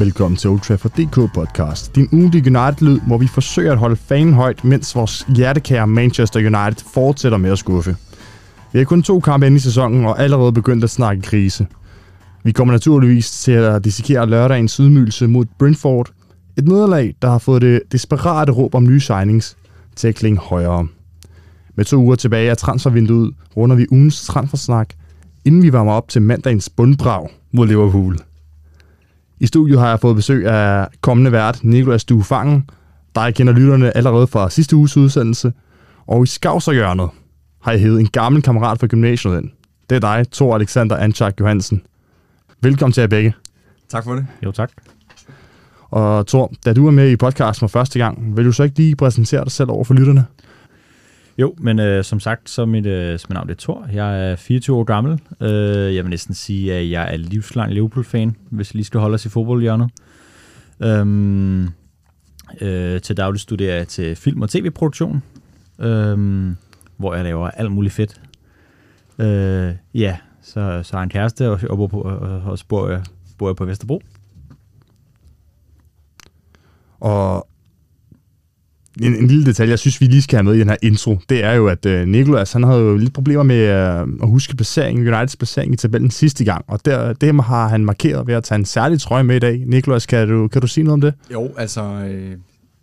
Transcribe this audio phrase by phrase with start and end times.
[0.00, 1.94] Velkommen til Old Trafford DK podcast.
[1.94, 6.84] Din ugentlige United-lyd, hvor vi forsøger at holde fanen højt, mens vores hjertekære Manchester United
[6.94, 7.96] fortsætter med at skuffe.
[8.72, 11.66] Vi har kun to kampe inde i sæsonen og allerede begyndt at snakke krise.
[12.44, 16.10] Vi kommer naturligvis til at dissekere lørdagens sydmylse mod Brentford.
[16.58, 19.56] Et nederlag, der har fået det desperate råb om nye signings
[19.96, 20.86] til at klinge højere.
[21.76, 24.88] Med to uger tilbage af transfervinduet runder vi ugens transfersnak,
[25.44, 28.16] inden vi varmer op til mandagens bundbrag mod Liverpool.
[29.40, 32.70] I studiet har jeg fået besøg af kommende vært Nikolas Duefangen,
[33.14, 35.52] der kender lytterne allerede fra sidste uges udsendelse.
[36.06, 37.08] Og i skavserhjørnet
[37.62, 39.50] har jeg hævet en gammel kammerat fra gymnasiet ind.
[39.90, 41.82] Det er dig, Thor Alexander Anchak Johansen.
[42.62, 43.34] Velkommen til jer begge.
[43.88, 44.26] Tak for det.
[44.44, 44.70] Jo, tak.
[45.90, 48.76] Og Thor, da du er med i podcasten for første gang, vil du så ikke
[48.76, 50.26] lige præsentere dig selv over for lytterne?
[51.40, 53.86] Jo, men øh, som sagt, så mit, øh, mit navn det er Thor.
[53.92, 55.20] Jeg er 24 år gammel.
[55.40, 59.14] Øh, jeg vil næsten sige, at jeg er livslang Liverpool-fan, hvis vi lige skal holde
[59.14, 59.90] os i fodboldhjørnet.
[60.80, 61.68] Øhm,
[62.60, 65.22] øh, til daglig studerer jeg til film- og tv-produktion,
[65.78, 66.48] øh,
[66.96, 68.20] hvor jeg laver alt muligt fedt.
[69.18, 72.88] Øh, ja, så, så har jeg en kæreste, og, og, bor på, og, og bor,
[72.88, 73.02] jeg,
[73.38, 74.02] bor jeg på Vesterbro.
[77.00, 77.49] Og
[79.02, 81.18] en, en lille detalje, jeg synes, vi lige skal have med i den her intro,
[81.28, 84.56] det er jo, at øh, Nicolas, han havde jo lidt problemer med øh, at huske
[84.56, 88.44] placeringen, Uniteds placering i tabellen sidste gang, og der, det har han markeret ved at
[88.44, 89.64] tage en særlig trøje med i dag.
[89.66, 91.14] Nicolas, kan du, kan du sige noget om det?
[91.32, 91.82] Jo, altså...
[91.82, 92.36] Øh,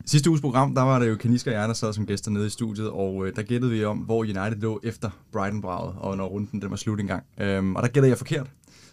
[0.06, 2.48] sidste uges program, der var det jo Kaniska og jeg, der sad som gæster nede
[2.48, 6.26] i studiet, og øh, der gættede vi om, hvor United lå efter Brighton-braget, og når
[6.26, 7.24] runden den var slut engang.
[7.42, 8.48] Øhm, og der gættede jeg forkert.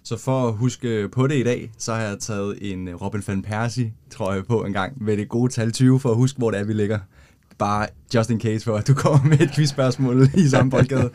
[0.06, 3.22] Så for at huske på det i dag, så har jeg taget en øh, Robin
[3.26, 6.50] van Persie trøje på en gang med det gode tal 20 for at huske, hvor
[6.50, 6.98] det er, vi ligger.
[7.58, 11.10] Bare just in case for, at du kommer med et quizspørgsmål i samme boldgade.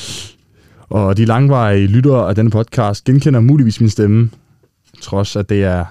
[0.88, 4.30] og de langvarige lyttere af denne podcast genkender muligvis min stemme,
[5.00, 5.84] trods at det er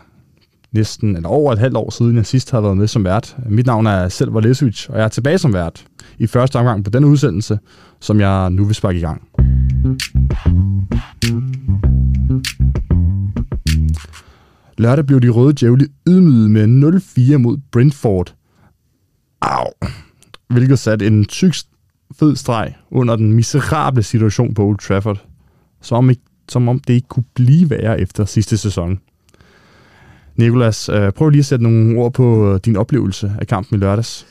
[0.72, 3.38] næsten eller over et halvt år siden, jeg sidst har været med som vært.
[3.50, 5.86] Mit navn er Selvar Lesovic, og jeg er tilbage som vært
[6.18, 7.59] i første omgang på denne udsendelse,
[8.00, 9.22] som jeg nu vil sparke i gang.
[14.84, 16.64] Lørdag blev de røde djævle ydmyget med
[17.34, 18.36] 0-4 mod Brentford.
[19.42, 19.66] Au.
[20.50, 21.54] Hvilket satte en tyk
[22.20, 25.26] fed streg under den miserable situation på Old Trafford.
[25.82, 26.16] Som om,
[26.50, 29.00] som om det ikke kunne blive værre efter sidste sæson.
[30.36, 33.80] Nikolas, øh, prøv lige at sætte nogle ord på øh, din oplevelse af kampen i
[33.80, 34.28] lørdags.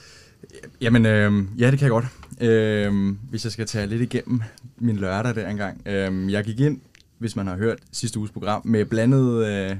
[0.80, 2.06] Jamen, øh, ja, det kan jeg godt.
[2.40, 4.42] Øh, hvis jeg skal tage lidt igennem
[4.78, 5.82] min lørdag der engang.
[5.86, 6.80] Øh, jeg gik ind,
[7.18, 9.76] hvis man har hørt sidste uges program, med blandet, øh,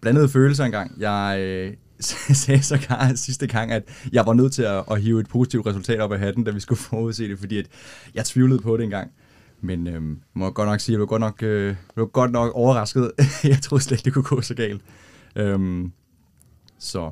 [0.00, 1.00] blandede følelser engang.
[1.00, 1.72] Jeg øh,
[2.44, 3.82] sagde så gar sidste gang, at
[4.12, 6.60] jeg var nødt til at, at hive et positivt resultat op af hatten, da vi
[6.60, 7.66] skulle forudse det, fordi at
[8.14, 9.10] jeg tvivlede på det engang.
[9.60, 10.02] Men øh,
[10.34, 13.12] må godt nok sige, at jeg blev godt nok, øh, blev godt nok overrasket.
[13.44, 14.82] jeg troede slet ikke, det kunne gå så galt.
[15.36, 15.88] Øh,
[16.78, 17.10] så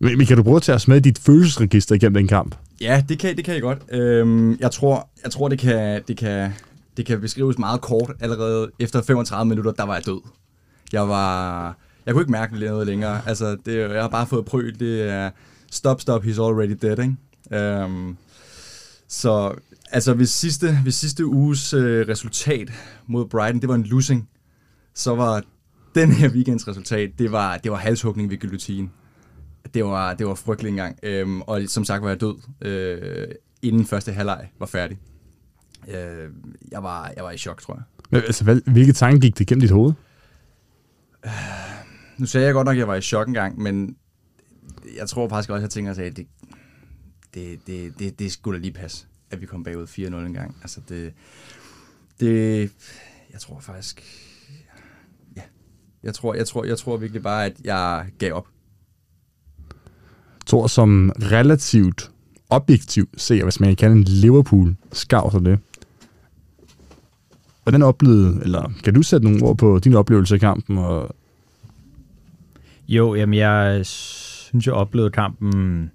[0.00, 2.56] men, men kan du prøve at tage os med i dit følelsesregister igennem den kamp?
[2.80, 3.78] Ja, det kan, det kan jeg godt.
[3.92, 6.52] Øhm, jeg tror, jeg tror det, kan, det, kan,
[6.96, 8.12] det kan beskrives meget kort.
[8.20, 10.20] Allerede efter 35 minutter, der var jeg død.
[10.92, 11.76] Jeg var...
[12.06, 13.20] Jeg kunne ikke mærke noget længere.
[13.26, 14.80] Altså, det, jeg har bare fået prøvet.
[14.80, 15.30] Det er
[15.70, 17.84] stop, stop, he's already dead, ikke?
[17.84, 18.16] Um,
[19.08, 19.54] så
[19.90, 22.72] altså, hvis sidste, hvis sidste uges øh, resultat
[23.06, 24.28] mod Brighton, det var en losing,
[24.94, 25.42] så var
[25.94, 28.88] den her weekends resultat, det var, det var halshugning ved guillotine
[29.74, 30.98] det var, det var frygteligt engang.
[31.02, 33.28] Øhm, og som sagt var jeg død, øh,
[33.62, 34.98] inden første halvleg var færdig.
[35.88, 36.28] Øh,
[36.72, 37.82] jeg, var, jeg var i chok, tror jeg.
[38.10, 39.92] Men, altså, hvad, hvilke tanker gik det gennem dit hoved?
[42.18, 43.96] Nu sagde jeg godt nok, at jeg var i chok engang, men
[44.96, 46.26] jeg tror faktisk også, at jeg tænker, at det,
[47.34, 50.56] det, det, det, det skulle da lige passe, at vi kom bagud 4-0 en gang.
[50.62, 51.12] Altså det,
[52.20, 52.60] det,
[53.32, 54.02] jeg tror faktisk,
[55.36, 55.42] ja,
[56.02, 58.48] jeg tror, jeg tror, jeg tror virkelig bare, at jeg gav op.
[60.46, 62.10] Thor, som relativt
[62.50, 65.58] objektivt ser, hvis man kan kalde en Liverpool skav det.
[67.62, 70.78] Hvordan oplevede, eller kan du sætte nogle ord på din oplevelse af kampen?
[70.78, 71.16] Og...
[72.88, 75.90] Jo, jamen jeg øh, synes, jeg oplevede kampen,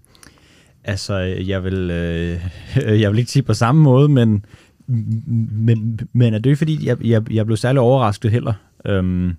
[0.84, 2.40] altså jeg vil, øh,
[3.02, 4.46] jeg vil ikke sige på samme måde, men,
[4.88, 8.54] men, men er det fordi, jeg, jeg, jeg blev særlig overrasket heller.
[8.86, 9.36] Øhm,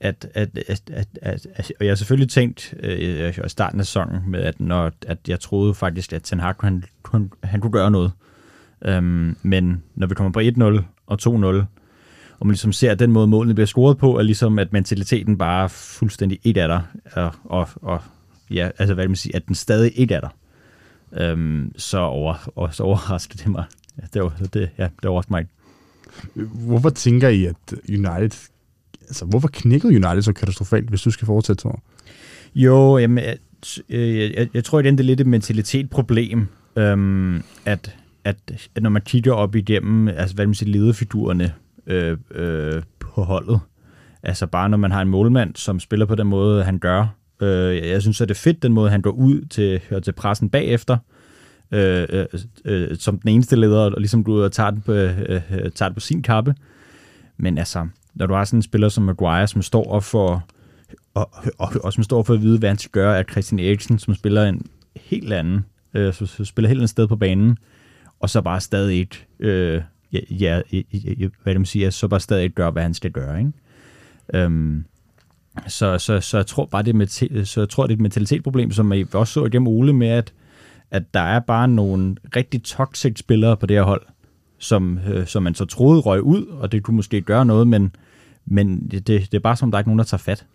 [0.00, 3.86] at, at, at, at, at, at og jeg har selvfølgelig tænkt øh, i starten af
[3.86, 7.72] sæsonen med, at, når, at jeg troede faktisk, at Ten Hag, han, han, han kunne
[7.72, 8.12] gøre noget.
[8.84, 11.26] Øhm, men når vi kommer på 1-0 og 2-0,
[12.38, 15.64] og man ligesom ser den måde, målene bliver scoret på, er ligesom, at mentaliteten bare
[15.64, 18.02] er fuldstændig et af dig, og, og, og
[18.50, 20.30] ja, altså hvad vil man sige, at den stadig et af dig.
[21.22, 23.64] Øhm, så, over, og så overraskede det mig.
[23.98, 25.52] Ja, det, var, det, ja, det overraskede mig ikke.
[26.66, 28.48] Hvorfor tænker I, at United
[29.08, 31.82] altså, hvorfor knækkede United så katastrofalt, hvis du skal fortsætte, Thor?
[32.54, 33.38] Jo, jamen, jeg,
[34.36, 36.46] jeg, jeg tror, det er lidt et mentalitetsproblem,
[36.76, 38.36] øhm, at, at,
[38.74, 41.54] at når man kigger op igennem, altså hvad man siger, lederfigurerne
[41.86, 43.60] øh, øh, på holdet,
[44.22, 47.06] altså bare når man har en målmand, som spiller på den måde, han gør,
[47.40, 50.12] øh, jeg synes, at det er fedt, den måde, han går ud til, øh, til
[50.12, 50.96] pressen bagefter,
[51.72, 52.26] øh, øh,
[52.64, 55.70] øh, som den eneste leder, og ligesom går ud og tager den på, øh, øh,
[55.70, 56.54] tager den på sin kappe.
[57.36, 60.44] Men altså, når du har sådan en spiller som Maguire, som står op for
[61.14, 63.98] og, og, og som står for at vide, hvad han skal gøre, at Christian Eriksen,
[63.98, 64.66] som spiller en
[64.96, 67.58] helt anden, øh, så spiller helt andet sted på banen,
[68.20, 69.82] og så bare stadig ikke, øh,
[70.12, 73.38] ja, ja, ja, hvad man siger, så bare stadig ikke gør, hvad han skal gøre,
[73.38, 73.52] ikke?
[74.34, 74.84] Øhm,
[75.66, 77.06] så, så, så jeg tror bare, det er, med,
[77.44, 80.32] så jeg tror, det er et mentalitetsproblem, som vi også så igennem Ole med, at,
[80.90, 84.02] at der er bare nogle rigtig toxic spillere på det her hold,
[84.58, 87.96] som, øh, som man så troede røg ud, og det kunne måske gøre noget, men,
[88.46, 90.46] men det, det er bare som, der er ikke nogen, der tager fat.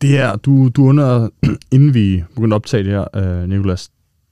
[0.00, 1.28] Det her, du, du under,
[1.74, 3.90] inden vi begyndte at optage det her, øh, Nicolas,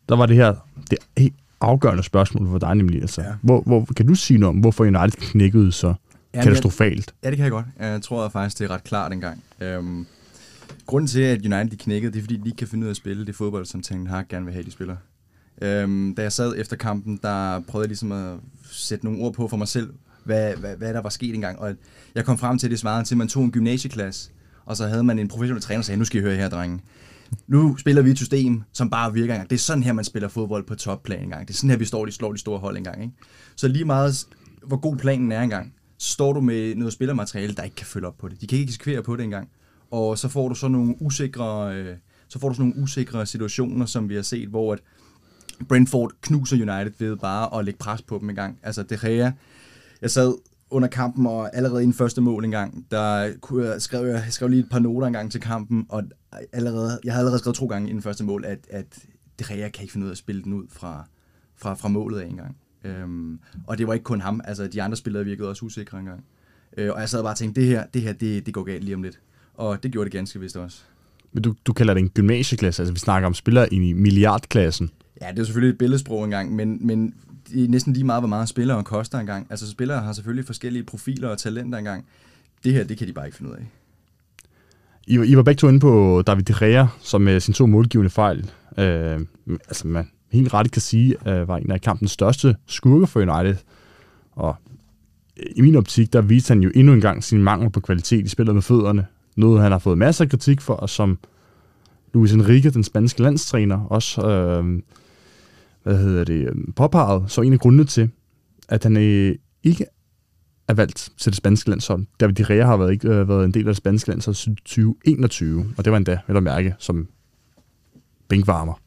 [0.08, 0.54] der var det her,
[0.90, 3.00] det helt afgørende spørgsmål for dig nemlig.
[3.00, 3.34] Altså, ja.
[3.42, 5.94] hvor, hvor, kan du sige noget om, hvorfor United knækkede så
[6.34, 7.14] ja, katastrofalt?
[7.24, 7.66] Ja, det kan jeg godt.
[7.80, 9.42] Jeg tror faktisk, det er ret klart engang.
[9.60, 10.06] Øhm,
[10.86, 12.90] grunden til, at United de knækkede, det er, fordi de ikke kan finde ud af
[12.90, 14.96] at spille det fodbold, som Ten Hag gerne vil have, de spiller.
[15.62, 18.34] Øhm, da jeg sad efter kampen, der prøvede jeg ligesom at
[18.70, 19.92] sætte nogle ord på for mig selv,
[20.24, 21.58] hvad, hvad, hvad der var sket engang.
[21.58, 21.74] Og
[22.14, 24.30] jeg kom frem til, at det svarede til, at man tog en gymnasieklasse,
[24.64, 26.80] og så havde man en professionel træner, der sagde, nu skal I høre her, drenge.
[27.46, 29.50] Nu spiller vi et system, som bare virker engang.
[29.50, 31.48] Det er sådan her, man spiller fodbold på topplan engang.
[31.48, 33.02] Det er sådan her, vi står, de slår de store hold engang.
[33.02, 33.14] Ikke?
[33.56, 34.26] Så lige meget,
[34.66, 38.06] hvor god planen er engang, så står du med noget spillermateriale, der ikke kan følge
[38.06, 38.40] op på det.
[38.40, 39.48] De kan ikke eksekvere på det engang.
[39.90, 41.96] Og så får du så nogle usikre, øh,
[42.28, 44.78] så får du sådan nogle usikre situationer, som vi har set, hvor at
[45.68, 48.58] Brentford knuser United ved bare at lægge pres på dem engang.
[48.62, 49.30] Altså, det Gea,
[50.02, 50.34] jeg sad
[50.76, 54.60] under kampen, og allerede i den første mål engang, der kunne skrev jeg skrev lige
[54.60, 56.02] et par noter engang til kampen, og
[56.52, 58.98] allerede, jeg havde allerede skrevet to gange i den første mål, at, at
[59.38, 61.08] De Gea kan ikke finde ud af at spille den ud fra,
[61.56, 62.56] fra, fra målet af engang.
[62.84, 66.24] Øhm, og det var ikke kun ham, altså de andre spillere virkede også usikre engang.
[66.76, 68.84] Øh, og jeg sad bare og tænkte, det her, det her, det, det går galt
[68.84, 69.20] lige om lidt.
[69.54, 70.82] Og det gjorde det ganske vist også.
[71.32, 74.90] Men du, du kalder det en gymnasieklasse, altså vi snakker om spillere i milliardklassen.
[75.20, 77.14] Ja, det er selvfølgelig et billedsprog engang, men, men
[77.52, 79.46] det er næsten lige meget, hvor meget spillere koster engang.
[79.50, 82.04] Altså spillere har selvfølgelig forskellige profiler og talenter engang.
[82.64, 83.66] Det her, det kan de bare ikke finde ud af.
[85.06, 88.50] I, I var begge to inde på David De som med sin to målgivende fejl,
[88.78, 93.20] øh, altså man helt ret kan sige, øh, var en af kampens største skurke for
[93.20, 93.56] United.
[94.32, 94.56] Og
[95.36, 98.24] øh, i min optik, der viste han jo endnu en gang sin mangel på kvalitet
[98.24, 99.06] i spillet med fødderne.
[99.36, 101.18] Noget, han har fået masser af kritik for, og som
[102.14, 104.82] Luis Enrique, den spanske landstræner, også øh,
[105.86, 108.10] hvad hedder det, øhm, påpeget, så en af grundene til,
[108.68, 109.86] at han øh, ikke
[110.68, 112.06] er valgt til det spanske landshold.
[112.20, 114.56] David De Rea har været, ikke, øh, været en del af det spanske landshold siden
[114.56, 117.08] 2021, og det var endda, vil at mærke, som
[118.28, 118.80] bænkvarmer.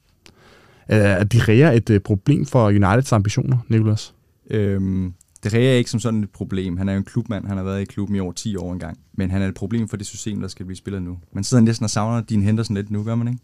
[0.87, 4.13] Er De Rea et øh, problem for Uniteds ambitioner, Nicolas?
[4.49, 5.13] Øhm,
[5.43, 6.77] De Rea er ikke som sådan et problem.
[6.77, 8.99] Han er jo en klubmand, han har været i klubben i over 10 år engang.
[9.13, 11.17] Men han er et problem for det system, der skal blive spillet nu.
[11.33, 13.39] Man sidder næsten og savner din Henderson lidt nu, gør man ikke?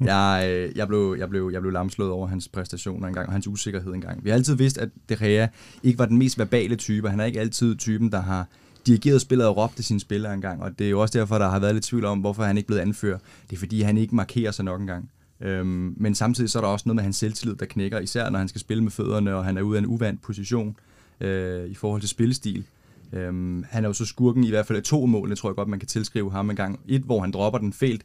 [0.04, 3.48] jeg, øh, jeg, blev, jeg, blev, jeg blev lamslået over hans præstationer engang, og hans
[3.48, 4.24] usikkerhed engang.
[4.24, 5.46] Vi har altid vidst, at De Gea
[5.82, 7.10] ikke var den mest verbale type.
[7.10, 8.46] Han er ikke altid typen, der har
[8.86, 10.62] dirigeret spillet og råbt til sine spillere engang.
[10.62, 12.66] Og det er jo også derfor, der har været lidt tvivl om, hvorfor han ikke
[12.66, 13.20] blev anført.
[13.50, 15.10] Det er fordi, han ikke markerer sig nok engang.
[15.40, 18.38] Øhm, men samtidig så er der også noget med hans selvtillid, der knækker, især når
[18.38, 20.76] han skal spille med fødderne, og han er ude af en uvandt position
[21.20, 22.66] øh, i forhold til spillestil.
[23.12, 25.56] Øhm, han er jo så skurken i hvert fald af to mål, det tror jeg
[25.56, 26.80] godt, man kan tilskrive ham en gang.
[26.88, 28.02] Et, hvor han dropper den felt,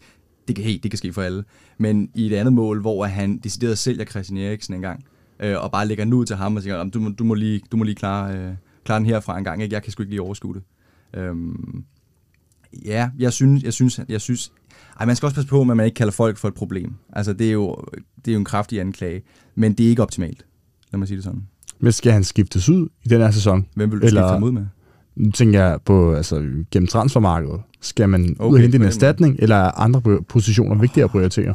[0.48, 1.44] det kan, hey, det kan ske for alle.
[1.78, 5.06] Men i et andet mål, hvor han decideret sælger Christian Eriksen en gang,
[5.40, 7.78] øh, og bare lægger nu til ham og siger, du, må, du, må lige, du
[7.78, 9.74] må lige klare, øh, klare den herfra en gang, ikke?
[9.74, 10.64] jeg kan sgu ikke lige overskue det.
[11.14, 11.84] Øhm,
[12.86, 14.52] ja, jeg synes, jeg synes, jeg synes,
[15.00, 16.94] ej, man skal også passe på, at man ikke kalder folk for et problem.
[17.14, 17.76] Altså, det er jo,
[18.26, 19.22] det er jo en kraftig anklage,
[19.56, 20.46] men det er ikke optimalt.
[20.92, 21.48] Lad mig sige det sådan.
[21.80, 23.68] Men skal han skiftes ud i den her sæson?
[23.76, 24.22] Hvem vil du Eller...
[24.22, 24.66] skifte ham ud med?
[25.16, 26.36] Nu tænker jeg på, altså
[26.72, 27.62] gennem transfermarkedet.
[27.82, 31.54] Skal man okay, ud og hente en erstatning, eller er andre positioner vigtigere at prioritere?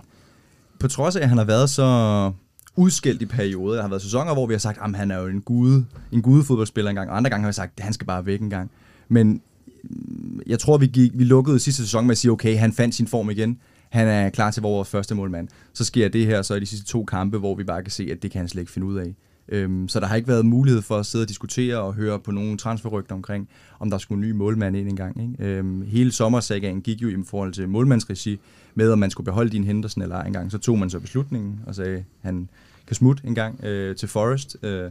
[0.81, 2.33] På trods af, at han har været så
[2.77, 3.75] udskilt i perioder.
[3.75, 6.23] Der har været sæsoner, hvor vi har sagt, at han er jo en gude, en
[6.23, 8.51] gude fodboldspiller engang, og andre gange har vi sagt, at han skal bare væk en
[8.51, 8.71] gang.
[9.09, 9.41] Men
[9.85, 12.95] mm, jeg tror, vi, gik, vi lukkede sidste sæson med at sige, okay, han fandt
[12.95, 13.59] sin form igen.
[13.89, 15.49] Han er klar til vores første målmand.
[15.73, 18.09] Så sker det her så i de sidste to kampe, hvor vi bare kan se,
[18.13, 19.15] at det kan han slet ikke finde ud af.
[19.49, 22.31] Øhm, så der har ikke været mulighed for at sidde og diskutere og høre på
[22.31, 23.49] nogle transferrygter omkring,
[23.81, 25.23] om der skulle en ny målmand ind engang.
[25.23, 25.45] Ikke?
[25.45, 28.41] Øhm, hele sommersagaen gik jo i forhold til målmandsregi
[28.75, 30.53] med, om man skulle beholde din Henderson eller ej engang.
[30.53, 32.49] Så tog man så beslutningen og sagde, at han
[32.87, 34.57] kan smutte engang øh, til Forest.
[34.63, 34.91] Øh,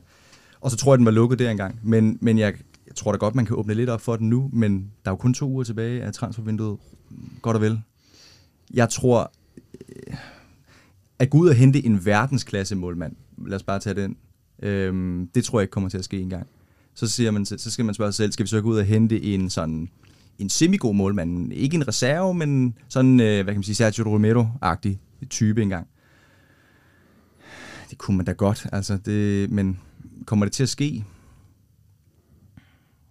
[0.61, 1.79] og så tror jeg, den var lukket der engang.
[1.83, 2.53] Men, men jeg
[2.87, 5.13] jeg tror da godt, man kan åbne lidt op for den nu, men der er
[5.13, 6.77] jo kun to uger tilbage af transfervinduet.
[7.41, 7.81] Godt og vel.
[8.73, 9.31] Jeg tror,
[9.89, 10.15] øh,
[11.19, 13.15] at gå ud og hente en verdensklasse målmand,
[13.47, 14.17] lad os bare tage den,
[14.61, 16.47] øhm, det tror jeg ikke kommer til at ske engang.
[16.93, 18.85] Så, siger man, så skal man spørge sig selv, skal vi så gå ud og
[18.85, 19.89] hente en sådan
[20.39, 24.97] en semigod målmand, ikke en reserve, men sådan, øh, hvad kan man sige, Sergio Romero-agtig
[25.29, 25.87] type engang.
[27.89, 29.79] Det kunne man da godt, altså det, men
[30.25, 31.05] kommer det til at ske?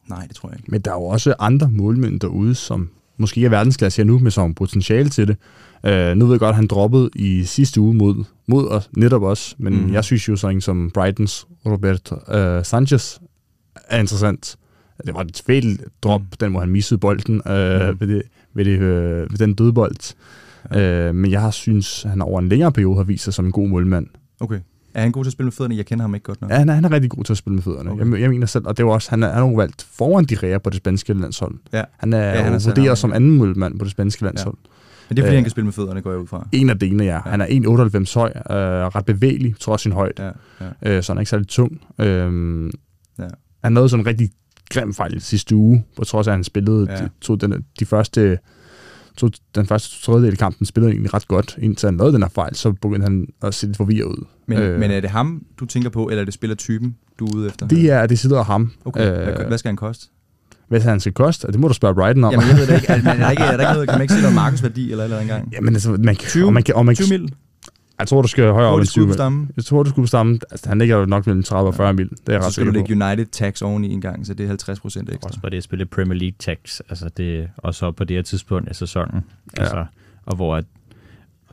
[0.08, 0.70] Nej, det tror jeg ikke.
[0.70, 4.18] Men der er jo også andre målmænd derude, som måske ikke er verdensklasse her nu,
[4.18, 5.36] men som har potentiale til det.
[5.88, 9.22] Uh, nu ved jeg godt, at han droppede i sidste uge mod, mod os, netop
[9.22, 9.92] os, men mm.
[9.92, 13.18] jeg synes jo sådan som Brightons Roberto uh, Sanchez
[13.88, 14.56] er interessant.
[15.06, 16.26] Det var et fælt drop, mm.
[16.40, 18.00] den hvor han missede bolden uh, mm.
[18.00, 18.22] ved, det,
[18.54, 20.14] ved, det, uh, ved den dødbold.
[20.74, 21.08] Ja.
[21.08, 23.46] Uh, men jeg har synes, at han over en længere periode har vist sig som
[23.46, 24.06] en god målmand.
[24.40, 24.60] Okay.
[24.94, 25.76] Er han god til at spille med fødderne?
[25.76, 26.50] Jeg kender ham ikke godt nok.
[26.50, 27.90] Ja, han er, han er rigtig god til at spille med fødderne.
[27.90, 28.12] Okay.
[28.12, 30.34] Jeg, jeg mener selv, og det var også, han er, han er valgt foran de
[30.42, 31.54] ræer på det spanske landshold.
[31.72, 31.84] Ja.
[31.98, 34.56] Han er, Ja, han er ja, vurderet som anden målmand på det spanske landshold.
[35.08, 36.48] Men det er fordi, Øh, han kan spille med fødderne, går jeg ud fra.
[36.52, 37.18] En af delene, ja.
[37.26, 40.22] Han er 1,98 høj, øh, ret bevægelig, trods sin højde.
[40.22, 40.30] Ja,
[40.82, 40.96] ja.
[40.96, 41.80] Øh, så han er ikke særlig tung.
[42.00, 42.70] Øh,
[43.18, 43.24] Ja.
[43.64, 44.30] Han nåede sådan en rigtig
[44.70, 46.96] grim fejl sidste uge, på trods af, at han spillede Ja.
[47.04, 48.38] de, to, den, de første
[49.16, 52.22] to, den første tredjedel af kampen spillede han egentlig ret godt, indtil han lavede den
[52.22, 54.24] her fejl, så begyndte han at se lidt forvirret ud.
[54.46, 54.80] Men, Øh.
[54.80, 57.68] men er det ham, du tænker på, eller er det spillertypen, du er ude efter?
[57.68, 58.72] Det er, det sidder ham.
[58.84, 60.06] Okay, Øh, hvad, hvad skal han koste?
[60.68, 62.32] Hvad han skal koste, det må du spørge Brighton om.
[62.32, 62.88] Jamen, jeg ved det ikke.
[62.88, 64.90] Er, men er der ikke, er der ikke noget, kan man ikke sige noget markedsværdi
[64.90, 65.52] eller eller engang?
[65.52, 66.46] Jamen, altså, man kan, 20?
[66.46, 67.34] og man kan, og man 20 kan, mil?
[67.98, 69.48] jeg tror, du skal højere op end det 20 skud på mil.
[69.56, 70.40] Jeg tror, du skulle på stammen.
[70.50, 72.08] Altså, han ligger jo nok mellem 30 og 40 mil.
[72.10, 72.74] Det er jeg Så ret skal du på.
[72.74, 75.28] lægge United tax oveni en gang, så det er 50 procent ekstra.
[75.28, 78.22] Også bare det at spille Premier League tax, altså det også op på det her
[78.22, 79.24] tidspunkt af sæsonen.
[79.56, 79.62] Ja.
[79.62, 79.84] Altså,
[80.26, 80.64] og hvor at,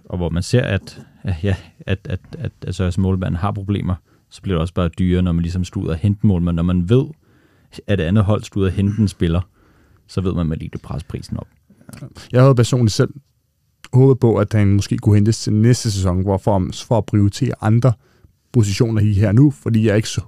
[0.05, 3.95] og hvor man ser, at, at, ja, at, at, at altså, målmanden har problemer,
[4.29, 6.55] så bliver det også bare dyrere, når man ligesom skal ud og hente målmanden.
[6.55, 7.05] Når man ved,
[7.87, 9.41] at det andet hold skal ud og hente en spiller,
[10.07, 11.47] så ved man, at man lige kan presse prisen op.
[12.31, 13.09] Jeg havde personligt selv
[13.93, 17.93] håbet på, at han måske kunne hentes til næste sæson, hvor for, at prioritere andre
[18.53, 20.21] positioner lige her nu, fordi jeg ikke så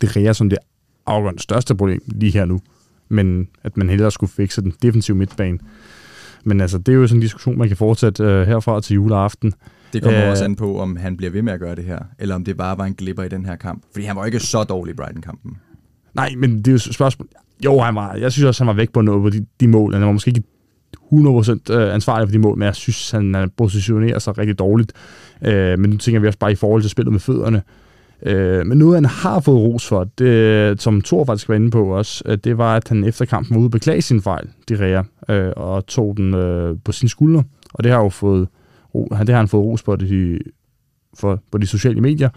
[0.00, 0.58] det reger som det
[1.06, 2.60] afgørende største problem lige her nu,
[3.08, 5.58] men at man hellere skulle fikse den defensive midtbane.
[6.44, 9.52] Men altså, det er jo sådan en diskussion, man kan fortsætte øh, herfra til juleaften.
[9.92, 10.30] Det kommer Øh.
[10.30, 12.56] også an på, om han bliver ved med at gøre det her, eller om det
[12.56, 13.82] bare var en glipper i den her kamp.
[13.92, 15.56] Fordi han var ikke så dårlig i Brighton-kampen.
[16.14, 17.28] Nej, men det er jo et spørgsmål.
[17.64, 19.94] Jo, han var, jeg synes også, han var væk på noget på de, de mål.
[19.94, 20.42] Han var måske ikke
[21.12, 24.92] 100% øh, ansvarlig for de mål, men jeg synes, han positionerer sig rigtig dårligt.
[25.42, 27.62] Øh, men nu tænker vi også bare i forhold til spillet med fødderne.
[28.22, 31.84] Øh, men noget, han har fået ros for, det, som Thor faktisk var inde på
[31.96, 34.80] også, øh, det var, at han efter kampen var ude og beklage sin fejl, de
[34.80, 37.42] ræger, øh, og tog den øh, på sin skulder.
[37.74, 38.48] Og det har jo fået,
[38.94, 40.38] det har han fået ros på de,
[41.18, 42.28] for, på de sociale medier.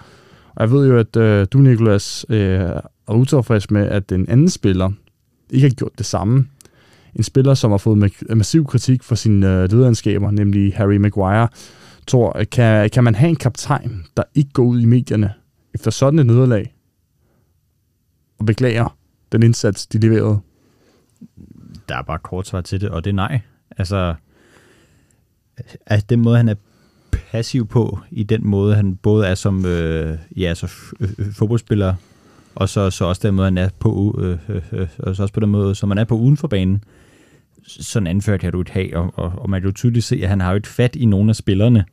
[0.56, 2.60] Og jeg ved jo, at øh, du, Nicolas, øh,
[3.12, 4.92] og utilfreds med, at den anden spiller
[5.50, 6.48] ikke har gjort det samme.
[7.16, 11.48] En spiller, som har fået massiv kritik for sine øh, lederskaber, nemlig Harry Maguire.
[12.08, 15.34] Tror, kan, kan man have en kaptajn, der ikke går ud i medierne
[15.74, 16.74] efter sådan et nederlag
[18.40, 18.98] og beklager
[19.32, 20.40] den indsats, de leverede?
[21.90, 23.40] Der er bare kort svar til det, og det er nej.
[23.78, 24.16] Altså,
[25.86, 26.56] at den måde, han er
[27.32, 31.34] passiv på, i den måde, han både er som øh, ja, så f- øh, øh
[31.34, 31.96] fodboldspiller,
[32.56, 35.24] og så, så også den måde, han er på, øh, øh, øh, øh, og så
[35.24, 36.84] også på den måde, som man er på uden for banen.
[37.68, 40.30] Sådan anført kan du et have, og, og, og man kan jo tydeligt se, at
[40.30, 41.86] han har jo et fat i nogle af spillerne.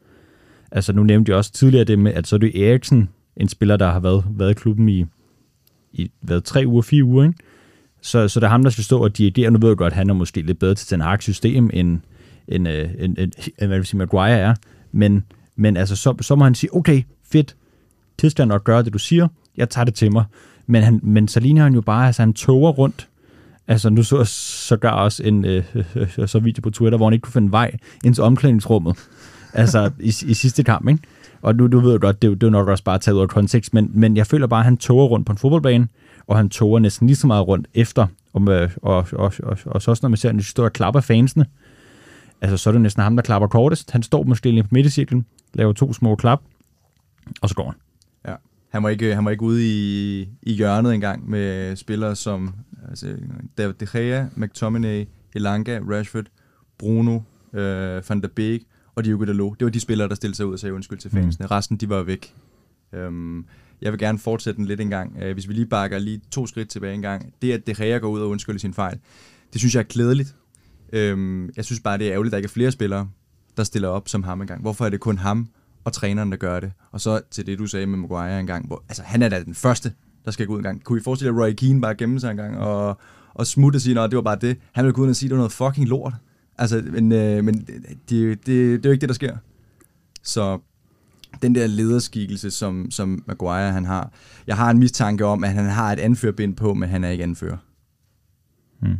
[0.70, 3.76] Altså nu nævnte jeg også tidligere det med, at så er det Eriksen, en spiller,
[3.76, 5.04] der har været, været i klubben i,
[5.92, 7.38] i været tre uger, fire uger, ikke?
[8.02, 9.50] Så, så det er ham, der skal stå og dirigere.
[9.50, 12.00] Nu ved jeg godt, at han er måske lidt bedre til den Hag system, end,
[12.48, 14.54] end, øh, end, end, end hvad vil sige, Maguire er.
[14.92, 15.24] Men,
[15.56, 17.56] men altså, så, så må han sige, okay, fedt,
[18.18, 19.28] tilstand at gøre det, du siger.
[19.56, 20.24] Jeg tager det til mig.
[20.68, 23.08] Men, han, men så ligner han jo bare, altså han tåger rundt.
[23.68, 25.64] Altså nu så jeg sågar også en øh,
[26.18, 28.96] øh, så video på Twitter, hvor han ikke kunne finde vej ind til omklædningsrummet.
[29.52, 31.02] Altså i, i sidste kamp, ikke?
[31.42, 33.28] Og nu du ved jeg godt, det, det er nok også bare taget ud af
[33.28, 35.88] kontekst, men, men jeg føler bare, at han tåger rundt på en fodboldbane,
[36.26, 39.82] og han tåger næsten lige så meget rundt efter, om, og, og, og, og, og
[39.82, 41.46] så også når man ser, at han står og klapper fansene,
[42.40, 43.90] altså så er det næsten ham, der klapper kortest.
[43.90, 46.40] Han står måske lige på midtcirklen, laver to små klap,
[47.40, 47.74] og så går han.
[48.68, 52.54] Han var ikke, han var ikke ude i, i hjørnet engang med spillere som
[52.88, 53.16] altså,
[53.58, 56.26] David De Gea, McTominay, Elanga, Rashford,
[56.78, 57.20] Bruno,
[57.52, 58.62] øh, Van der Beek
[58.94, 59.60] og Diogo Dalot.
[59.60, 61.44] Det var de spillere, der stillede sig ud og sagde undskyld til fansene.
[61.44, 61.50] Mm.
[61.50, 62.34] Resten, de var væk.
[62.92, 63.44] Øhm,
[63.82, 65.16] jeg vil gerne fortsætte den lidt en gang.
[65.22, 67.34] Øh, hvis vi lige bakker lige to skridt tilbage en gang.
[67.42, 68.98] Det, at De Gea går ud og undskylder sin fejl,
[69.52, 70.34] det synes jeg er klædeligt.
[70.92, 73.08] Øhm, jeg synes bare, det er ærgerligt, at der ikke er flere spillere,
[73.56, 74.60] der stiller op som ham engang.
[74.60, 75.48] Hvorfor er det kun ham
[75.88, 76.72] og træneren, der gør det?
[76.92, 79.54] Og så til det, du sagde med Maguire engang, hvor altså, han er da den
[79.54, 79.92] første,
[80.24, 80.84] der skal gå ud engang.
[80.84, 82.98] Kunne I forestille jer, at Roy Keane bare gemme sig engang og,
[83.34, 84.56] og smutte og sige, at det var bare det.
[84.72, 86.14] Han ville gå ud og sige, at det var noget fucking lort.
[86.58, 89.36] Altså, men, øh, men det, det, det, det er jo ikke det, der sker.
[90.22, 90.58] Så
[91.42, 94.12] den der lederskikkelse, som, som Maguire han har,
[94.46, 97.24] jeg har en mistanke om, at han har et anførbind på, men han er ikke
[97.24, 97.56] anfører.
[98.80, 98.96] Hmm.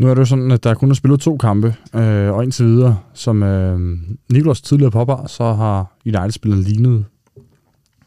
[0.00, 2.66] Nu er det jo sådan, at der kun er spillet to kampe, øh, og indtil
[2.66, 3.98] videre, som øh,
[4.32, 7.04] Niklas tidligere påbar, så har United spillet lignet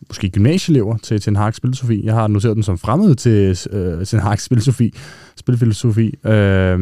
[0.07, 2.05] måske gymnasieelever til Ten Hag's spilsofi.
[2.05, 4.93] Jeg har noteret den som fremmed til øh, Ten Hag's spilsofi,
[5.35, 6.13] spilfilosofi.
[6.25, 6.79] Øh,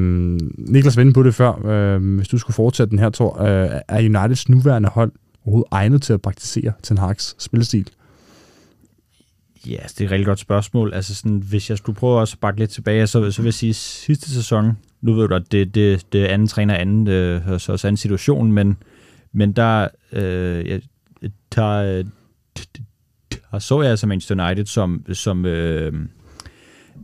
[0.57, 1.67] Niklas vendte på det før.
[1.67, 5.11] Øh, hvis du skulle fortsætte den her, tror øh, er Uniteds nuværende hold
[5.45, 7.89] overhovedet egnet til at praktisere Ten Hag's spilstil?
[9.67, 10.93] Ja, yes, det er et rigtig godt spørgsmål.
[10.93, 13.53] Altså sådan, hvis jeg skulle prøve også at bakke lidt tilbage, så, så vil jeg
[13.53, 17.71] sige, sidste sæson, nu ved du at det, det, det anden træner anden, øh, så
[17.71, 18.77] også anden situation, men,
[19.31, 20.81] men der, øh, jeg,
[21.55, 22.03] der,
[23.31, 25.93] der så jeg altså Manchester United som, som, øh,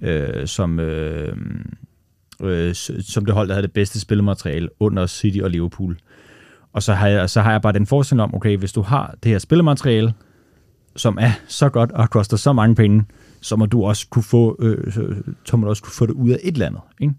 [0.01, 1.37] øh, som, øh,
[2.41, 5.97] øh, som det hold, der havde det bedste spillemateriale under City og Liverpool.
[6.73, 9.15] Og så har jeg, så har jeg bare den forestilling om, okay, hvis du har
[9.23, 10.13] det her spillemateriale,
[10.97, 13.05] som er så godt og koster så mange penge,
[13.41, 14.93] så må du også kunne få, øh,
[15.45, 16.81] så må du også kunne få det ud af et eller andet.
[17.01, 17.13] Ikke?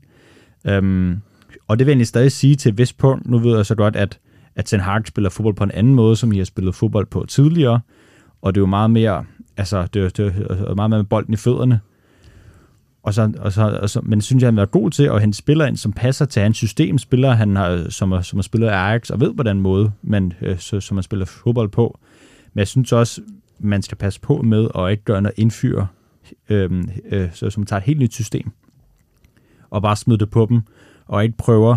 [0.66, 1.20] Øhm,
[1.68, 3.28] og det vil jeg stadig sige til et vist punkt.
[3.28, 4.18] Nu ved jeg så godt, at,
[4.56, 7.25] at Ten Hag spiller fodbold på en anden måde, som I har spillet fodbold på
[7.28, 7.80] tidligere.
[8.42, 9.25] Og det er jo meget mere,
[9.56, 11.80] altså det, det er meget mere med bolden i fødderne.
[13.02, 15.38] Og så, og så, og så, men synes jeg, han er god til at hente
[15.38, 16.99] spiller ind, som passer til hans system.
[16.99, 20.32] Spiller han har, som, er, som har spillet Ajax, og ved på den måde, men,
[20.40, 21.99] øh, så, som man spiller fodbold på.
[22.54, 23.20] Men jeg synes også,
[23.60, 25.86] man skal passe på med at ikke gøre noget indfyre,
[26.48, 28.50] øh, øh, så, som tager et helt nyt system
[29.70, 30.60] og bare smide det på dem,
[31.06, 31.76] og ikke prøver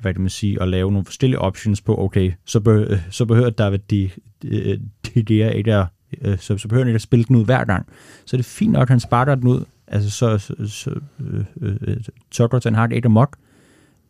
[0.00, 3.24] hvad kan man sige, at lave nogle forskellige options på, okay, så, be, øh, så
[3.24, 4.10] behøver David de,
[4.44, 4.78] øh, de,
[5.14, 5.86] de, de ikke at,
[6.22, 7.86] øh, så, så behøver han ikke at spille den ud hver gang.
[8.24, 11.44] Så det er fint nok, at han sparker den ud, altså så, så, så øh,
[11.60, 11.96] øh,
[12.30, 13.36] Tucker Ten Hag ikke amok,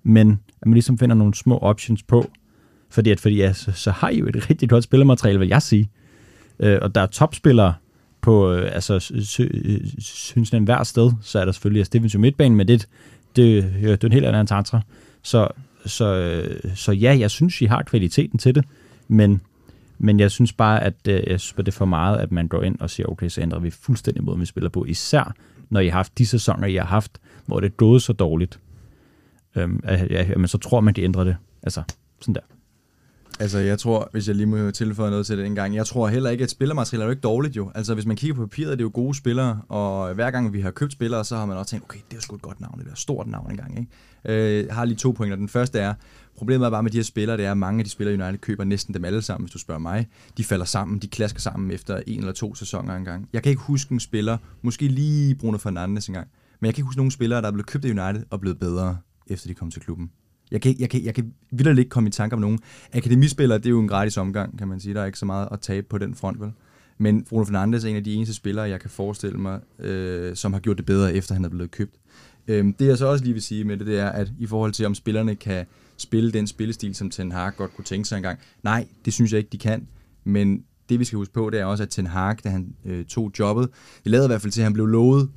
[0.02, 2.30] men at man ligesom finder nogle små options på,
[2.90, 5.62] fordi, at, fordi ja, så, så har I jo et rigtig godt spillermateriale, vil jeg
[5.62, 5.90] sige.
[6.60, 7.74] Øh, og der er topspillere,
[8.20, 8.98] på, øh, altså,
[9.98, 12.88] synes den hver sted, så er der selvfølgelig altså, defensiv midtbanen, men det,
[13.36, 14.80] det, det er en helt anden tantra.
[15.22, 15.48] Så,
[15.84, 18.64] så, øh, så ja, jeg synes, I har kvaliteten til det,
[19.08, 19.40] men,
[19.98, 22.48] men jeg synes bare, at, øh, jeg synes, at det er for meget, at man
[22.48, 25.34] går ind og siger, okay, så ændrer vi fuldstændig måden, vi spiller på, især
[25.70, 28.60] når I har haft de sæsoner, I har haft, hvor det er gået så dårligt.
[29.56, 31.36] Øhm, at, at, men så tror man, de ændrer det.
[31.62, 31.82] Altså,
[32.20, 32.40] sådan der.
[33.40, 36.08] Altså, jeg tror, hvis jeg lige må tilføje noget til det en gang, jeg tror
[36.08, 37.70] heller ikke, at spillermateriale er jo ikke dårligt jo.
[37.74, 40.60] Altså, hvis man kigger på papiret, er det jo gode spillere, og hver gang vi
[40.60, 42.78] har købt spillere, så har man også tænkt, okay, det er sgu et godt navn,
[42.78, 43.90] det er et stort navn engang, ikke?
[44.58, 45.36] Øh, jeg har lige to pointer.
[45.36, 45.94] Den første er,
[46.36, 48.40] problemet er bare med de her spillere, det er, at mange af de spillere, United
[48.40, 50.06] køber næsten dem alle sammen, hvis du spørger mig.
[50.36, 53.28] De falder sammen, de klasker sammen efter en eller to sæsoner engang.
[53.32, 56.28] Jeg kan ikke huske en spiller, måske lige Bruno Fernandes engang,
[56.60, 58.58] men jeg kan ikke huske nogen spillere, der er blevet købt af United og blevet
[58.58, 60.10] bedre, efter de kom til klubben.
[60.50, 62.58] Jeg kan, jeg kan, jeg kan vildt ikke komme i tanke om nogen.
[62.92, 64.94] Akademispillere, det er jo en gratis omgang, kan man sige.
[64.94, 66.52] Der er ikke så meget at tabe på den front, vel?
[66.98, 70.52] Men Bruno Fernandes er en af de eneste spillere, jeg kan forestille mig, øh, som
[70.52, 71.96] har gjort det bedre, efter han er blevet købt.
[72.48, 74.72] Øh, det jeg så også lige vil sige med det, det er, at i forhold
[74.72, 78.38] til, om spillerne kan spille den spillestil, som Ten Hag godt kunne tænke sig engang.
[78.62, 79.88] Nej, det synes jeg ikke, de kan.
[80.24, 83.04] Men det vi skal huske på, det er også, at Ten Hag, da han øh,
[83.04, 83.68] tog jobbet,
[84.04, 85.30] det lader i hvert fald til, at han blev lovet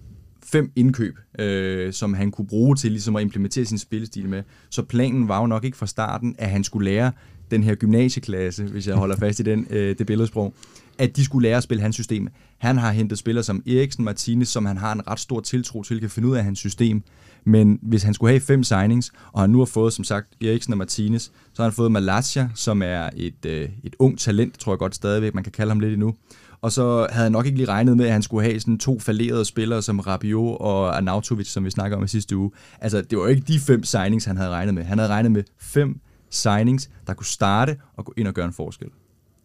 [0.51, 4.43] fem indkøb, øh, som han kunne bruge til ligesom at implementere sin spillestil med.
[4.69, 7.12] Så planen var jo nok ikke fra starten, at han skulle lære
[7.51, 10.53] den her gymnasieklasse, hvis jeg holder fast i den, øh, det billedsprog,
[10.97, 12.27] at de skulle lære at spille hans system.
[12.57, 15.99] Han har hentet spillere som Eriksen Martinez, som han har en ret stor tiltro til,
[15.99, 17.03] kan finde ud af hans system.
[17.43, 20.73] Men hvis han skulle have fem signings, og han nu har fået, som sagt, Eriksen
[20.73, 24.73] og Martinez, så har han fået Malasia, som er et, øh, et ung talent, tror
[24.73, 26.15] jeg godt stadigvæk, man kan kalde ham lidt endnu.
[26.62, 29.00] Og så havde jeg nok ikke lige regnet med, at han skulle have sådan to
[29.00, 32.52] falderede spillere som Rabiot og Arnautovic, som vi snakker om i sidste uge.
[32.82, 34.84] Altså, det var ikke de fem signings, han havde regnet med.
[34.84, 38.54] Han havde regnet med fem signings, der kunne starte og gå ind og gøre en
[38.54, 38.88] forskel.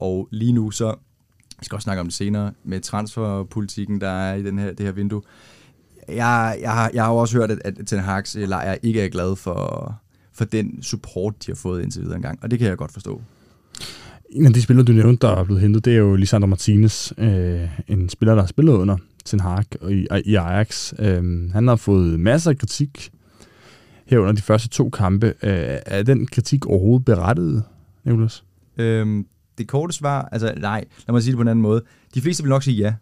[0.00, 0.94] Og lige nu så,
[1.59, 4.87] vi skal også snakke om det senere, med transferpolitikken, der er i den her, det
[4.87, 5.22] her vindue.
[6.09, 9.03] Jeg, jeg, har, jeg har jo også hørt, at, at Ten Hag's eh, lejr ikke
[9.03, 9.94] er glad for,
[10.33, 13.22] for den support, de har fået indtil videre engang, og det kan jeg godt forstå.
[14.34, 17.12] En af de spillere, du nævnte, der er blevet hentet, det er jo Lisandro Martinez,
[17.18, 20.92] øh, en spiller, der har spillet under Ten Hag i, i Ajax.
[20.98, 23.10] Øh, han har fået masser af kritik
[24.06, 25.26] herunder de første to kampe.
[25.26, 27.62] Øh, er den kritik overhovedet berettiget,
[28.04, 28.44] Nicolas?
[28.78, 29.26] Øhm,
[29.58, 31.82] det korte svar, altså nej, lad mig sige det på en anden måde.
[32.14, 32.94] De fleste vil nok sige ja,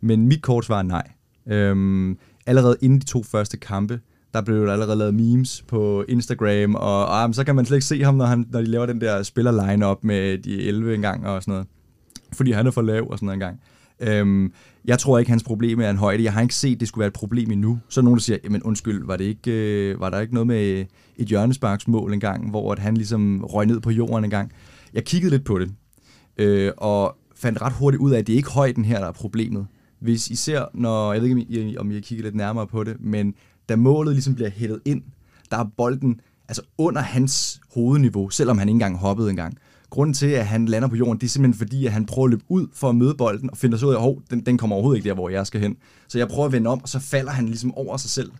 [0.00, 1.10] men mit korte svar er nej.
[1.46, 4.00] Øhm, allerede inden de to første kampe,
[4.34, 7.76] der blev der allerede lavet memes på Instagram, og, og ah, så kan man slet
[7.76, 10.62] ikke se ham, når, han, når de laver den der spiller line op med de
[10.62, 11.66] 11 engang og sådan noget.
[12.32, 13.60] Fordi han er for lav og sådan noget engang.
[14.00, 14.52] Øhm,
[14.84, 16.24] jeg tror ikke, hans problem er en højde.
[16.24, 17.78] Jeg har ikke set, det skulle være et problem endnu.
[17.88, 20.46] Så er nogen, der siger, jamen undskyld, var, det ikke, øh, var der ikke noget
[20.46, 20.84] med
[21.16, 24.52] et hjørnesparksmål engang, hvor at han ligesom røg ned på jorden en gang?
[24.94, 25.72] Jeg kiggede lidt på det,
[26.36, 29.12] øh, og fandt ret hurtigt ud af, at det er ikke højden her, der er
[29.12, 29.66] problemet.
[30.00, 32.96] Hvis I ser, når, jeg ved ikke, om I, har kigget lidt nærmere på det,
[33.00, 33.34] men
[33.68, 35.02] da målet ligesom bliver hættet ind,
[35.50, 39.58] der er bolden altså under hans hovedniveau, selvom han ikke engang hoppede engang.
[39.90, 42.30] Grunden til, at han lander på jorden, det er simpelthen fordi, at han prøver at
[42.30, 44.76] løbe ud for at møde bolden, og finder så ud af, at den, den kommer
[44.76, 45.76] overhovedet ikke der, hvor jeg skal hen.
[46.08, 48.32] Så jeg prøver at vende om, og så falder han ligesom over sig selv.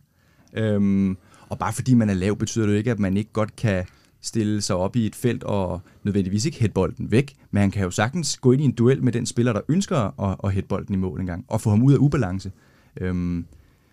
[0.53, 1.17] Øhm,
[1.49, 3.85] og bare fordi man er lav, betyder det jo ikke, at man ikke godt kan
[4.21, 7.83] stille sig op i et felt og nødvendigvis ikke hætte bolden væk, men han kan
[7.83, 10.69] jo sagtens gå ind i en duel med den spiller, der ønsker at, at hætte
[10.69, 12.53] bolden i mål engang, og få ham ud af ubalance.
[13.01, 13.47] Øhm,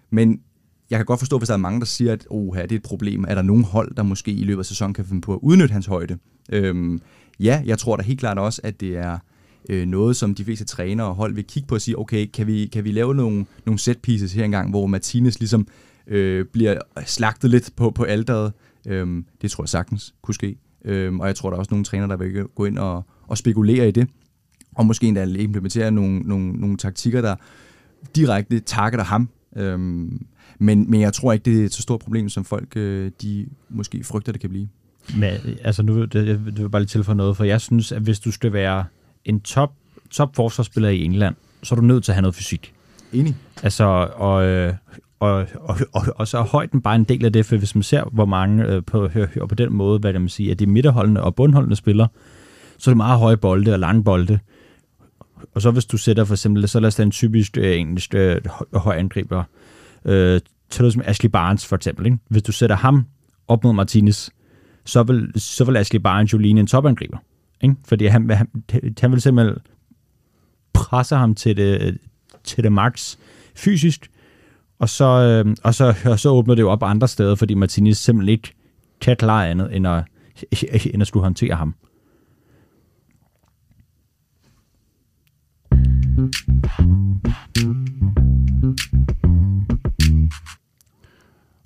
[0.09, 0.39] men
[0.89, 2.83] jeg kan godt forstå, hvis der er mange, der siger, at oh, det er et
[2.83, 3.25] problem.
[3.27, 5.73] Er der nogen hold, der måske i løbet af sæsonen kan finde på at udnytte
[5.73, 6.17] hans højde?
[6.51, 7.01] Øhm,
[7.39, 9.17] ja, jeg tror da helt klart også, at det er
[9.69, 12.47] øh, noget, som de fleste trænere og hold vil kigge på og sige, okay, kan
[12.47, 15.67] vi, kan vi lave nogle, nogle set pieces her engang, hvor Martinez ligesom
[16.07, 18.53] øh, bliver slagtet lidt på, på alderet?
[18.87, 20.57] Øhm, det tror jeg sagtens kunne ske.
[20.85, 23.37] Øhm, og jeg tror, der er også nogle trænere, der vil gå ind og, og
[23.37, 24.07] spekulere i det,
[24.75, 27.35] og måske endda implementere nogle, nogle, nogle taktikker, der
[28.15, 29.29] direkte targeter ham.
[29.55, 30.25] Øhm,
[30.59, 33.47] men, men jeg tror ikke, det er et så stort problem, som folk øh, de
[33.69, 34.67] måske frygter, det kan blive.
[35.17, 35.31] Men,
[35.63, 38.31] altså nu det, jeg vil bare lige tilføje noget, for jeg synes, at hvis du
[38.31, 38.85] skal være
[39.25, 39.73] en top,
[40.11, 42.73] top forsvarsspiller i England, så er du nødt til at have noget fysik.
[43.13, 43.35] Enig.
[43.63, 43.83] Altså,
[44.15, 44.73] og, øh,
[45.19, 47.83] og, og, og, og så er højden bare en del af det, for hvis man
[47.83, 49.09] ser, hvor mange øh, på,
[49.41, 52.07] og på den måde, hvad kan man sige, at det er midterholdende og bundholdende spiller,
[52.77, 54.39] så er det meget høje bolde og lange bolde.
[55.55, 58.41] Og så hvis du sætter for eksempel, så lad os en typisk øh, engelsk øh,
[58.73, 59.43] høj angriber,
[60.05, 62.05] øh, til noget som Ashley Barnes for eksempel.
[62.05, 62.17] Ikke?
[62.29, 63.05] Hvis du sætter ham
[63.47, 64.29] op mod Martinez,
[64.85, 67.17] så vil, så vil Ashley Barnes jo ligne en topangriber.
[67.61, 67.75] Ikke?
[67.85, 68.47] Fordi han, han,
[69.01, 69.57] han vil simpelthen
[70.73, 71.97] presse ham til det,
[72.43, 73.15] til det max
[73.55, 74.11] fysisk,
[74.79, 77.97] og så, øh, og, så, og så åbner det jo op andre steder, fordi Martinez
[77.97, 78.53] simpelthen ikke
[79.01, 80.03] kan klare andet, end at,
[80.93, 81.75] end at skulle håndtere ham.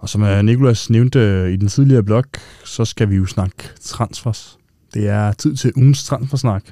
[0.09, 2.23] Og som øh, Nikolas nævnte øh, i den tidligere blog,
[2.65, 4.57] så skal vi jo snakke transfers.
[4.93, 6.63] Det er tid til ugens transfersnak.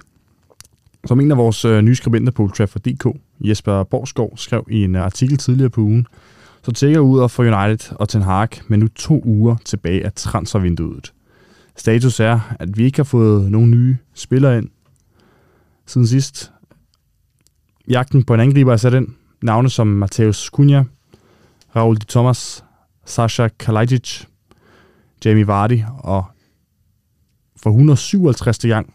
[1.05, 5.37] Som en af vores øh, nye skribenter på Trafford.dk, Jesper Borgskov, skrev i en artikel
[5.37, 6.07] tidligere på ugen,
[6.63, 10.13] så tækker ud af for United og Ten Hag med nu to uger tilbage af
[10.13, 11.13] transfervinduet.
[11.75, 14.69] Status er, at vi ikke har fået nogen nye spillere ind
[15.85, 16.51] siden sidst.
[17.87, 19.07] Jagten på en angriber er sat ind.
[19.41, 20.83] Navne som Mateus Cunha,
[21.75, 22.63] Raul de Thomas,
[23.07, 24.25] Sasha Kalajic,
[25.25, 26.25] Jamie Vardy og
[27.55, 28.57] for 157.
[28.57, 28.93] gang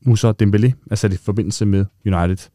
[0.00, 2.50] Musa Dembélé er sat i forbindelse med United.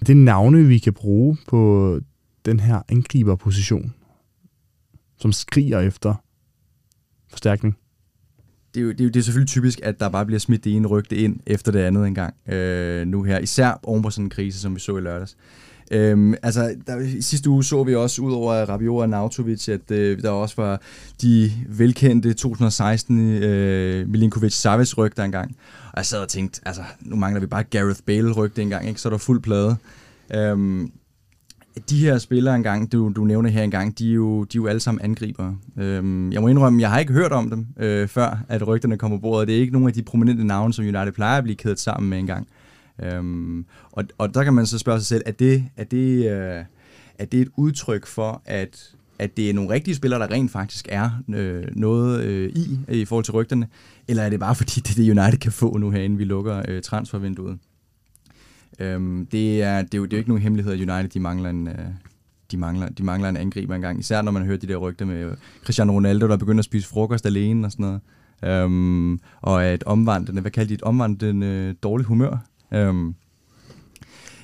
[0.00, 2.00] Det er navne, vi kan bruge på
[2.44, 3.94] den her angriberposition,
[5.18, 6.14] som skriger efter
[7.30, 7.76] forstærkning.
[8.74, 10.64] Det er, jo, det, er jo, det er selvfølgelig typisk, at der bare bliver smidt
[10.64, 13.38] det ene rygte ind efter det andet engang øh, nu her.
[13.38, 15.36] Især oven på sådan en krise, som vi så i lørdags.
[15.90, 19.90] Øhm, altså, der, i sidste uge så vi også, ud over Rabiot og Nautovic, at
[19.90, 20.80] øh, der også var
[21.22, 25.56] de velkendte 2016 øh, Milinkovic-Savic-ryg engang.
[25.92, 29.00] Og jeg sad og tænkte, altså, nu mangler vi bare Gareth Bale rygte dengang, ikke?
[29.00, 29.76] så er der fuld plade.
[30.34, 30.92] Øhm,
[31.90, 34.66] de her spillere engang, du, du nævner her engang, de er jo, de er jo
[34.66, 35.54] alle sammen angriber.
[35.78, 39.16] Øhm, jeg må indrømme, jeg har ikke hørt om dem, øh, før at rygterne kommer
[39.18, 39.48] på bordet.
[39.48, 42.10] Det er ikke nogen af de prominente navne, som United plejer at blive kædet sammen
[42.10, 42.48] med engang.
[43.02, 46.64] Øhm, og, og der kan man så spørge sig selv, er det, er det, øh,
[47.18, 50.88] er det et udtryk for, at, at det er nogle rigtige spillere, der rent faktisk
[50.90, 53.68] er øh, noget øh, i, i forhold til rygterne,
[54.08, 56.62] eller er det bare fordi, det er det United kan få nu herinde, vi lukker
[56.68, 57.58] øh, transfervinduet?
[58.78, 61.20] Øhm, det, er, det, er jo, det er jo ikke nogen hemmelighed, at United de
[61.20, 61.74] mangler en, øh,
[62.50, 64.00] de mangler, de mangler en angriber engang.
[64.00, 65.32] Især når man hører de der rygter med
[65.64, 68.00] Cristiano Ronaldo, der begynder at spise frokost alene og sådan noget.
[68.44, 72.49] Øhm, og et omvandrende, hvad kalder de et omvandrende øh, dårligt humør?
[72.72, 73.14] Øhm,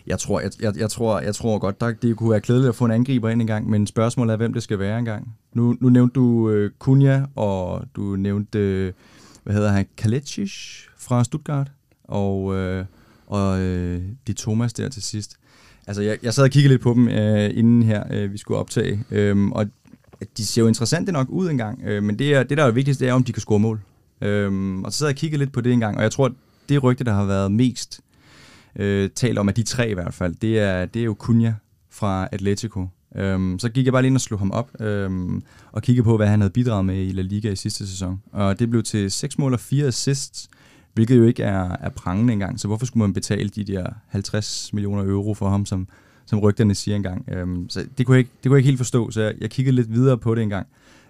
[0.06, 2.74] jeg tror, jeg, jeg, jeg, tror, jeg tror godt, der, det kunne være klædeligt at
[2.74, 5.34] få en angriber ind en gang, men spørgsmålet er, hvem det skal være engang.
[5.52, 8.92] Nu, nu nævnte du øh, Kunja, og du nævnte, øh,
[9.44, 10.52] hvad hedder han, Kalecic
[10.98, 11.72] fra Stuttgart,
[12.04, 12.84] og, øh,
[13.26, 15.36] og øh, de Thomas der til sidst.
[15.86, 18.58] Altså, jeg, jeg sad og kiggede lidt på dem, øh, inden her øh, vi skulle
[18.58, 19.66] optage, øh, og
[20.36, 23.00] de ser jo interessante nok ud engang, øh, men det, er, det der er vigtigst,
[23.00, 23.80] det er, om de kan score mål.
[24.20, 26.32] Øh, og så sad jeg og kiggede lidt på det engang, og jeg tror,
[26.68, 28.00] det rygte, der har været mest
[28.78, 31.52] øh, talt om, at de tre i hvert fald, det er, det er jo Cunha
[31.90, 32.86] fra Atletico.
[33.16, 36.16] Øhm, så gik jeg bare lige ind og slog ham op øhm, og kiggede på,
[36.16, 38.22] hvad han havde bidraget med i La Liga i sidste sæson.
[38.32, 40.48] Og det blev til 6 mål og 4 assists.
[40.94, 42.60] hvilket jo ikke er, er prangende engang.
[42.60, 45.88] Så hvorfor skulle man betale de der 50 millioner euro for ham, som,
[46.26, 47.24] som rygterne siger engang?
[47.28, 49.50] Øhm, så det kunne, jeg ikke, det kunne jeg ikke helt forstå, så jeg, jeg
[49.50, 50.66] kiggede lidt videre på det engang.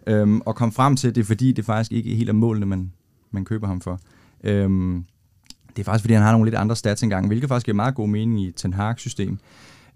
[0.06, 2.34] Øhm, og kom frem til, at det er fordi, det faktisk ikke er helt af
[2.34, 2.92] målene, man,
[3.30, 4.00] man køber ham for.
[4.44, 5.04] Øhm,
[5.76, 7.94] det er faktisk, fordi han har nogle lidt andre stats engang, hvilket faktisk giver meget
[7.94, 9.38] god mening i Ten Hag-system.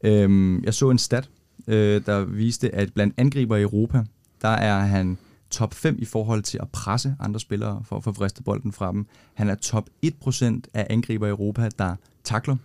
[0.04, 1.30] Øhm, jeg så en stat,
[1.66, 4.04] øh, der viste, at blandt angriber i Europa,
[4.42, 5.18] der er han
[5.50, 8.92] top 5 i forhold til at presse andre spillere for at få fristet bolden fra
[8.92, 9.06] dem.
[9.34, 12.56] Han er top 1% af angriber i Europa, der takler.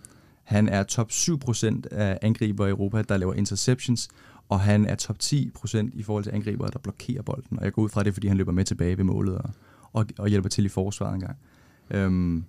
[0.44, 4.08] Han er top 7% af angriber i Europa, der laver interceptions.
[4.48, 7.58] Og han er top 10% i forhold til angriber, der blokerer bolden.
[7.58, 9.50] Og jeg går ud fra det, fordi han løber med tilbage ved målet og,
[9.92, 11.36] og, og hjælper til i forsvaret engang.
[11.90, 12.44] Øhm,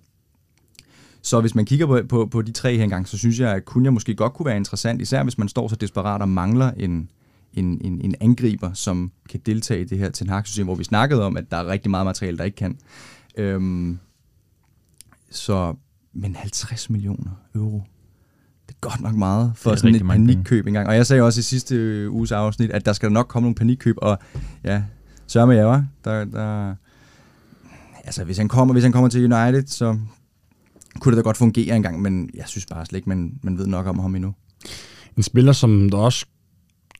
[1.28, 3.64] så hvis man kigger på, på, på de tre her engang, så synes jeg, at
[3.64, 7.10] Kunja måske godt kunne være interessant, især hvis man står så desperat og mangler en,
[7.54, 11.24] en, en, en angriber, som kan deltage i det her Ten Hag-system, hvor vi snakkede
[11.24, 12.78] om, at der er rigtig meget materiale, der ikke kan.
[13.36, 13.98] Øhm,
[15.30, 15.74] så,
[16.12, 17.82] men 50 millioner euro,
[18.68, 20.88] det er godt nok meget for sådan et panikkøb engang.
[20.88, 23.96] Og jeg sagde også i sidste uges afsnit, at der skal nok komme nogle panikkøb,
[23.98, 24.18] og
[24.64, 24.82] ja,
[25.26, 26.74] sørger med jer, der, der,
[28.04, 29.98] altså hvis han kommer, hvis han kommer til United, så
[31.00, 33.66] kunne det da godt fungere engang, men jeg synes bare slet ikke, man, man ved
[33.66, 34.34] nok om ham endnu.
[35.16, 36.26] En spiller, som der også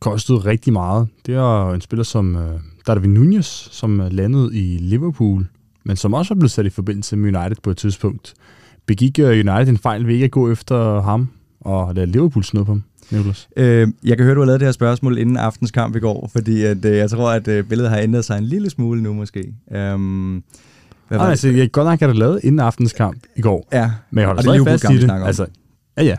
[0.01, 5.46] kostede rigtig meget, det er en spiller som uh, Darwin Nunez, som landede i Liverpool,
[5.85, 8.35] men som også er blevet sat i forbindelse med United på et tidspunkt.
[8.87, 11.29] Begik uh, United en fejl ved ikke at gå efter ham
[11.61, 12.83] og lade Liverpool snuppe ham?
[13.11, 13.48] Nicholas?
[13.57, 16.31] Øh, jeg kan høre, du har lavet det her spørgsmål inden aftens kamp i går,
[16.33, 19.12] fordi at, øh, jeg tror, at øh, billedet har ændret sig en lille smule nu
[19.12, 19.55] måske.
[19.94, 20.42] Um,
[21.09, 23.68] hvad var Ej, altså, jeg godt nok have det lavet inden aftens kamp i går.
[23.73, 25.11] Ja, men jeg holder stadig fast i det.
[25.11, 25.47] Altså,
[25.97, 26.16] ja, ja.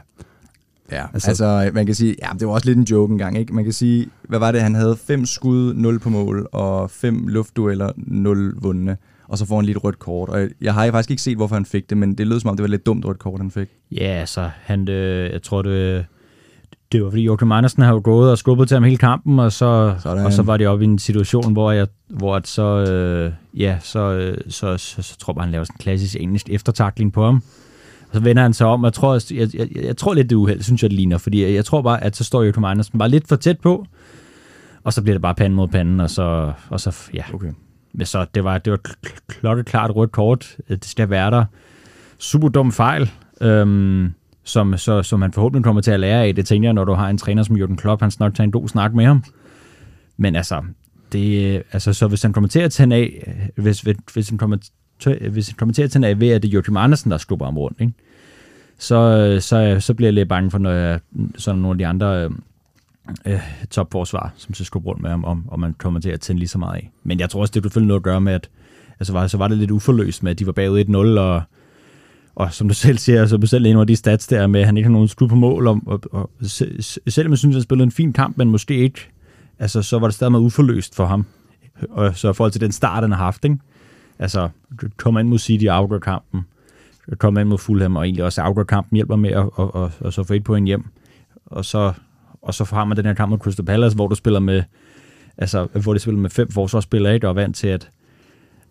[0.91, 3.53] Ja, altså, altså man kan sige, ja, det var også lidt en joke engang, ikke?
[3.53, 7.27] Man kan sige, hvad var det, han havde fem skud, 0 på mål, og fem
[7.27, 8.97] luftdueller, 0 vundne,
[9.27, 10.29] og så får han lige et rødt kort.
[10.29, 12.55] Og jeg har faktisk ikke set, hvorfor han fik det, men det lød som om,
[12.55, 13.67] det var lidt dumt rødt kort, han fik.
[13.91, 16.05] Ja, altså, han, øh, jeg tror, det,
[16.91, 19.51] det var fordi Joachim Andersen har jo gået og skubbet til ham hele kampen, og
[19.51, 23.31] så, og så var det oppe i en situation, hvor jeg hvor at så, øh,
[23.53, 27.13] ja, så, øh, så, så, så, tror jeg, han laver sådan en klassisk engelsk eftertakling
[27.13, 27.43] på ham.
[28.09, 30.29] Og så vender han sig om, og jeg tror, jeg, jeg, jeg, jeg tror lidt,
[30.29, 32.43] det er uheld, synes jeg, det ligner, fordi jeg, jeg tror bare, at så står
[32.43, 33.85] Joachim Andersen bare lidt for tæt på,
[34.83, 37.23] og så bliver det bare panden mod panden, og så, og så ja.
[37.33, 37.51] Okay.
[37.93, 38.79] Men så det var, det var
[39.27, 40.55] klokkeklart rødt kort.
[40.69, 41.45] Det skal være der.
[42.17, 43.11] Super dum fejl.
[43.41, 44.13] Øhm,
[44.49, 46.35] som, så, som han forhåbentlig kommer til at lære af.
[46.35, 48.51] Det tænker jeg, når du har en træner som Jürgen Klopp, han snart tager en
[48.51, 49.23] god snak med ham.
[50.17, 50.63] Men altså,
[51.11, 54.29] det, øh, altså så hvis han kommer til at tænde af, øh, hvis, hvis, hvis,
[54.29, 54.57] han kommer
[54.99, 57.11] til, øh, hvis han kommer til at tænde af ved, at det er Joachim Andersen,
[57.11, 57.93] der skubber ham rundt, ikke?
[58.77, 60.99] Så, så, så bliver jeg lidt bange for, når jeg,
[61.37, 62.29] sådan nogle af de andre
[63.25, 63.39] øh,
[63.71, 66.49] topforsvar, som så skubber rundt med ham, om, om man kommer til at tænde lige
[66.49, 66.91] så meget af.
[67.03, 68.49] Men jeg tror også, det er selvfølgelig noget at gøre med, at
[68.99, 71.41] altså var, så var det lidt uforløst med, at de var bagud 1-0, og
[72.39, 74.77] og som du selv siger, så selv en af de stats der med, at han
[74.77, 76.29] ikke har nogen skud på mål, om, og, og,
[77.07, 78.99] selvom jeg synes, han spillede en fin kamp, men måske ikke,
[79.59, 81.25] altså så var det stadig meget uforløst for ham.
[81.89, 83.57] Og så i forhold til den start, han har haft, ikke?
[84.19, 84.49] Altså,
[84.97, 86.41] kommer ind mod City og afgør kampen,
[87.17, 90.13] kommer ind mod Fulham, og egentlig også afgør kampen, hjælper med at og, og, og
[90.13, 90.85] så få et point hjem.
[91.45, 91.93] Og så,
[92.41, 94.63] og så har man den her kamp mod Crystal Palace, hvor du spiller med,
[95.37, 97.27] altså, hvor de spiller med fem forsvarsspillere, ikke?
[97.27, 97.89] Og er vant til, at,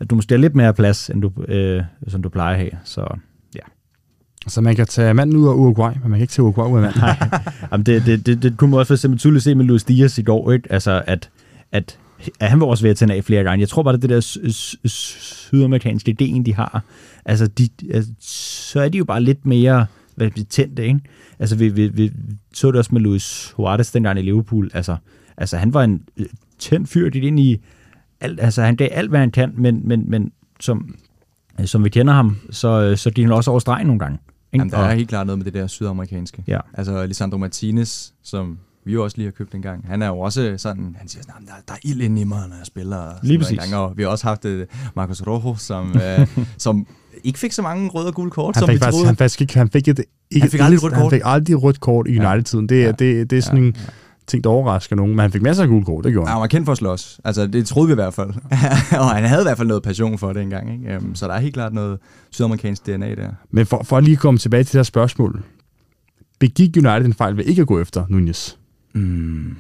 [0.01, 2.73] at du måske har lidt mere plads, end du, øh, som du plejer at have.
[2.85, 3.19] Så
[4.47, 6.77] så man kan tage manden ud af Uruguay, men man kan ikke tage Uruguay ud
[6.77, 7.01] af manden.
[7.01, 7.41] Nej,
[7.73, 10.19] Jamen, det, det, det, det kunne man også for eksempel tydeligt se med Luis Diaz
[10.19, 10.73] i går, ikke?
[10.73, 11.31] Altså, at,
[11.73, 11.99] at,
[12.41, 13.61] at han var også ved at tænde af flere gange.
[13.61, 16.83] Jeg tror bare, det er det der sydamerikanske ideen, de har.
[17.25, 19.87] Altså, de, altså, så er de jo bare lidt mere
[20.19, 21.01] hvad det tændte, ikke?
[21.39, 22.13] Altså, vi, vi, vi
[22.55, 24.71] så det også med Luis Suarez dengang i Liverpool.
[24.75, 24.97] Altså,
[25.37, 26.27] altså han var en øh,
[26.59, 27.61] tændt fyr, det ind i
[28.21, 30.97] alt, altså han gav alt, hvad han kan, men, men, men som,
[31.65, 34.19] som vi kender ham, så, så de han også over stregen nogle gange.
[34.53, 34.61] Ikke?
[34.61, 36.45] Jamen, der er helt klart noget med det der sydamerikanske.
[36.47, 36.59] Ja.
[36.75, 39.87] Altså Lisandro Martinez, som vi jo også lige har købt en gang.
[39.87, 42.49] Han er jo også sådan, han siger sådan, der, der er ild inde i mig,
[42.49, 43.13] når jeg spiller.
[43.23, 43.59] Lige præcis.
[43.59, 44.61] Gang, og vi har også haft uh,
[44.97, 46.87] Marcos Rojo, som, uh, som
[47.25, 49.59] ikke fik så mange røde og gule kort, han som vi faktisk, Han, faktisk ikke,
[49.59, 51.03] han fik, et, ikke han fik aldrig rødt kort.
[51.03, 52.69] Han fik aldrig rødt kort i United-tiden.
[52.69, 52.87] Det, ja.
[52.87, 53.67] det, det, det er sådan ja.
[53.67, 53.77] en
[54.29, 56.33] ting, der overrasker nogen, men han fik masser af gule kort, det gjorde han.
[56.35, 57.21] Han var kendt for at slås.
[57.25, 58.29] Altså, det troede vi i hvert fald.
[59.01, 60.73] og han havde i hvert fald noget passion for det engang.
[60.73, 60.97] Ikke?
[60.97, 61.99] Um, så der er helt klart noget
[62.31, 63.31] sydamerikansk DNA der.
[63.51, 65.43] Men for, for at lige komme tilbage til det her spørgsmål.
[66.39, 68.55] Begik United en fejl ved ikke at gå efter Nunez?
[68.93, 69.57] Mm.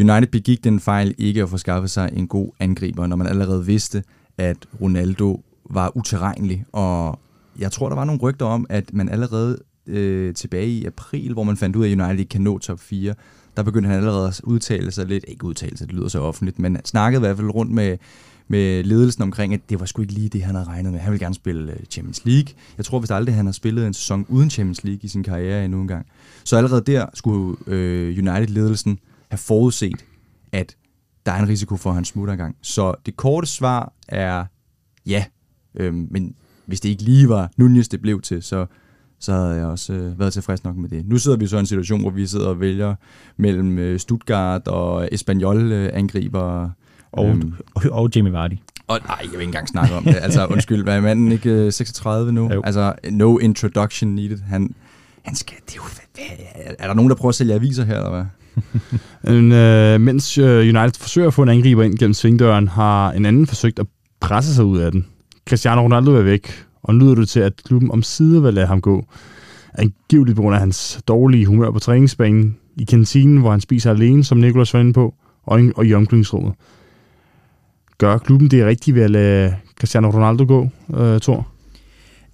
[0.00, 3.66] United begik den fejl ikke at få skaffet sig en god angriber, når man allerede
[3.66, 4.02] vidste,
[4.38, 6.64] at Ronaldo var uterrenelig.
[6.72, 7.18] Og
[7.58, 11.42] jeg tror, der var nogle rygter om, at man allerede øh, tilbage i april, hvor
[11.42, 13.14] man fandt ud af, at United ikke kan nå top 4,
[13.56, 16.58] der begyndte han allerede at udtale sig lidt, ikke udtale sig, det lyder så offentligt,
[16.58, 17.96] men snakkede i hvert fald rundt med,
[18.48, 21.00] med ledelsen omkring, at det var sgu ikke lige det, han havde regnet med.
[21.00, 22.54] Han ville gerne spille øh, Champions League.
[22.76, 25.64] Jeg tror vist aldrig, han har spillet en sæson uden Champions League i sin karriere
[25.64, 26.06] endnu engang.
[26.44, 28.98] Så allerede der skulle øh, United-ledelsen
[29.30, 30.04] have forudset,
[30.52, 30.76] at
[31.26, 32.56] der er en risiko for, at han smutter engang.
[32.62, 34.44] Så det korte svar er
[35.06, 35.24] ja.
[35.74, 36.34] Øhm, men
[36.66, 38.66] hvis det ikke lige var Nunez, det blev til, så,
[39.20, 41.08] så havde jeg også øh, været tilfreds nok med det.
[41.08, 42.94] Nu sidder vi så i en situation, hvor vi sidder og vælger
[43.36, 46.62] mellem øh, Stuttgart og Espanyol-angriber.
[46.62, 46.70] Øh,
[47.12, 47.54] og, øhm,
[47.90, 48.52] og, Jamie Vardy.
[48.86, 50.16] Og nej, jeg vil ikke engang snakke om det.
[50.22, 52.52] Altså, undskyld, hvad er manden ikke øh, 36 nu?
[52.52, 52.62] Jo.
[52.64, 54.38] Altså, no introduction needed.
[54.48, 54.74] Han,
[55.22, 55.82] han skal, det er, jo,
[56.78, 58.24] er der nogen, der prøver at sælge aviser her, eller hvad?
[59.34, 63.26] en, øh, mens øh, United forsøger at få en angriber ind gennem svingdøren, har en
[63.26, 63.86] anden forsøgt at
[64.20, 65.06] presse sig ud af den.
[65.48, 68.66] Cristiano Ronaldo er væk, og nu lyder det til, at klubben om sider vil lade
[68.66, 69.06] ham gå.
[69.74, 74.24] Angiveligt på grund af hans dårlige humør på træningsbanen, i kantinen, hvor han spiser alene,
[74.24, 76.54] som Nikolas var inde på, og, og i omklædningsrummet.
[77.98, 81.48] Gør klubben det rigtigt ved at lade Cristiano Ronaldo gå, øh, Thor?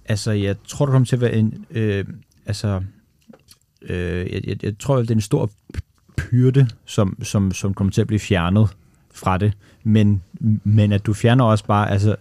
[0.05, 1.65] Altså, jeg tror, det kommer til at være en...
[1.71, 2.05] Øh,
[2.45, 2.81] altså,
[3.81, 5.49] øh, jeg, jeg, jeg tror, det er en stor
[6.17, 8.69] pyrte, som, som, som kommer til at blive fjernet
[9.13, 9.53] fra det.
[9.83, 10.21] Men,
[10.63, 12.15] men at du fjerner også bare, altså,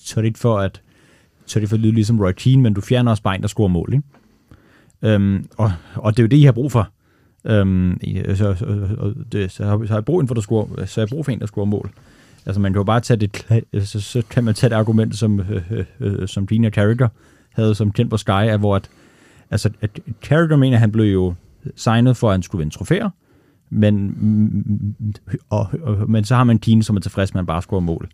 [0.00, 0.80] så er det ikke for at,
[1.46, 3.68] så det får lyde ligesom Roy Keane, men du fjerner også bare en, der scorer
[3.68, 4.04] mål, ikke?
[5.02, 6.88] Øhm, og, og det er jo det, I har brug for.
[7.44, 8.00] Øhm,
[8.34, 11.08] så, så, det, så, har, så har jeg brug for, der scorer, så har jeg
[11.08, 11.90] brug for en, der scorer mål.
[12.46, 15.40] Altså man kan jo bare tage det, så, så kan man tage det argument, som,
[15.40, 17.08] øh, øh, øh som Gina Carragher
[17.52, 18.90] havde som kendt på Sky, at hvor at,
[19.50, 21.34] altså, at Carragher mener, at han blev jo
[21.76, 23.10] signet for, at han skulle vinde trofæer,
[23.70, 24.14] men,
[25.50, 27.80] og, og, men så har man Keane, som er tilfreds med, at han bare scorer
[27.80, 28.08] mål.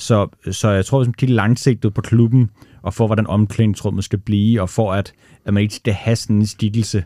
[0.00, 2.50] Så, så jeg tror, at kigger langsigtet på klubben,
[2.82, 5.12] og for hvordan omklædningsrummet skal blive, og for at,
[5.44, 7.04] at man ikke skal have sådan en stikkelse,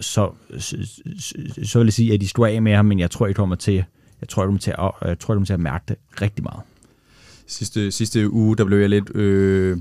[0.00, 0.76] så, så,
[1.62, 3.56] så vil jeg sige, at de står af med ham, men jeg tror ikke, kommer
[3.56, 3.84] til,
[4.20, 6.44] jeg tror, jeg kommer til, at, jeg tror, jeg kommer til at mærke det rigtig
[6.44, 6.60] meget.
[7.46, 9.78] Sidste, sidste uge, der blev jeg lidt øh,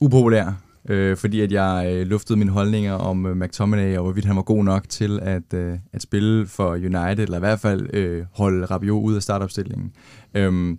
[0.00, 0.52] upopulær
[0.88, 4.42] øh, fordi at jeg øh, luftede mine holdninger om øh, McTominay, og hvorvidt han var
[4.42, 8.64] god nok til at, øh, at spille for United, eller i hvert fald øh, holde
[8.66, 9.92] Rabiot ud af startopstillingen.
[10.34, 10.76] Øh,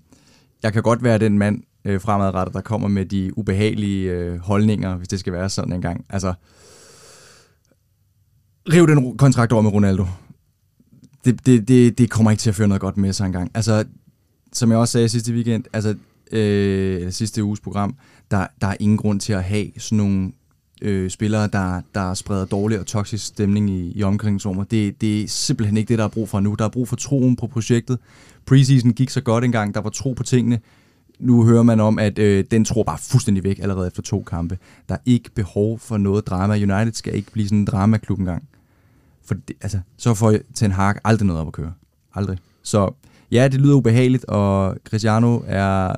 [0.63, 4.95] jeg kan godt være den mand øh, fremadrettet, der kommer med de ubehagelige øh, holdninger,
[4.95, 6.05] hvis det skal være sådan en gang.
[6.09, 6.33] Altså,
[8.73, 10.05] riv den kontrakt over med Ronaldo.
[11.25, 13.51] Det, det, det, det kommer ikke til at føre noget godt med sig engang.
[13.53, 13.85] Altså,
[14.53, 15.95] som jeg også sagde sidste weekend, altså
[16.31, 17.95] øh, sidste uges program,
[18.31, 20.31] der, der er ingen grund til at have sådan nogle
[20.81, 24.71] øh, spillere, der, der spreder dårlig og toksisk stemning i, i omklædningsrummet.
[24.71, 26.55] Det, det er simpelthen ikke det, der er brug for nu.
[26.59, 27.99] Der er brug for troen på projektet.
[28.47, 30.59] Preseason gik så godt engang, der var tro på tingene.
[31.19, 34.57] Nu hører man om, at øh, den tror bare fuldstændig væk allerede efter to kampe.
[34.89, 36.53] Der er ikke behov for noget drama.
[36.53, 38.43] United skal ikke blive sådan en dramaklub engang.
[39.25, 41.73] For det, altså, så får Ten Hag aldrig noget op at køre.
[42.15, 42.37] Aldrig.
[42.63, 42.93] Så
[43.31, 45.95] ja, det lyder ubehageligt, og Cristiano er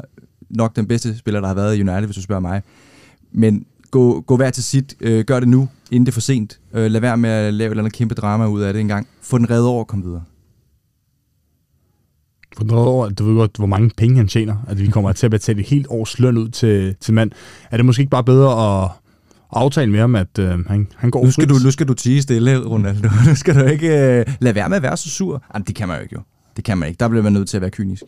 [0.50, 2.62] nok den bedste spiller, der har været i United, hvis du spørger mig.
[3.32, 4.96] Men gå, gå hver til sit.
[5.02, 6.60] Øh, gør det nu, inden det er for sent.
[6.74, 9.08] Øh, lad være med at lave et eller andet kæmpe drama ud af det engang.
[9.22, 10.24] Få den reddet over og kom videre.
[12.60, 14.56] Den reddet over, du ved godt, hvor mange penge han tjener.
[14.68, 17.32] At vi kommer til at betale et helt års løn ud til, til mand.
[17.72, 18.92] Er det måske ikke bare bedre at
[19.52, 22.22] aftale med ham, at øh, han, han går nu skal, du, nu skal du tige
[22.22, 23.10] stille, Ronaldo.
[23.30, 25.44] nu skal du ikke øh, lade være med at være så sur.
[25.54, 26.22] Jamen, det kan man jo ikke, jo.
[26.56, 27.00] Det kan man ikke.
[27.00, 28.04] Der bliver man nødt til at være kynisk.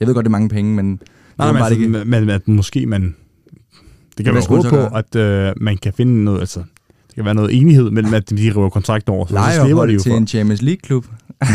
[0.00, 1.00] Jeg ved godt, det er mange penge, men
[1.38, 2.04] Nej, men, altså, ikke...
[2.04, 3.16] men at måske man...
[4.16, 6.62] Det kan være håbe på, at øh, man kan finde noget, altså,
[7.20, 9.26] kan være noget enighed mellem, at de river kontrakten over.
[9.26, 10.16] Så, så slipper de jo til for.
[10.16, 11.04] en Champions League-klub.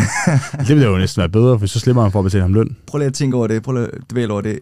[0.60, 2.75] det ville jo næsten være bedre, for så slipper man for at betale ham løn.
[2.88, 3.63] Prøv lige at tænke over det.
[3.63, 4.60] Prøv lige at dvæle over det.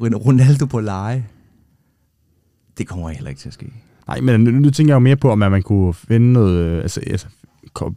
[0.00, 1.26] Ronaldo på leje.
[2.78, 3.66] Det kommer heller ikke til at ske.
[4.08, 6.58] Nej, men nu, nu tænker jeg jo mere på, om at man kunne finde noget,
[6.58, 7.26] øh, altså, altså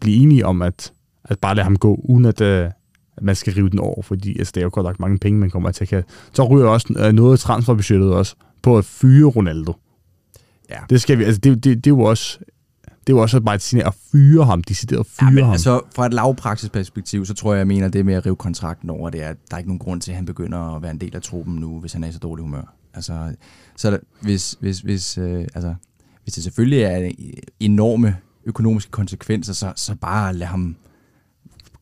[0.01, 2.73] blive enige om, at, at bare lade ham gå, uden at, uh, at
[3.21, 5.49] man skal rive den over, fordi altså, det er jo godt nok mange penge, man
[5.49, 9.73] kommer til at Så ryger også øh, noget af transferbudgettet også på at fyre Ronaldo.
[10.69, 10.79] Ja.
[10.89, 12.39] Det skal vi, altså det, det, det er jo også
[13.09, 15.43] det er jo også bare et signal at fyre ham, decideret at fyre ja, men
[15.43, 15.51] ham.
[15.51, 18.89] Altså, fra et lavpraktisk perspektiv, så tror jeg, jeg mener, det med at rive kontrakten
[18.89, 20.91] over, det er, at der er ikke nogen grund til, at han begynder at være
[20.91, 22.73] en del af truppen nu, hvis han er i så dårlig humør.
[22.93, 23.35] Altså,
[23.75, 25.75] så der, hvis, hvis, hvis, øh, altså,
[26.23, 27.11] hvis det selvfølgelig er
[27.59, 30.75] enorme økonomiske konsekvenser, så, så bare lad ham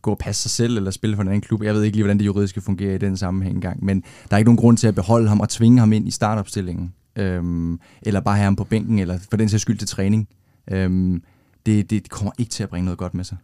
[0.02, 1.64] gå og passe sig selv eller spille for en anden klub.
[1.64, 4.38] Jeg ved ikke lige, hvordan det juridiske fungerer i den sammenhæng engang, men der er
[4.38, 6.94] ikke nogen grund til at beholde ham og tvinge ham ind i startopstillingen.
[7.18, 10.28] Øhm, eller bare have ham på bænken, eller for den sags skyld til træning.
[10.72, 11.22] Øhm,
[11.66, 13.38] det, det kommer ikke til at bringe noget godt med sig.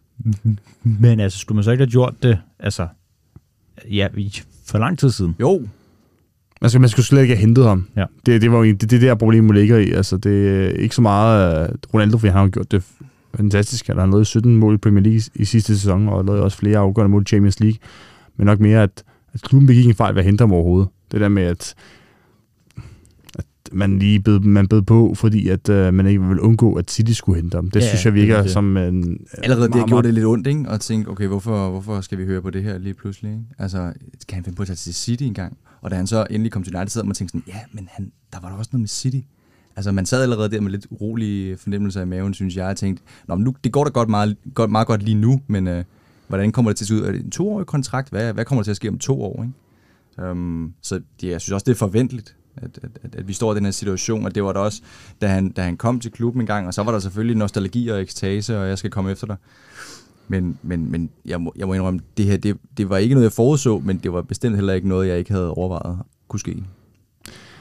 [1.00, 2.88] Men altså, skulle man så ikke have gjort det, altså,
[3.90, 4.08] ja,
[4.66, 5.36] for lang tid siden?
[5.40, 5.68] Jo.
[6.62, 7.86] Altså, man skulle slet ikke have hentet ham.
[7.96, 8.04] Ja.
[8.26, 9.90] Det, det var jo det, det der problem, ligger i.
[9.90, 12.82] Altså, det er ikke så meget uh, Ronaldo, for han har gjort det
[13.34, 13.86] fantastisk.
[13.86, 16.78] Han har lavet 17 mål i Premier League i sidste sæson, og lavet også flere
[16.78, 17.78] afgørende mål i Champions League.
[18.36, 20.88] Men nok mere, at, at klubben begik en fejl ved at hente ham overhovedet.
[21.12, 21.74] Det der med, at
[23.74, 27.12] man lige bed, man bed på, fordi at uh, man ikke ville undgå, at City
[27.12, 27.70] skulle hente ham.
[27.70, 28.50] Det Ja, ja, synes jeg er virker det.
[28.50, 29.18] som en...
[29.42, 30.68] Allerede det har gjort det lidt ondt, ikke?
[30.68, 33.44] Og tænke, okay, hvorfor, hvorfor skal vi høre på det her lige pludselig, ikke?
[33.58, 33.92] Altså,
[34.28, 35.56] kan han finde på at tage til City engang?
[35.82, 38.12] Og da han så endelig kom til United, så man tænkte sådan, ja, men han,
[38.32, 39.18] der var der også noget med City.
[39.76, 42.66] Altså, man sad allerede der med lidt urolige fornemmelser i maven, synes jeg.
[42.66, 45.40] Jeg tænkte, Nå, men nu, det går da godt meget, godt, meget godt lige nu,
[45.46, 45.84] men øh,
[46.28, 47.00] hvordan kommer det til at se ud?
[47.00, 48.10] Er det en toårig kontrakt?
[48.10, 50.30] Hvad, hvad kommer der til at ske om to år, ikke?
[50.30, 53.52] Um, så det, jeg synes også, det er forventeligt, at, at, at, at vi står
[53.52, 54.82] i den her situation, og det var der også,
[55.20, 57.88] da han, da han kom til klubben en gang, og så var der selvfølgelig nostalgi
[57.88, 59.36] og ekstase, og jeg skal komme efter dig.
[60.28, 63.24] Men, men, men jeg, må, jeg må indrømme, det her, det, det var ikke noget,
[63.24, 65.98] jeg forudså, men det var bestemt heller ikke noget, jeg ikke havde overvejet
[66.28, 66.64] kunne ske.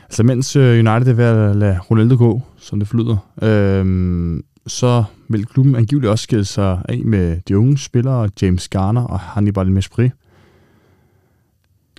[0.04, 5.04] Altså mens øh, United er ved at lade Ronaldo gå, som det flyder, øhm, så
[5.28, 9.72] vil klubben angiveligt også skille sig af med de unge spillere, James Garner og Hannibal
[9.72, 10.10] Mespri.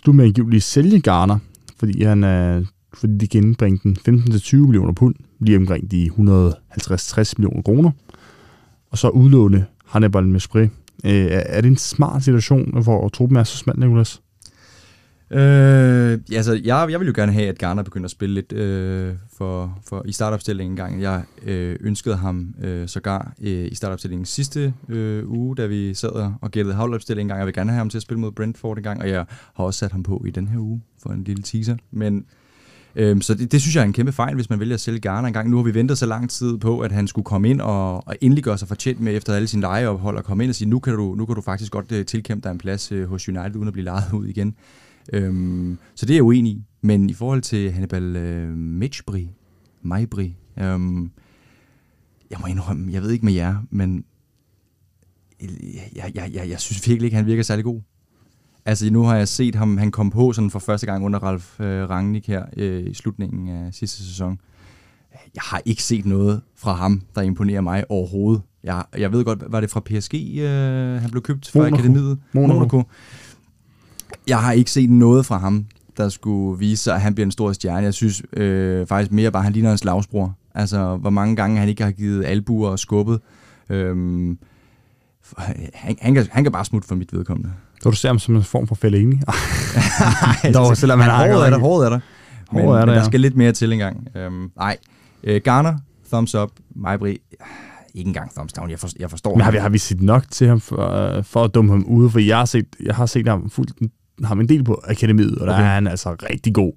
[0.03, 1.39] Klubben vil angiveligt sælge Garner,
[1.79, 2.63] fordi, han er,
[2.97, 7.91] fordi de kan indbringe den 15-20 millioner pund, lige omkring de 150-60 millioner kroner,
[8.91, 10.59] og så udlåne Hannibal Mespré.
[10.59, 10.69] Øh,
[11.31, 14.21] er, det en smart situation, hvor truppen er så smal, Nicolas?
[15.31, 18.53] Øh, ja, altså, jeg, jeg vil jo gerne have, at Garner begynder at spille lidt
[18.53, 21.03] øh, for, for, i startopstillingen en gang.
[21.03, 26.09] Jeg øh, ønskede ham øh, sågar øh, i startopstillingen sidste øh, uge, da vi sad
[26.41, 27.39] og- gættede havlopstillingen en gang.
[27.39, 29.25] Jeg vil gerne have ham til at spille mod Brentford en gang, og jeg
[29.55, 31.77] har også sat ham på i den her uge for en lille teaser.
[31.93, 32.25] Men
[32.97, 35.01] Øhm, så det, det synes jeg er en kæmpe fejl, hvis man vælger at sælge
[35.01, 35.51] Garner engang.
[35.51, 38.17] Nu har vi ventet så lang tid på, at han skulle komme ind og, og
[38.21, 40.79] endelig gøre sig fortjent med efter alle sine lejeophold og komme ind og sige, nu
[40.79, 43.57] kan du, nu kan du faktisk godt uh, tilkæmpe dig en plads øh, hos United,
[43.57, 44.55] uden at blive lejet ud igen.
[45.13, 46.63] Øhm, så det er jeg uenig i.
[46.83, 49.31] Men i forhold til Hannibal øh, Mitchbri,
[49.83, 51.11] Majbri, øhm,
[52.31, 54.05] jeg må indrømme, jeg ved ikke med jer, men
[55.97, 57.81] jeg, jeg, jeg, jeg synes virkelig ikke, han virker særlig god.
[58.67, 61.61] Altså nu har jeg set ham, han kom på sådan for første gang under Ralf
[61.61, 64.39] øh, Rangnick her øh, i slutningen af sidste sæson.
[65.35, 68.43] Jeg har ikke set noget fra ham, der imponerer mig overhovedet.
[68.65, 71.75] Jeg, jeg ved godt, var det fra PSG, øh, han blev købt fra Monaco.
[71.75, 72.19] akademiet?
[72.33, 72.55] Monaco.
[72.55, 72.83] Monaco.
[74.27, 77.33] Jeg har ikke set noget fra ham, der skulle vise sig, at han bliver en
[77.33, 77.85] stor stjerne.
[77.85, 80.35] Jeg synes øh, faktisk mere bare, at han ligner en slagsbror.
[80.55, 83.21] Altså, hvor mange gange han ikke har givet albuer og skubbet.
[83.71, 84.39] Øhm,
[85.37, 87.53] han, han, kan, han kan bare smutte for mit vedkommende.
[87.85, 89.17] Så du ser ham som en form for Fellaini.
[90.45, 92.01] Ej, Dog, selvom han har håret er der, håret er der.
[92.53, 93.07] Men, Håret er der, men der ja.
[93.07, 94.09] skal lidt mere til engang.
[94.17, 94.77] Øhm, nej,
[95.25, 95.75] øh, Garner,
[96.13, 96.51] thumbs up.
[96.77, 97.11] Majbri,
[97.95, 98.71] ikke engang thumbs down.
[98.71, 101.25] Jeg, for, jeg forstår Men har vi, har vi set nok til ham for, øh,
[101.25, 102.11] for at dumme ham ude?
[102.11, 103.73] For jeg har set, jeg har set ham fuldt
[104.25, 105.63] ham en del på akademiet, og der Okay.
[105.65, 106.73] er han altså rigtig god.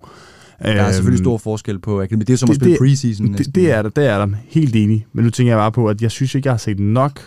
[0.62, 2.24] Der er selvfølgelig stor forskel på akademi.
[2.24, 3.28] Det er som at det- spille det- preseason.
[3.28, 3.56] Det, næsten.
[3.56, 4.28] det er der, det er der.
[4.48, 5.06] Helt enig.
[5.14, 7.20] Men nu tænker jeg bare på, at jeg synes ikke, jeg har set nok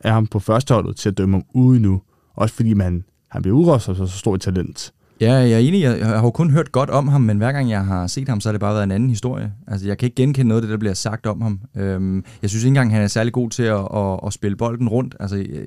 [0.00, 2.02] af ham på førsteholdet til at dømme ham ude nu.
[2.40, 4.92] Også fordi man, han bliver udrustet som så stor et talent.
[5.20, 5.82] Ja, jeg er enig.
[5.82, 8.28] Jeg, jeg har jo kun hørt godt om ham, men hver gang jeg har set
[8.28, 9.52] ham, så har det bare været en anden historie.
[9.66, 11.60] Altså, jeg kan ikke genkende noget af det, der bliver sagt om ham.
[11.76, 14.88] Øhm, jeg synes ikke engang, han er særlig god til at, at, at spille bolden
[14.88, 15.16] rundt.
[15.20, 15.66] Altså, øh,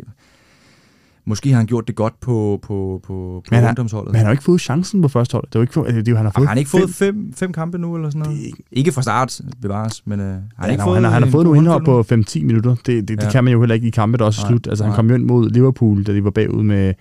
[1.25, 2.67] måske har han gjort det godt på, på,
[3.03, 4.11] på, på Men han har- ungdomsholdet.
[4.11, 5.53] Men han har jo ikke fået chancen på førsteholdet.
[5.53, 7.15] Det er jo ikke, det er jo, han har Har fået han ikke fået fem-
[7.15, 8.37] fem, fem kampe nu, eller sådan noget?
[8.39, 11.11] Det ikke- Ikke fra start, bevares, men øh, har han, ikke har, fået han, har,
[11.11, 11.79] han har fået nogle nu?
[11.79, 12.75] på 5-10 minutter.
[12.75, 13.31] Det, det, det Ja.
[13.31, 14.67] kan man jo heller ikke i kampe, der også er Nej, slut.
[14.67, 14.95] Altså, han nej.
[14.95, 16.93] kom jo ind mod Liverpool, da de var bagud med,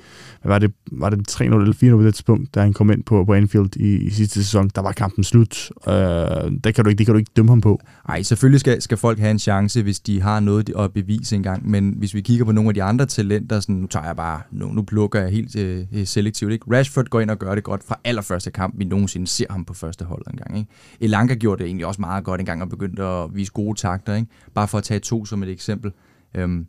[0.43, 3.03] hvad var det, var det 3-0 eller 4-0 på det tidspunkt, da han kom ind
[3.05, 4.71] på, på Anfield i, i sidste sæson.
[4.75, 5.71] Der var kampen slut.
[5.89, 7.81] Øh, der kan du ikke, det kan du ikke dømme ham på.
[8.09, 11.71] Ej, selvfølgelig skal, skal folk have en chance, hvis de har noget at bevise engang,
[11.71, 14.41] men hvis vi kigger på nogle af de andre talenter, sådan, nu tager er bare,
[14.51, 16.77] nu, nu plukker jeg helt øh, øh, selektivt, ikke?
[16.77, 19.75] Rashford går ind og gør det godt fra allerførste kamp, vi nogensinde ser ham på
[19.75, 20.71] første hold engang, ikke?
[21.01, 24.29] Elanga gjorde det egentlig også meget godt engang og begyndte at vise gode takter, ikke?
[24.55, 25.93] Bare for at tage to som et eksempel.
[26.35, 26.67] Øhm,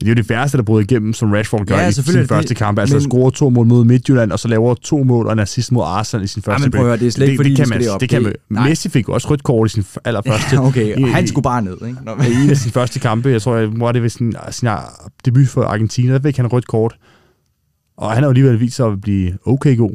[0.00, 2.28] det er jo det færreste, der bryder igennem, som Rashford gør Ja, i sin det
[2.28, 2.78] første det, kamp.
[2.78, 5.72] Altså men- scorer to mål mod Midtjylland, og så laver to mål og en assist
[5.72, 7.68] mod Arsenal i sin første men prøv at det er slet ikke, fordi det, kan
[7.68, 8.00] man, det op.
[8.00, 8.32] det kan man.
[8.32, 8.68] Det- nej.
[8.68, 10.46] Messi fik også rødt kort i sin allerførste.
[10.56, 11.96] ja, okay, og han skulle bare ned, ikke?
[12.04, 14.34] Nå, men- i en af sine første kampe, jeg tror, jeg, er det ved sin,
[14.50, 14.68] sin
[15.24, 16.96] debut for Argentina, der fik han rødt kort.
[17.96, 19.90] Og han har jo alligevel vist sig at blive okay god.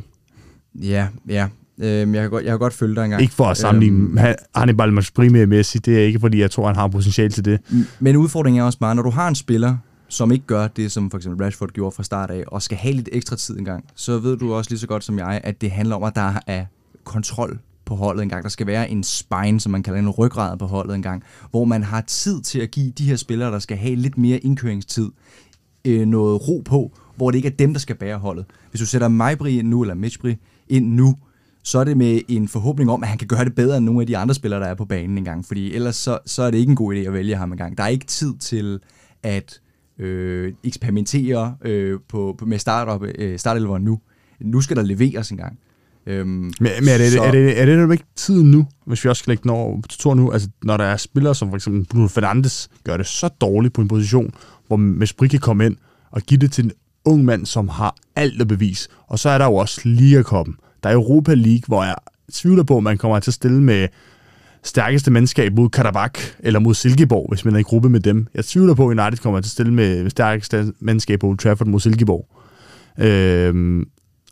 [0.82, 1.48] ja, ja.
[1.82, 3.22] Øhm, jeg, kan godt, jeg kan godt følge dig engang.
[3.22, 6.52] Ikke for at sammenligne Øhm, øhm, Hannibal Matspri med Messi, det er ikke fordi, jeg
[6.52, 7.60] tror, han har potentiale til det.
[8.00, 9.76] Men udfordringen er også bare, når du har en spiller,
[10.14, 12.94] som ikke gør det, som for eksempel Rashford gjorde fra start af, og skal have
[12.94, 15.72] lidt ekstra tid engang, så ved du også lige så godt som jeg, at det
[15.72, 16.66] handler om, at der er
[17.04, 18.44] kontrol på holdet engang.
[18.44, 21.84] Der skal være en spine, som man kalder en ryggrad på holdet engang, hvor man
[21.84, 25.10] har tid til at give de her spillere, der skal have lidt mere indkøringstid,
[25.86, 28.46] øh, noget ro på, hvor det ikke er dem, der skal bære holdet.
[28.70, 30.36] Hvis du sætter Majbri ind nu, eller Mitchbri
[30.68, 31.18] ind nu,
[31.64, 34.02] så er det med en forhåbning om, at han kan gøre det bedre end nogle
[34.02, 35.46] af de andre spillere, der er på banen engang.
[35.46, 37.78] Fordi ellers så, så er det ikke en god idé at vælge ham engang.
[37.78, 38.80] Der er ikke tid til
[39.24, 39.60] at
[40.00, 44.00] øh, eksperimentere øh, på, på, med start øh, startelveren nu.
[44.42, 45.60] nu skal der leveres en gang.
[46.08, 49.04] Øhm, Men, men er, det, så- er, det, er det netop ikke tiden nu, hvis
[49.04, 51.50] vi også skal lægge den over til Thor nu, altså når der er spillere som
[51.50, 54.34] for eksempel Bruno Fernandes, gør det så dårligt på en position,
[54.68, 55.76] hvor Mesprit kan komme ind
[56.12, 56.72] og give det til en
[57.06, 58.90] ung mand, som har alt at bevise.
[59.08, 60.56] Og så er der jo også Liga-koppen.
[60.84, 61.96] Der er Europa League, hvor jeg
[62.34, 63.88] tvivler på, at man kommer til at stille med
[64.64, 68.28] stærkeste mandskab mod Karabakh eller mod Silkeborg, hvis man er i gruppe med dem.
[68.34, 71.68] Jeg tvivler på, at United kommer til at stille med stærkeste mandskab på Old Trafford
[71.68, 72.28] mod Silkeborg.
[73.00, 73.88] Øhm,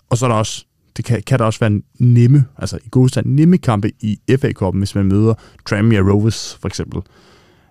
[0.09, 0.65] og så er der også,
[0.97, 4.79] det kan, kan der også være nemme, altså i god stand, nemme kampe i FA-koppen,
[4.79, 5.33] hvis man møder
[5.69, 7.01] Tranmere Rovers for eksempel.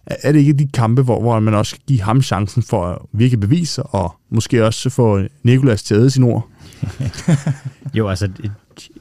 [0.07, 2.99] Er, det ikke de kampe, hvor, hvor man også skal give ham chancen for at
[3.13, 6.49] virke beviser, og måske også få Nikolas til at æde sin ord?
[7.95, 8.29] Jo, altså,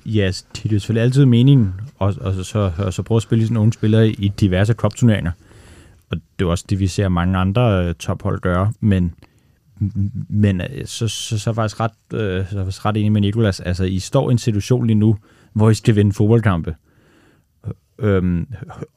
[0.05, 3.23] ja, det er jo selvfølgelig altid meningen, og, og så, så, og så prøve at
[3.23, 5.31] spille sådan nogle spillere i diverse cup-turneringer.
[6.09, 9.13] Og det er også det, vi ser mange andre øh, tophold gøre, men,
[10.29, 13.21] men så, så, så er jeg faktisk ret, øh, så er faktisk ret enig med
[13.21, 13.59] Nikolas.
[13.59, 15.17] Altså, I står i en situation lige nu,
[15.53, 16.75] hvor I skal vinde fodboldkampe.
[17.99, 18.47] Øhm,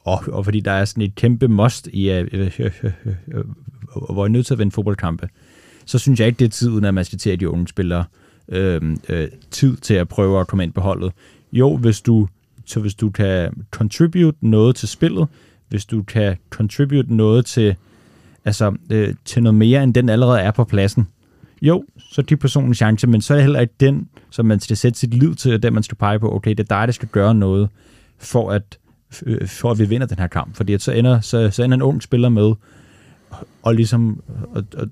[0.03, 2.73] og, og fordi der er sådan et kæmpe must i, øh, øh, øh,
[3.27, 3.43] øh,
[3.93, 5.29] hvor I er nødt til at vinde fodboldkampe,
[5.85, 8.22] så synes jeg ikke, det er tiden, at man skal til de unge spillere øh,
[8.49, 11.11] Øhm, øh, tid til at prøve at komme ind på holdet.
[11.51, 12.27] Jo, hvis du,
[12.65, 15.27] så hvis du kan contribute noget til spillet,
[15.69, 17.75] hvis du kan contribute noget til,
[18.45, 21.07] altså, øh, til noget mere, end den allerede er på pladsen,
[21.61, 24.59] jo, så er de personens chance, men så er det heller ikke den, som man
[24.59, 26.87] skal sætte sit liv til, og den man skal pege på, okay, det er dig,
[26.87, 27.69] der skal gøre noget,
[28.17, 28.77] for at,
[29.25, 30.55] øh, for at vi vinder den her kamp.
[30.55, 32.53] Fordi at så ender, så, så ender en ung spiller med,
[33.63, 34.87] og ligesom, og, og,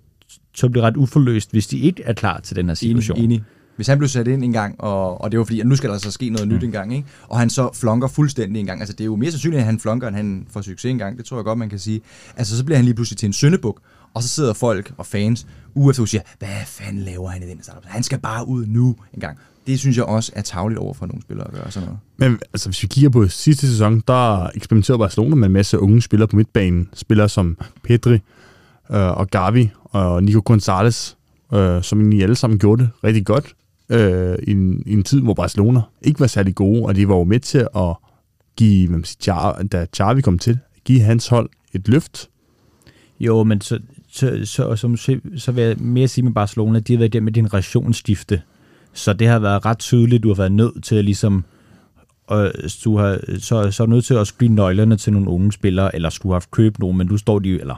[0.55, 3.17] så bliver ret uforløst, hvis de ikke er klar til den her situation.
[3.17, 3.43] Enig, enig.
[3.75, 5.89] Hvis han blev sat ind en gang, og, og det var fordi, at nu skal
[5.89, 6.53] der så ske noget mm.
[6.53, 7.07] nyt en gang, ikke?
[7.27, 9.79] og han så flonker fuldstændig en gang, altså det er jo mere sandsynligt, at han
[9.79, 12.01] flonker, end han får succes en gang, det tror jeg godt, man kan sige.
[12.38, 13.82] Altså så bliver han lige pludselig til en syndebuk,
[14.13, 17.43] og så sidder folk og fans uge efter uge og siger, hvad fanden laver han
[17.43, 17.86] i den startup?
[17.86, 19.38] Han skal bare ud nu en gang.
[19.67, 21.99] Det synes jeg også er tageligt over for nogle spillere at gøre sådan noget.
[22.17, 26.01] Men altså, hvis vi kigger på sidste sæson, der eksperimenterede Barcelona med en masse unge
[26.01, 26.89] spillere på midtbanen.
[26.93, 28.19] Spillere som Pedri
[28.92, 31.14] øh, og Gavi og Nico Gonzalez,
[31.54, 33.56] øh, som egentlig alle sammen gjorde det rigtig godt
[33.89, 37.16] øh, i, en, i en tid, hvor Barcelona ikke var særlig gode, og de var
[37.16, 37.96] jo med til at
[38.56, 42.30] give, hvad man siger, Char, da Xavi kom til, give hans hold et løft.
[43.20, 43.80] Jo, men så,
[44.12, 47.22] så, så, så, så, så vil jeg mere sige med Barcelona, de har været der
[47.22, 48.42] med din relationsskifte.
[48.94, 51.44] Så det har været ret tydeligt, du har været nødt til at ligesom,
[52.28, 52.52] og
[52.84, 55.96] du har, så, så er du nødt til at skrive nøglerne til nogle unge spillere,
[55.96, 57.76] eller skulle have købt nogen, men du står de, eller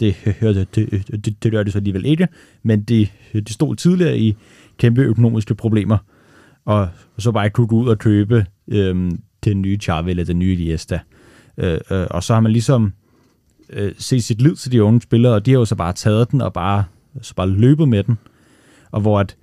[0.00, 2.28] det, det, det, det, det gør det så alligevel ikke,
[2.62, 4.36] men de, de stod tidligere i
[4.78, 5.98] kæmpe økonomiske problemer,
[6.64, 6.88] og
[7.18, 10.52] så bare ikke kunne gå ud og købe øhm, den nye Charvel eller den nye
[10.52, 11.00] Iniesta.
[11.58, 12.92] Øh, øh, og så har man ligesom
[13.70, 16.30] øh, set sit liv til de unge spillere, og de har jo så bare taget
[16.30, 16.84] den og bare,
[17.22, 18.18] så bare løbet med den.
[18.90, 19.36] Og hvor at,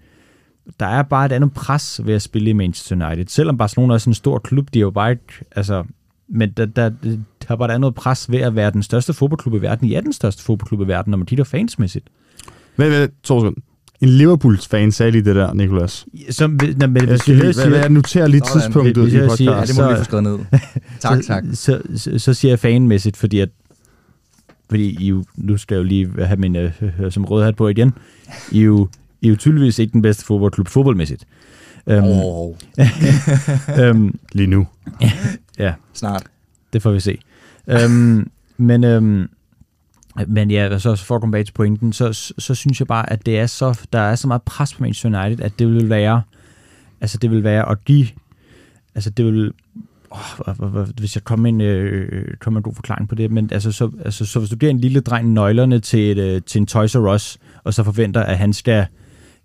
[0.79, 3.25] der er bare et andet pres ved at spille i Manchester United.
[3.27, 5.83] Selvom Barcelona er sådan en stor klub, de er jo bare ikke, altså,
[6.29, 7.17] men der, der, der
[7.49, 9.87] er bare et andet pres ved at være den største fodboldklub i verden.
[9.87, 12.05] I er den største fodboldklub i verden, når man kigger fansmæssigt.
[12.75, 13.59] Hvad, hvad, to sekunder.
[14.01, 16.05] En Liverpool-fan sagde lige det der, Nikolas.
[16.29, 18.61] Så, når, men, Jeg hvis skal lige, hvad, hvad, jeg noterer lige Sådan.
[18.61, 19.73] tidspunktet Hvis i jeg siger, Ja, podcast.
[19.77, 20.37] det må Så- vi få skrevet ned.
[20.99, 21.43] tak, tak.
[21.53, 23.49] Så, så, så, så siger jeg fanmæssigt, fordi at
[24.69, 27.67] fordi I jo, nu skal jeg jo lige have min øh, øh, som rødhat på
[27.67, 27.93] igen.
[28.51, 28.87] I er jo,
[29.21, 31.25] I er jo tydeligvis ikke den bedste fodboldklub fodboldmæssigt.
[31.85, 32.55] Um, Oh,
[33.89, 34.67] um, Lige nu.
[35.59, 36.23] ja, snart.
[36.73, 37.17] det får vi se.
[37.85, 39.29] Um, men, um,
[40.27, 43.11] men ja, så for at komme tilbage til pointen, så, så, så synes jeg bare,
[43.11, 45.89] at det er så, der er så meget pres på Manchester United, at det vil
[45.89, 46.21] være,
[47.01, 48.07] altså det vil være at give,
[48.95, 49.51] altså det vil,
[50.09, 53.91] oh, hvis jeg kommer en, øh, kommer en god forklaring på det, men altså så,
[54.05, 56.95] altså, så hvis du giver en lille dreng nøglerne til, et, øh, til en Toys
[56.95, 58.85] R Us, og så forventer, at han skal,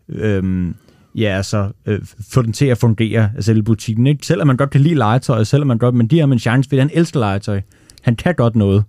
[0.08, 0.74] øhm,
[1.14, 2.00] ja, altså, øh,
[2.30, 4.26] få den til at fungere, altså i butikken, ikke?
[4.26, 6.78] Selvom man godt kan lide legetøj, selvom man godt, men de har en chance, fordi
[6.78, 7.60] han elsker legetøj.
[8.02, 8.84] Han kan godt noget.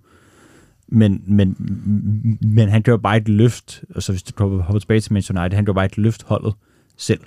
[0.88, 1.56] Men, men,
[2.40, 5.64] men han gør bare et løft, altså hvis du hopper tilbage til Manchester United, han
[5.64, 6.54] gør bare et løft holdet
[6.96, 7.20] selv.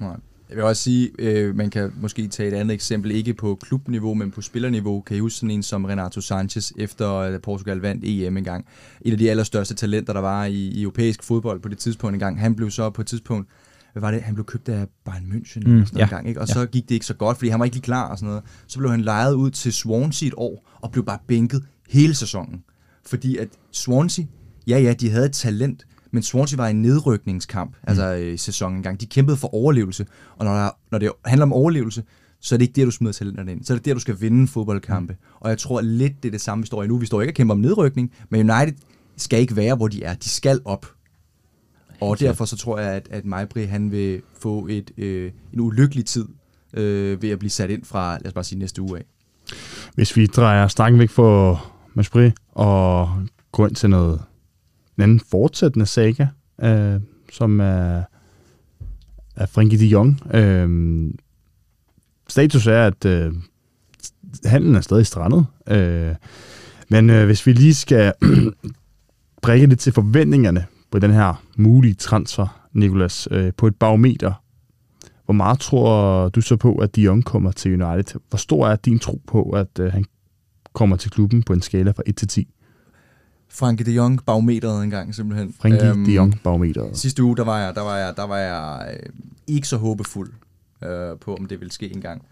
[0.00, 0.16] Nej.
[0.48, 4.14] Jeg vil også sige, øh, man kan måske tage et andet eksempel, ikke på klubniveau,
[4.14, 5.00] men på spillerniveau.
[5.00, 8.66] Kan I huske sådan en som Renato Sanchez, efter at Portugal vandt EM engang?
[9.00, 12.40] Et af de allerstørste talenter, der var i, i europæisk fodbold på det tidspunkt engang.
[12.40, 13.48] Han blev så på et tidspunkt,
[13.94, 14.22] hvad var det?
[14.22, 16.06] Han blev købt af Bayern München Mm, sådan ja.
[16.06, 16.40] gang, ikke?
[16.40, 18.28] og så gik det ikke så godt, fordi han var ikke lige klar og sådan
[18.28, 18.42] noget.
[18.66, 22.62] Så blev han lejet ud til Swansea et år, og blev bare bænket hele sæsonen.
[23.06, 24.24] Fordi at Swansea,
[24.66, 27.76] ja ja, de havde et talent, men Swansea var i en nedrykningskamp, mm.
[27.86, 29.00] altså i sæsonen engang.
[29.00, 32.02] De kæmpede for overlevelse, og når, der, når det handler om overlevelse,
[32.40, 33.64] så er det ikke der, du smider talenterne ind.
[33.64, 35.12] Så er det der, du skal vinde fodboldkampe.
[35.12, 35.18] Mm.
[35.40, 36.98] Og jeg tror lidt, det er det samme, vi står i nu.
[36.98, 38.74] Vi står ikke og kæmper om nedrykning, men United
[39.16, 40.14] skal ikke være, hvor de er.
[40.14, 40.86] De skal op.
[42.00, 46.06] Og derfor så tror jeg, at, at Majbri han vil få et, øh, en ulykkelig
[46.06, 46.24] tid
[46.74, 49.04] øh, ved at blive sat ind fra, lad os bare sige, næste uge af.
[49.94, 51.56] Hvis vi drejer stakken væk fra
[51.94, 53.10] Maspri og
[53.52, 54.20] går ind til noget
[54.96, 56.26] en anden fortsættende saga,
[56.62, 57.00] øh,
[57.32, 58.02] som er,
[59.36, 60.20] er Frenkie de Jong.
[60.34, 61.10] Øh,
[62.28, 63.32] status er, at øh,
[64.44, 65.46] handlen er stadig strandet.
[65.68, 66.14] Øh,
[66.88, 68.12] men øh, hvis vi lige skal
[69.42, 74.32] brække lidt til forventningerne på den her mulige transfer, Nikolas, øh, på et barometer,
[75.24, 78.20] hvor meget tror du så på, at de Jong kommer til United?
[78.28, 80.04] Hvor stor er din tro på, at øh, han
[80.72, 82.48] kommer til klubben på en skala fra 1 til 10?
[83.48, 85.54] Frankie de Jong barometeret engang simpelthen.
[85.60, 86.98] Frankie øhm, de Jong barometeret.
[86.98, 89.10] Sidste uge, der var jeg, der var jeg, der var jeg øh,
[89.46, 90.32] ikke så håbefuld
[90.84, 92.22] øh, på, om det ville ske engang.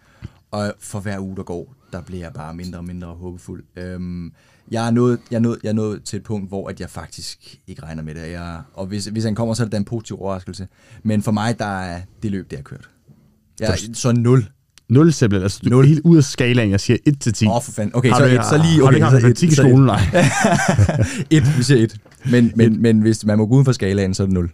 [0.51, 3.65] Og for hver uge, der går, der bliver jeg bare mindre og mindre håbefuld.
[3.77, 4.33] Øhm,
[4.71, 6.91] jeg, er nået, jeg, er nået, jeg er nået til et punkt, hvor at jeg
[6.91, 8.31] faktisk ikke regner med det.
[8.31, 10.69] Jeg, og hvis, hvis han kommer, så er det da en positiv overraskelse.
[11.03, 12.89] Men for mig, der er det løb, det har kørt.
[13.61, 14.47] Jeg, så 0.
[14.89, 15.43] 0 simpelthen.
[15.43, 15.85] Altså, du 0.
[15.85, 16.71] er helt ude af skalaen.
[16.71, 17.47] Jeg siger 1 til 10.
[17.47, 17.97] Åh, oh, for fanden.
[17.97, 18.83] Okay, har så, et, så lige...
[18.83, 19.85] Okay, har du ikke haft matematik i skolen?
[19.85, 20.01] Nej.
[21.31, 21.97] 1, vi siger 1.
[22.31, 24.51] Men, men, men hvis man må gå uden for skalaen, så er det 0.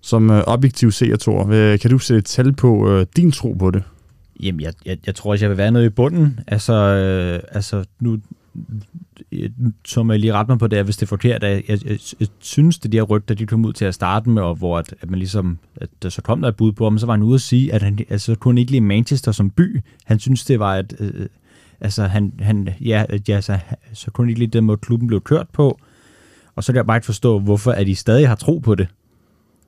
[0.00, 3.70] Som uh, objektiv seer, Thor, kan du sætte et tal på uh, din tro på
[3.70, 3.82] det?
[4.40, 6.40] Jamen, jeg, jeg, jeg tror også, jeg vil være noget i bunden.
[6.46, 8.18] Altså, øh, altså nu,
[9.84, 11.42] så må jeg lige rette mig på det, hvis det er forkert.
[11.42, 14.30] Jeg, jeg, jeg, jeg synes, det de her rygter, de kom ud til at starte
[14.30, 16.84] med, og hvor at, at man ligesom, at der så kom der et bud på
[16.84, 19.50] ham, så var han ude at sige, at han altså, kunne ikke lide Manchester som
[19.50, 19.80] by.
[20.04, 21.26] Han synes, det var et, øh, øh,
[21.80, 23.58] altså han, han ja, ja så,
[23.92, 25.78] så kunne han ikke lide den måde, klubben blev kørt på.
[26.56, 28.88] Og så kan jeg bare ikke forstå, hvorfor at I stadig har tro på det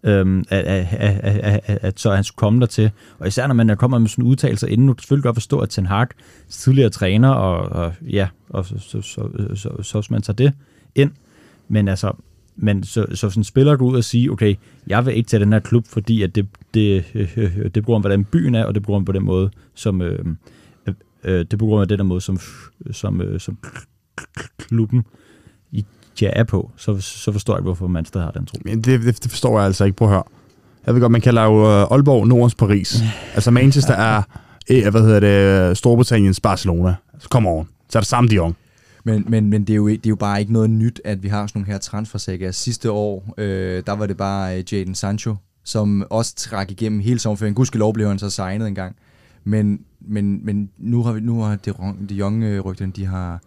[0.06, 2.90] øhm, at, at, at, at, at, at så han skulle komme der til.
[3.18, 5.58] Og især når man kommer med sådan en udtalelse inden, nu kan selvfølgelig godt forstå,
[5.58, 6.06] at Ten Hag
[6.48, 10.52] tidligere træner, og, og ja, og så, så, så, så, så, så man tager det
[10.94, 11.10] ind.
[11.68, 12.12] Men altså,
[12.56, 14.54] men så, så sådan spiller du ud og sige, okay,
[14.86, 18.24] jeg vil ikke til den her klub, fordi at det, det, det, det bruger hvordan
[18.24, 20.36] byen er, og det bruger på den måde, som øhm,
[20.86, 20.94] øh,
[21.24, 22.38] øh, det bruger på den der måde, som,
[22.90, 23.58] som, øh, som
[24.58, 25.04] klubben
[26.22, 28.58] jeg er på, så, så forstår jeg ikke, hvorfor man stadig har den tro.
[28.64, 29.96] Men det, det, det forstår jeg altså ikke.
[29.96, 30.24] Prøv at høre.
[30.86, 33.02] Jeg ved godt, man kalder jo uh, Aalborg Nordens Paris.
[33.34, 34.22] altså Manchester er,
[34.68, 36.94] eh, hvad hedder det, Storbritanniens Barcelona.
[37.18, 37.68] Så kom on.
[37.88, 38.56] Så er det samme Dion.
[39.04, 41.28] Men, men, men det, er jo, det er jo bare ikke noget nyt, at vi
[41.28, 42.50] har sådan nogle her transfersager.
[42.50, 47.54] Sidste år, øh, der var det bare Jadon Sancho, som også trak igennem hele sommerferien.
[47.54, 48.96] Gudskelov blev han så signet en gang.
[49.44, 51.72] Men, men, men nu har vi nu har de,
[52.08, 53.40] de unge rygterne, de har,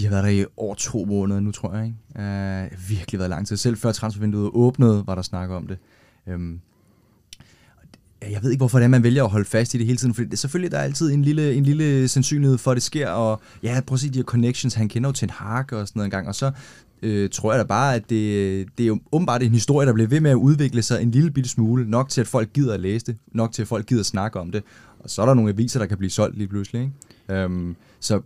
[0.00, 1.84] de har været der i over to måneder nu, tror jeg.
[1.86, 2.70] Ikke?
[2.72, 3.56] Uh, virkelig været lang tid.
[3.56, 5.78] Selv før transfervinduet åbnede, var der snak om det.
[6.34, 6.60] Um,
[8.30, 10.14] jeg ved ikke, hvorfor det er, man vælger at holde fast i det hele tiden,
[10.14, 13.40] for selvfølgelig der er altid en lille, en lille sandsynlighed for, at det sker, og
[13.62, 15.98] ja, prøv at se de her connections, han kender jo til en hak og sådan
[15.98, 16.50] noget engang, og så
[17.02, 20.08] øh, tror jeg da bare, at det, det er jo åbenbart en historie, der bliver
[20.08, 22.80] ved med at udvikle sig en lille bitte smule, nok til, at folk gider at
[22.80, 24.62] læse det, nok til, at folk gider at snakke om det,
[24.98, 26.82] og så er der nogle aviser, der kan blive solgt lige pludselig.
[26.82, 27.42] Ikke?
[27.42, 28.20] Øhm, så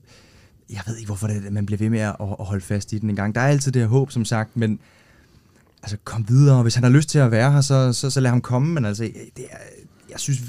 [0.71, 3.11] jeg ved ikke, hvorfor det, man bliver ved med at, at holde fast i den
[3.11, 3.35] en gang.
[3.35, 4.79] Der er altid det her håb, som sagt, men
[5.83, 6.63] altså, kom videre.
[6.63, 8.75] Hvis han har lyst til at være her, så, så, så lad ham komme.
[8.75, 9.57] Men altså, det er,
[10.11, 10.43] jeg synes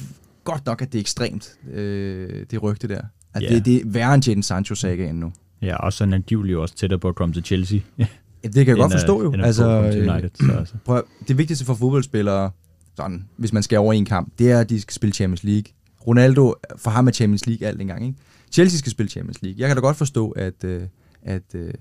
[0.43, 3.01] godt nok, at det er ekstremt, øh, det rygte der.
[3.33, 3.55] At yeah.
[3.55, 5.33] det, det er værre end Jadon sancho saga endnu.
[5.61, 7.79] Ja, og så er angiveligt også tættere på at komme til Chelsea.
[7.97, 8.07] ja,
[8.43, 9.33] det kan jeg godt forstå jo.
[9.43, 10.73] Altså, United, så altså.
[10.85, 12.51] prøv, det vigtigste for fodboldspillere,
[12.95, 15.43] sådan, hvis man skal over i en kamp, det er, at de skal spille Champions
[15.43, 15.63] League.
[16.07, 18.17] Ronaldo, for ham er Champions League alt en gang, ikke?
[18.51, 19.59] Chelsea skal spille Champions League.
[19.59, 20.81] Jeg kan da godt forstå, at, øh,
[21.21, 21.73] at, øh,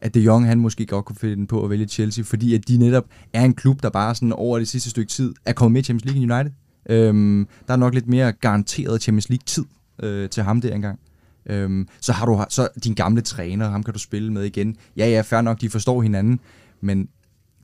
[0.00, 2.76] at De Jong, han måske godt kunne finde på at vælge Chelsea, fordi at de
[2.76, 5.80] netop er en klub, der bare sådan over det sidste stykke tid er kommet med
[5.80, 6.52] i Champions League i United.
[6.90, 9.64] Øhm, der er nok lidt mere garanteret Champions League-tid
[10.02, 10.98] øh, til ham der engang.
[11.46, 14.76] Øhm, så har du så din gamle træner, ham kan du spille med igen.
[14.96, 16.40] Ja, ja, fair nok, de forstår hinanden,
[16.80, 17.08] men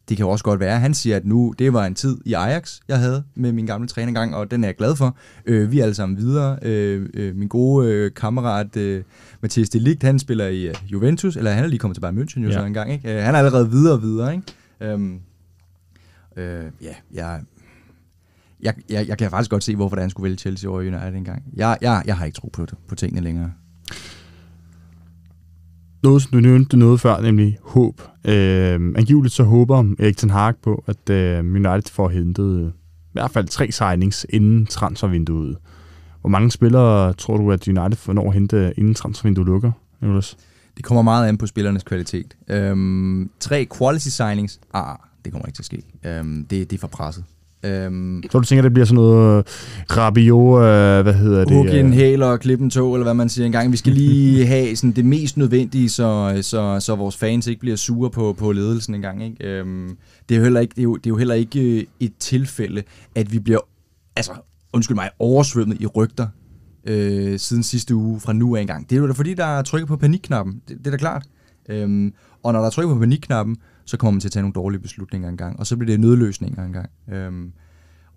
[0.09, 2.33] det kan jo også godt være, han siger, at nu, det var en tid i
[2.33, 5.17] Ajax, jeg havde med min gamle træner gang, og den er jeg glad for.
[5.47, 6.59] Øh, vi er alle sammen videre.
[6.63, 9.03] Øh, øh, min gode øh, kammerat øh,
[9.41, 12.41] Mathias Delict, han spiller i uh, Juventus, eller han er lige kommet til Bayern München
[12.41, 12.53] jo ja.
[12.53, 13.17] så en gang, ikke?
[13.17, 14.47] Øh, han er allerede videre og videre, ikke?
[14.81, 15.21] Øhm,
[16.37, 17.41] øh, ja, jeg,
[18.63, 21.43] jeg, jeg, jeg kan faktisk godt se, hvorfor han skulle vælge Chelsea over United engang.
[21.57, 23.53] Jeg, jeg, jeg har ikke tro på, på tingene længere
[26.05, 28.03] noget, som du nævnte noget før, nemlig håb.
[28.25, 33.13] Øh, angiveligt så håber Erik Ten Hag på, at øh, United får hentet øh, i
[33.13, 35.57] hvert fald tre signings inden transfervinduet.
[36.21, 39.73] Hvor mange spillere tror du, at United får når at hente, øh, inden transfervinduet lukker,
[40.01, 40.37] Nicholas?
[40.77, 42.37] Det kommer meget an på spillernes kvalitet.
[42.49, 45.83] Øhm, tre quality signings, ah, det kommer ikke til at ske.
[46.07, 47.25] Øhm, det, det er for presset.
[47.65, 49.45] Øhm, Så du tænker, det bliver sådan noget øh,
[49.97, 51.57] Rabiot, øh, hvad hedder det?
[51.57, 53.73] Hug en øh, hæl og klippe en tog, eller hvad man siger engang.
[53.73, 57.77] Vi skal lige have sådan det mest nødvendige, så, så, så vores fans ikke bliver
[57.77, 59.25] sure på, på ledelsen engang.
[59.25, 59.49] Ikke?
[59.49, 59.97] Øhm,
[60.29, 62.13] det, er jo heller ikke, det, er jo, det er jo heller ikke øh, et
[62.19, 62.83] tilfælde,
[63.15, 63.61] at vi bliver,
[64.17, 64.33] altså
[64.73, 66.27] undskyld mig, oversvømmet i rygter
[66.87, 68.91] øh, siden sidste uge fra nu af engang.
[68.91, 70.61] Det er jo da fordi, der er trykket på panikknappen.
[70.69, 71.27] Det, det er da klart.
[71.69, 72.13] Øhm,
[72.43, 74.81] og når der er trykket på panikknappen, så kommer man til at tage nogle dårlige
[74.81, 76.91] beslutninger engang, og så bliver det nødløsninger engang.
[77.13, 77.53] Øhm,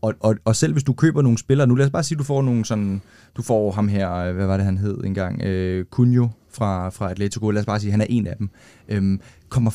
[0.01, 2.23] og, og, og selv hvis du køber nogle spillere, nu lad os bare sige, du
[2.23, 3.01] får nogle sådan,
[3.37, 7.11] du får ham her, øh, hvad var det han hed engang, øh, Cunho fra, fra
[7.11, 8.49] Atletico, lad os bare sige, han er en af dem.
[8.89, 9.71] Øhm, kommer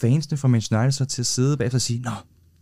[0.00, 2.10] fansene fra Manchester United så til at sidde bagefter og sige, nå,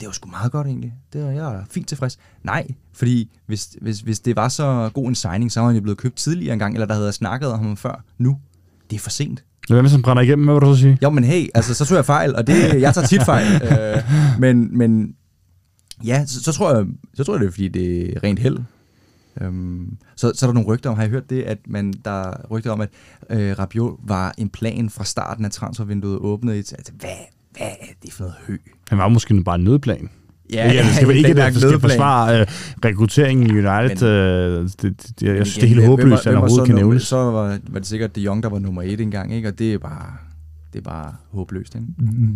[0.00, 2.18] det var sgu meget godt egentlig, det var jeg fint tilfreds.
[2.42, 5.82] Nej, fordi hvis, hvis, hvis det var så god en signing, så var han jo
[5.82, 8.04] blevet købt tidligere engang, eller der havde snakket om ham før.
[8.18, 8.38] Nu,
[8.90, 9.44] det er for sent.
[9.68, 10.98] Hvem er som brænder igennem, hvad vil du så sige?
[11.02, 13.46] Jo, men hey, altså, så tog jeg fejl, og det, jeg tager tit fejl.
[13.70, 14.02] Øh,
[14.38, 15.14] men, men
[16.04, 18.58] ja, så, så, tror jeg, så tror jeg, det er, fordi det er rent held.
[19.40, 22.10] Øhm, så, så er der nogle rygter om, har I hørt det, at man, der
[22.10, 22.88] er rygter om, at
[23.30, 27.10] øh, Rabiot var en plan fra starten af transfervinduet åbnet i, altså, hvad,
[27.56, 28.56] hvad er det for noget hø?
[28.88, 30.10] Han var måske bare en nødplan.
[30.52, 32.46] Ja, ikke, at det skal, ikke, at det skal forsvare øh,
[32.84, 34.02] rekrutteringen i United.
[34.02, 36.64] Men- øh, det, det, jeg synes, det er Men helt håbløst, at han overhovedet så
[36.66, 37.02] kan nævnes.
[37.02, 39.48] Så var, var det sikkert De Jong, der var nummer et engang, ikke?
[39.48, 40.06] og det er bare,
[40.72, 41.74] det er bare håbløst.
[41.74, 41.86] Ikke?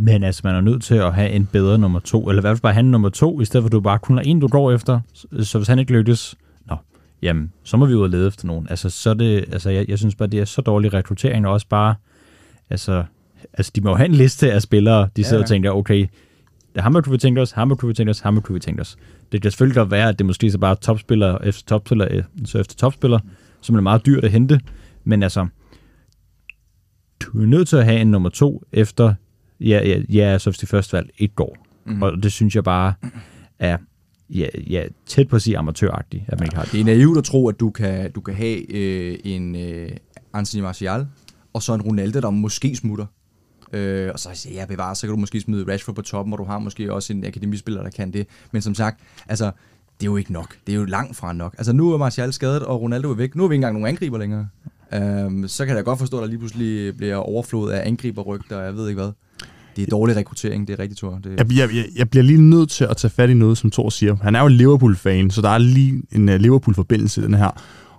[0.01, 2.57] Men altså, man er nødt til at have en bedre nummer to, eller i hvert
[2.57, 4.41] fald bare have en nummer to, i stedet for at du bare kun har en,
[4.41, 5.01] du går efter.
[5.43, 6.35] Så- hvis han ikke lykkes,
[6.69, 6.77] nå,
[7.23, 8.67] jamen, så må vi ud og lede efter nogen.
[8.71, 11.67] Altså, så det, altså jeg, jeg synes bare, det er så dårlig rekruttering, og også
[11.69, 11.95] bare,
[12.71, 13.05] altså,
[13.53, 15.43] altså de må have en liste af spillere, de sidder Ja, ja, ja.
[15.45, 16.07] og tænker, okay,
[16.73, 18.61] det er ham, kunne vi tænke os, ham kunne vi tænke os, ham kunne vi
[18.61, 18.97] tænke os.
[19.33, 22.23] Det kan selvfølgelig godt være, at det måske så bare er topspiller efter topspiller, øh,
[22.45, 23.18] så efter topspiller,
[23.61, 24.61] som er meget dyrt at hente,
[25.05, 25.47] men altså,
[27.21, 29.14] du er nødt til at have en nummer to efter,
[29.61, 31.57] ja, ja, ja så hvis det første valg ikke går.
[31.87, 32.03] Mm.
[32.03, 32.95] Og det synes jeg bare
[33.59, 33.77] er
[34.31, 36.73] ja, ja, tæt på at sige amatøragtigt, at man ikke har det.
[36.73, 39.91] Det er naivt at tro, at du kan, du kan have øh, en øh,
[40.33, 41.07] Anthony Martial,
[41.53, 43.07] og så en Ronaldo, der måske smutter.
[43.73, 46.39] Øh, og så siger jeg, bevarer, så kan du måske smide Rashford på toppen, og
[46.39, 48.27] du har måske også en akademispiller, der kan det.
[48.53, 49.45] Men som sagt, altså,
[50.01, 50.57] det er jo ikke nok.
[50.66, 51.55] Det er jo langt fra nok.
[51.59, 53.35] Altså, nu er Martial skadet, og Ronaldo er væk.
[53.35, 54.49] Nu har vi ikke engang nogen angriber længere.
[54.95, 58.64] Øhm, så kan jeg godt forstå, at der lige pludselig bliver overflod af angriberrygter, og
[58.64, 59.12] jeg ved ikke hvad.
[59.77, 61.21] Det er dårlig rekruttering, det er rigtigt, Thor.
[61.25, 63.71] Det, Jeg, jeg, jeg, jeg bliver lige nødt til at tage fat i noget, som
[63.71, 64.16] Thor siger.
[64.23, 67.51] Han er jo Liverpool-fan, så der er lige en uh, Liverpool-forbindelse i den her.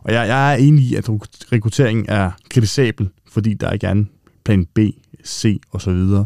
[0.04, 1.10] Og jeg, jeg er enig i, at
[1.52, 4.10] rekrutteringen er kritisabel, fordi der ikke er en
[4.46, 4.80] plan B,
[5.26, 6.26] C og så videre.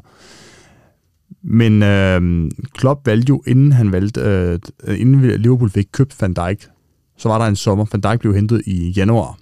[1.44, 6.68] Men øh, Klopp valgte jo, inden han valgte, øh, inden Liverpool fik købt Van Dijk,
[7.18, 7.86] så var der en sommer.
[7.92, 9.38] Van Dijk blev hentet i januar.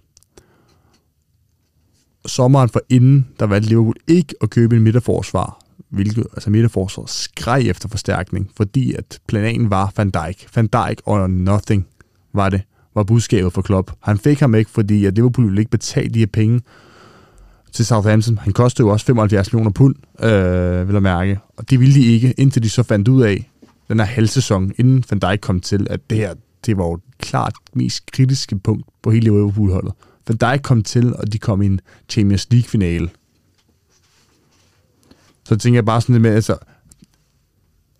[2.25, 7.69] Sommeren for inden, der valgte Liverpool ikke at købe en midterforsvar, hvilket, altså midterforsvar skreg
[7.69, 10.47] efter forstærkning, fordi at planen var Van Dijk.
[10.55, 11.87] Van Dijk or nothing
[12.33, 12.61] var det,
[12.95, 13.91] var budskabet for Klopp.
[13.99, 16.61] Han fik ham ikke, fordi at Liverpool ville ikke betale de her penge
[17.73, 18.37] til Southampton.
[18.37, 21.39] Han kostede jo også 75 millioner pund, øh, vil jeg mærke.
[21.57, 23.49] Og det ville de ikke, indtil de så fandt ud af,
[23.87, 26.33] den her halv sæson, inden Van Dijk kom til, at det her,
[26.65, 29.93] det var jo klart mest kritiske punkt på hele Liverpool-holdet.
[30.27, 33.09] Van Dijk kom til, og de kom i en Champions League-finale.
[35.43, 36.57] Så tænker jeg bare sådan lidt med, altså,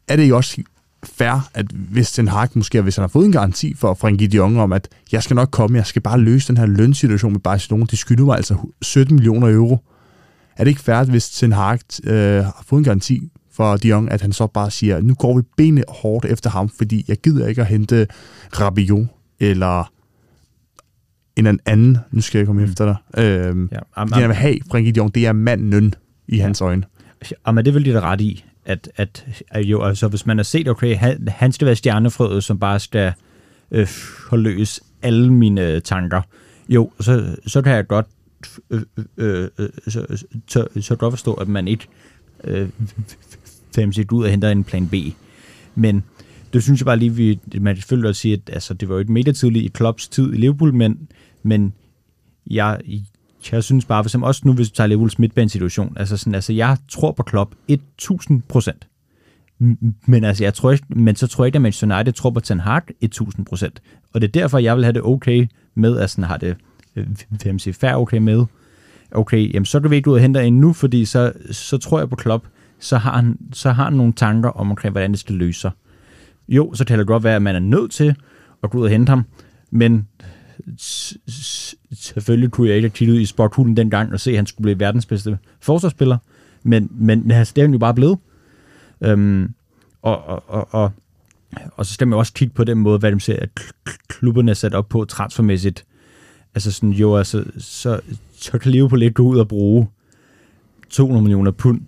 [0.08, 0.62] er det ikke også
[1.04, 4.38] fair, at hvis Ten Hag måske, hvis han har fået en garanti for Frankie de
[4.38, 7.40] Jong om, at jeg skal nok komme, jeg skal bare løse den her lønsituation med
[7.40, 9.80] Barcelona, de skylder mig altså 17 millioner euro.
[10.58, 14.12] Er det ikke fair, hvis Ten Hag øh, har fået en garanti for de Jong,
[14.12, 17.48] at han så bare siger, nu går vi benet hårdt efter ham, fordi jeg gider
[17.48, 18.08] ikke at hente
[18.60, 19.08] Rabiot,
[19.40, 19.92] eller
[21.36, 22.70] en anden, nu skal jeg komme mm.
[22.70, 23.24] efter dig.
[23.24, 25.96] Øh, Ja, ja, am, fordi han am, vil have Frankie de Jong, det er manden
[26.28, 26.84] i hans øjne.
[27.46, 30.44] am, det vil de da ret i, at, at, at jo, altså, hvis man har
[30.44, 33.14] set, okay, han, han skal være stjernefrøet, som bare skal
[33.72, 33.88] øh,
[34.30, 36.22] forløse alle mine tanker,
[36.70, 38.06] jo, så, så kan jeg godt
[38.70, 38.82] øh,
[39.18, 41.88] øh, øh så, så, så, godt forstå, at man ikke
[42.44, 42.70] øh,
[43.76, 44.94] fem sit ud og henter en plan B.
[45.76, 46.04] Men
[46.54, 49.00] det synes jeg bare lige, vi, man selvfølgelig også sige, at altså, det var jo
[49.00, 51.08] ikke mega tidligt i Klopps tid i Liverpool, men,
[51.44, 51.74] men
[52.50, 52.80] jeg,
[53.52, 56.78] jeg synes bare, for også nu, hvis vi tager Liverpools midtbanesituation, altså, sådan, altså jeg
[56.90, 58.88] tror på Klopp 1000 procent.
[60.06, 62.40] Men, altså, jeg tror ikke, men så tror jeg ikke, at Manchester United tror på
[62.40, 63.82] Ten Hag 1000 procent.
[64.14, 66.58] Og det er derfor, jeg vil have det okay med, at sådan har det
[66.96, 67.08] øh,
[67.44, 68.46] hvem siger, fair okay med.
[69.12, 72.00] Okay, jamen så kan vi ikke ud og hente en nu, fordi så, så tror
[72.00, 72.46] jeg på Klopp,
[72.80, 75.72] så har, han, så har han nogle tanker om, omkring, hvordan det skal løse sig.
[76.48, 78.16] Jo, så kan det godt være, at man er nødt til
[78.64, 79.26] at gå ud og hente ham,
[79.72, 80.08] men
[81.94, 84.80] selvfølgelig kunne jeg ikke have kigget i sporthulen dengang og se, at han skulle blive
[84.80, 86.18] verdens bedste forsvarsspiller,
[86.64, 88.20] men, men altså, det er han jo bare blevet.
[89.02, 89.54] Øhm,
[90.02, 90.92] og, og, og, og
[91.78, 93.50] og så skal man også kigge på den måde, hvad de ser, at
[94.08, 95.86] klubberne er sat op på transfermæssigt.
[96.56, 98.00] Altså sådan, jo, altså, så,
[98.36, 99.88] så kan Liverpool ikke gå ud og bruge
[100.90, 101.82] 200 millioner pund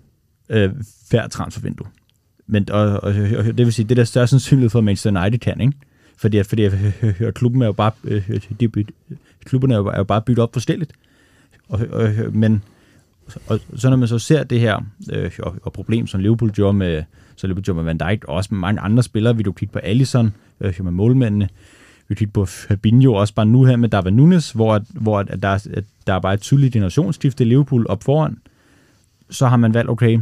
[0.50, 0.72] øh,
[1.10, 1.88] hver transfervindue.
[2.48, 5.22] Men, og, og, og, det vil sige, det er der større sandsynlighed for, at Manchester
[5.22, 5.74] United kan, ikke?
[6.18, 6.74] Fordi, fordi at,
[7.36, 8.86] klubben er jo bare, øh, de,
[9.46, 10.94] klubberne er jo, er jo bare bygget op forskelligt.
[11.70, 12.64] Og, og, men
[13.48, 16.78] og så når man så ser det her øh, og, og problem, som Liverpool gjorde
[16.78, 17.04] med,
[17.36, 19.74] så Liverpool gjorde med Van Dijk, og også med mange andre spillere, vi du kigge
[19.74, 21.50] på Allison, øh, med målmændene,
[22.08, 25.68] vi kigge på Fabinho, også bare nu her med Darwin Nunes, hvor, hvor der,
[26.08, 28.38] der er bare et tydeligt generationsskifte i Liverpool op foran,
[29.30, 30.20] så har man valgt, okay,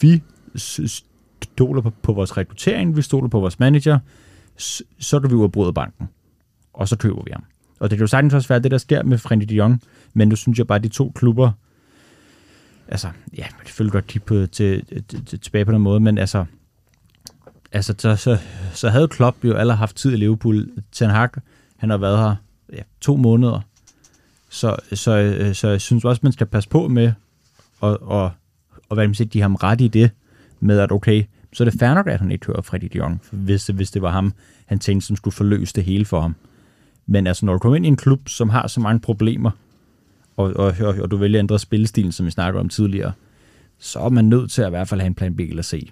[0.00, 0.22] vi
[0.54, 3.98] stoler på, på vores rekruttering, vi stoler på vores manager,
[4.98, 6.08] så kan vi ud og banken,
[6.72, 7.44] og så køber vi ham.
[7.80, 9.82] Og det kan jo sagtens også være det, der sker med Frenkie de Jong,
[10.14, 11.52] men nu synes jeg bare, at de to klubber,
[12.88, 13.08] altså,
[13.38, 16.44] ja, det følger godt kigge på, til, til, til, tilbage på den måde, men altså,
[17.72, 18.38] altså så, så,
[18.74, 20.68] så havde Klopp jo alle haft tid i Liverpool.
[20.92, 21.30] Ten Hag,
[21.76, 22.36] han har været her
[22.72, 23.60] ja, to måneder,
[24.50, 27.12] så, så, øh, så jeg synes også, man skal passe på med,
[27.80, 28.30] og, og,
[28.88, 30.10] og hvad man siger, de har ret i det,
[30.60, 33.20] med at okay, så er det fair nok, at han ikke hører Freddy de Jong,
[33.30, 34.32] hvis, hvis det var ham,
[34.66, 36.34] han tænkte, som skulle forløse det hele for ham.
[37.06, 39.50] Men altså, når du kommer ind i en klub, som har så mange problemer,
[40.36, 43.12] og, og, og, og du vælger at ændre spillestilen, som vi snakker om tidligere,
[43.78, 45.90] så er man nødt til at i hvert fald have en plan B eller C.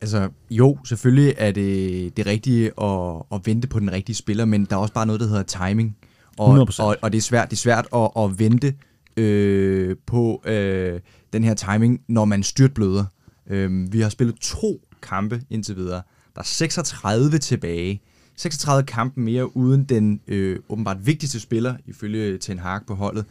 [0.00, 4.64] Altså, jo, selvfølgelig er det det rigtige at, at vente på den rigtige spiller, men
[4.64, 5.96] der er også bare noget, der hedder timing.
[6.38, 6.82] Og, 100%.
[6.82, 8.74] og, og det er svært, det er svært at, at vente
[9.16, 11.00] øh, på øh,
[11.32, 13.04] den her timing, når man styrtbløder.
[13.48, 16.02] Øh, vi har spillet to kampe indtil videre.
[16.34, 18.02] Der er 36 tilbage.
[18.36, 23.24] 36 kampe mere uden den øh, åbenbart vigtigste spiller, ifølge Ten Hag på holdet.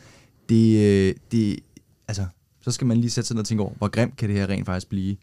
[0.49, 1.59] Det, øh, det,
[2.07, 2.25] altså,
[2.61, 4.49] så skal man lige sætte sig ned og tænke over, hvor grimt kan det her
[4.49, 5.15] rent faktisk blive.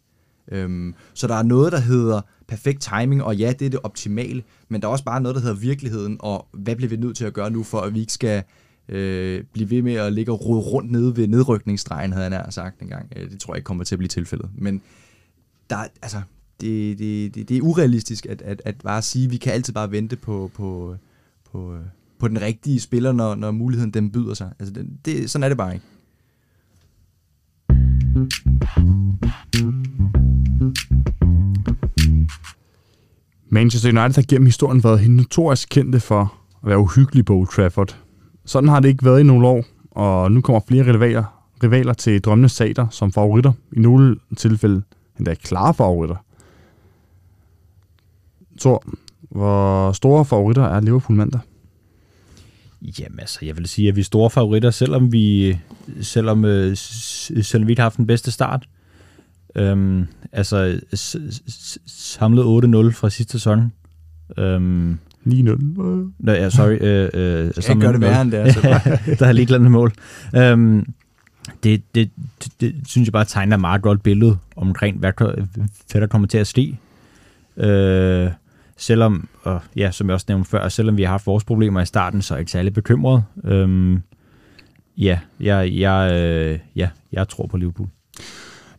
[0.52, 4.42] Øhm, så der er noget, der hedder perfekt timing, og ja, det er det optimale,
[4.68, 7.24] men der er også bare noget, der hedder virkeligheden, og hvad bliver vi nødt til
[7.24, 8.42] at gøre nu, for at vi ikke skal
[8.88, 12.80] øh, blive ved med at ligge og rode rundt nede ved nedrykningsstregen, havde han sagt
[12.80, 13.12] engang.
[13.16, 14.50] Øh, det tror jeg ikke kommer til at blive tilfældet.
[14.54, 14.82] Men
[15.70, 16.22] der, altså,
[16.60, 19.72] det, det, det, det er urealistisk at, at, at bare sige, at vi kan altid
[19.72, 20.96] bare vente på, på,
[21.52, 21.80] på, øh,
[22.18, 24.52] på den rigtige spiller, når, når muligheden den byder sig.
[24.58, 25.86] Altså, det, det, sådan er det bare ikke.
[33.48, 38.03] Manchester United har gennem historien været notorisk kendte for at være uhyggelig på Old Trafford.
[38.44, 41.24] Sådan har det ikke været i nogle år, og nu kommer flere rivaler,
[41.62, 43.52] rivaler til drømmende sater som favoritter.
[43.72, 44.82] I nogle tilfælde
[45.18, 46.16] endda klare favoritter.
[48.60, 48.84] Thor,
[49.30, 51.40] hvor store favoritter er Liverpool mandag?
[52.98, 55.58] Jamen altså, jeg vil sige, at vi er store favoritter, selvom vi,
[56.00, 58.68] selvom, øh, selvom vi ikke har haft den bedste start.
[59.56, 60.80] Øhm, altså,
[61.86, 63.72] samlet 8-0 fra sidste sæson.
[64.38, 65.80] Øhm, 9-0.
[66.18, 66.78] Nå, ja, sorry.
[66.80, 68.38] Øh, øh, jeg gøre det værre end det.
[68.38, 68.60] Altså.
[69.18, 69.92] der har lige glemt mål.
[70.36, 70.86] Øhm,
[71.62, 72.10] det, det,
[72.44, 75.12] det, det, synes jeg bare tegner et meget godt billede omkring, hvad,
[75.92, 76.78] hvad der kommer til at ske.
[77.56, 78.30] Øh,
[78.76, 81.86] selvom, og ja, som jeg også nævnte før, selvom vi har haft vores problemer i
[81.86, 83.24] starten, så er jeg ikke særlig bekymret.
[83.44, 84.02] Øhm,
[84.98, 87.88] ja, jeg, jeg, øh, ja, jeg tror på Liverpool.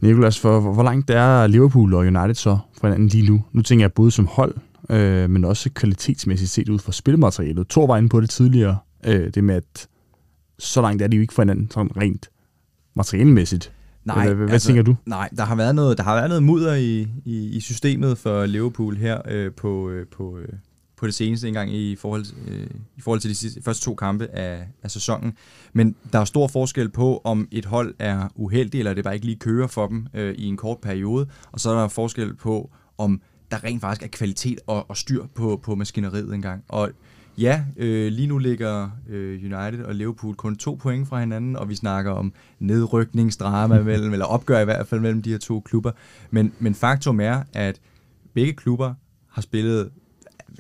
[0.02, 3.44] Nikolas, for hvor langt er Liverpool og United så fra hinanden lige nu?
[3.52, 4.56] Nu tænker jeg både som hold,
[4.90, 7.68] øh, men også kvalitetsmæssigt set ud fra spilmaterialet.
[7.68, 9.88] Tor var inde på det tidligere, øh, det med, at
[10.60, 12.30] så langt er de jo ikke fra hinanden, sådan rent
[12.96, 13.72] materialmæssigt.
[14.06, 14.96] Nej, hvad, hvad altså, tænker du?
[15.06, 18.46] Nej, der har været noget, der har været noget mudder i, i, i systemet for
[18.46, 20.48] Liverpool her øh, på, øh, på, øh,
[20.98, 22.68] på det seneste engang i forhold, øh,
[22.98, 25.34] i forhold til de sidste, første to kampe af, af sæsonen.
[25.74, 29.26] Men der er stor forskel på, om et hold er uheldigt, eller det bare ikke
[29.26, 31.28] lige kører for dem øh, i en kort periode.
[31.52, 33.22] Og så er der forskel på, om
[33.56, 36.64] der rent faktisk er kvalitet og, og styr på, på maskineriet engang.
[36.68, 36.92] Og
[37.38, 41.70] Ja, øh, lige nu ligger øh, United og Liverpool kun to point fra hinanden, og
[41.70, 45.92] vi snakker om nedrykningsdrama mellem, eller opgør i hvert fald mellem de her to klubber.
[46.32, 47.80] Men, men faktum er, at
[48.34, 48.94] begge klubber
[49.30, 49.90] har spillet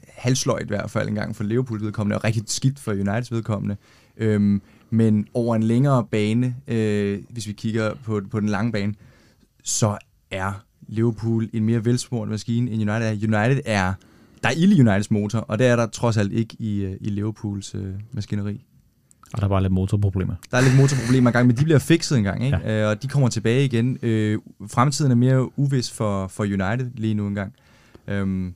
[0.09, 3.75] halvsløjt i hvert fald engang for Liverpools vedkommende, og rigtig skidt for Uniteds vedkommende.
[4.17, 8.93] Øhm, men over en længere bane, øh, hvis vi kigger på, på den lange bane,
[9.63, 9.97] så
[10.31, 13.41] er Liverpool en mere velsmurt maskine end United er.
[13.41, 13.93] United er
[14.43, 16.97] der er ild i Uniteds motor, og det er der trods alt ikke i, øh,
[17.01, 18.65] i Liverpools øh, maskineri.
[19.33, 20.35] Og der er bare lidt motorproblemer.
[20.51, 22.57] Der er lidt motorproblemer engang, men de bliver fikset engang, ikke?
[22.57, 22.83] Ja.
[22.83, 23.97] Øh, og de kommer tilbage igen.
[24.01, 27.53] Øh, fremtiden er mere uvis for, for United lige nu engang.
[28.07, 28.53] Øhm,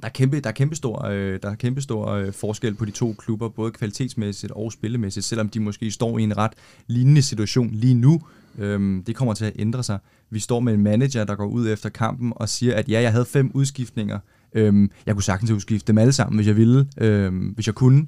[0.00, 2.84] der er kæmpe, der er kæmpe stor, øh, der er kæmpe stor øh, forskel på
[2.84, 6.52] de to klubber, både kvalitetsmæssigt og spillemæssigt, selvom de måske står i en ret
[6.86, 8.20] lignende situation lige nu.
[8.58, 9.98] Øhm, det kommer til at ændre sig.
[10.30, 13.12] Vi står med en manager, der går ud efter kampen og siger, at ja, jeg
[13.12, 14.18] havde fem udskiftninger.
[14.54, 18.06] Øhm, jeg kunne sagtens udskifte dem alle sammen, hvis jeg ville, øhm, hvis jeg kunne.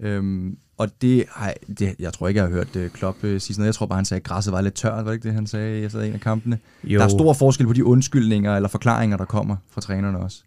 [0.00, 3.40] Øhm, og det, ej, det, jeg tror ikke, jeg har hørt uh, Klopp uh, sige
[3.40, 3.66] sådan noget.
[3.66, 5.04] Jeg tror bare, han sagde, at græsset var lidt tørt.
[5.04, 6.58] Var det ikke det, han sagde efter en af kampene?
[6.84, 6.98] Jo.
[6.98, 10.42] Der er stor forskel på de undskyldninger eller forklaringer, der kommer fra trænerne også.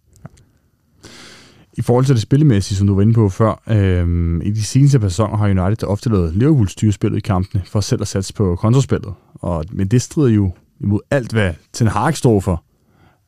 [1.78, 5.02] I forhold til det spillemæssige, som du var inde på før, øhm, i de seneste
[5.02, 8.56] sæsoner har United ofte lavet Liverpool styre spillet i kampene, for selv at satse på
[8.56, 9.14] kontraspillet.
[9.34, 12.64] Og, men det strider jo imod alt, hvad Ten Hag står for.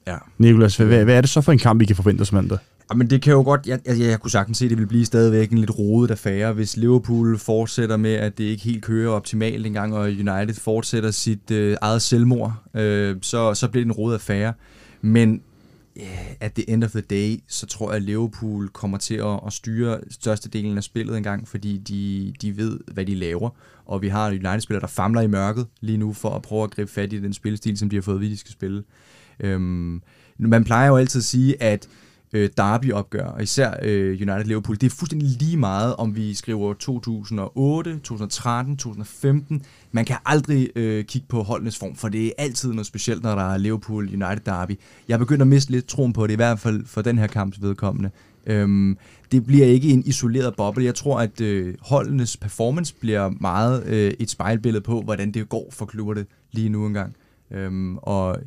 [0.07, 0.15] Ja.
[0.37, 2.57] Nikolas, hvad, hvad er det så for en kamp, vi kan forvente os mandag?
[2.91, 4.87] Ja, men det kan jo godt, jeg, jeg, jeg kunne sagtens se, at det vil
[4.87, 9.09] blive stadigvæk en lidt rodet affære, hvis Liverpool fortsætter med, at det ikke helt kører
[9.09, 13.91] optimalt engang, og United fortsætter sit øh, eget selvmord, øh, så, så bliver det en
[13.91, 14.53] rodet affære.
[15.01, 15.41] Men
[15.99, 19.39] yeah, at the end of the day, så tror jeg, at Liverpool kommer til at,
[19.47, 23.49] at styre størstedelen af spillet engang, fordi de, de ved, hvad de laver.
[23.85, 26.91] Og vi har United-spillere, der famler i mørket lige nu for at prøve at gribe
[26.91, 28.83] fat i den spillestil, som de har fået at vide, de skal spille.
[29.39, 30.01] Øhm,
[30.37, 31.87] man plejer jo altid at sige, at
[32.33, 37.93] øh, derby-opgør, og især øh, United-Liverpool, det er fuldstændig lige meget, om vi skriver 2008,
[37.93, 39.63] 2013, 2015.
[39.91, 43.35] Man kan aldrig øh, kigge på holdenes form, for det er altid noget specielt, når
[43.35, 44.75] der er Liverpool-United-derby.
[45.07, 47.61] Jeg begynder at miste lidt troen på det, i hvert fald for den her kamps
[47.61, 48.09] vedkommende.
[48.45, 48.97] Øhm,
[49.31, 50.85] det bliver ikke en isoleret boble.
[50.85, 55.67] Jeg tror, at øh, holdenes performance bliver meget øh, et spejlbillede på, hvordan det går
[55.71, 57.15] for klubberne lige nu engang.
[57.51, 58.37] Øhm, og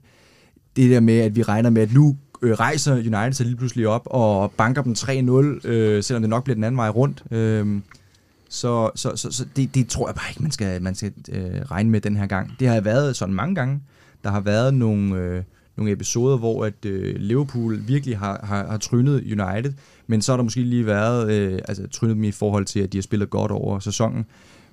[0.77, 3.89] det der med, at vi regner med, at nu øh, rejser United sig lige pludselig
[3.89, 7.23] op og banker dem 3-0, øh, selvom det nok bliver den anden vej rundt.
[7.31, 7.81] Øh,
[8.49, 11.61] så så, så, så det, det tror jeg bare ikke, man skal, man skal øh,
[11.71, 12.51] regne med den her gang.
[12.61, 13.81] Det har været sådan mange gange.
[14.25, 15.43] Der har været nogle, øh,
[15.77, 19.73] nogle episoder, hvor at øh, Liverpool virkelig har, har, har trynet United,
[20.07, 22.93] men så har der måske lige været øh, altså, trynet dem i forhold til, at
[22.93, 24.27] de har spillet godt over sæsonen.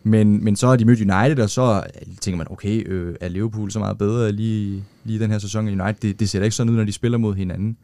[0.04, 1.84] Men, men så har de mødt United, og så
[2.22, 5.82] tænker man, okay, øh, er Liverpool så meget bedre lige, lige den her sæson end
[5.82, 6.02] United?
[6.02, 7.78] Det, det ser da ikke sådan ud, når de spiller mod hinanden.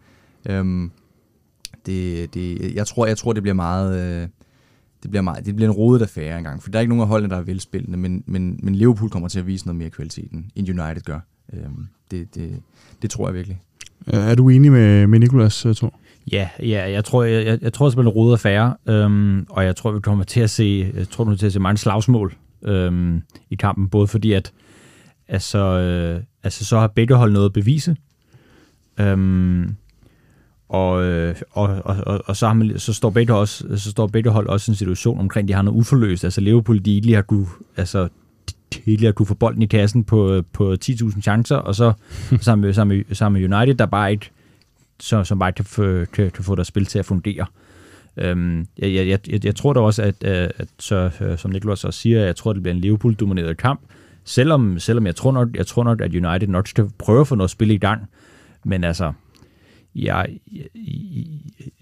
[0.49, 0.91] Øhm,
[1.85, 4.21] det, det, jeg, tror, jeg tror, det bliver meget...
[4.21, 4.27] Øh,
[5.03, 7.07] det bliver, meget, det bliver en rodet affære engang, for der er ikke nogen af
[7.07, 10.31] holdene, der er velspillende, men, men, men Liverpool kommer til at vise noget mere kvalitet,
[10.55, 11.19] end United gør.
[11.53, 12.61] Øhm, det, det,
[13.01, 13.61] det tror jeg virkelig.
[14.07, 15.99] Er du enig med, med Nicolas, tror Thor?
[16.31, 19.75] Ja, ja jeg tror, jeg, jeg, jeg tror simpelthen, det roder færre, øhm, og jeg
[19.75, 23.21] tror, vi kommer til at se, jeg tror, vi til at se mange slagsmål øhm,
[23.49, 24.51] i kampen, både fordi, at
[25.27, 27.95] altså, øh, altså, så har begge hold noget at bevise,
[28.99, 29.75] øhm,
[30.69, 34.07] og, øh, og, og, og, og så, har man, så, står begge også, så står
[34.07, 36.23] begge hold også i en situation omkring, de har noget uforløst.
[36.23, 37.47] Altså Liverpool, de lige har kunne,
[37.77, 38.07] altså,
[38.85, 41.93] de har kunne få bolden i kassen på, på 10.000 chancer, og så
[42.41, 44.31] sammen med, sammen, med, sammen med United, der bare ikke
[44.99, 47.45] så, som bare kan få, kan, kan få deres spil til at fungere.
[48.17, 51.83] Øhm, jeg, jeg, jeg, jeg tror da også, at, at, at så, øh, som Niklas
[51.83, 53.79] også siger, jeg tror, det bliver en Liverpool-domineret kamp,
[54.23, 57.35] selvom, selvom jeg, tror nok, jeg tror nok, at United nok skal prøve at få
[57.35, 58.09] noget spil i gang.
[58.63, 59.13] Men altså,
[59.95, 60.65] jeg, jeg,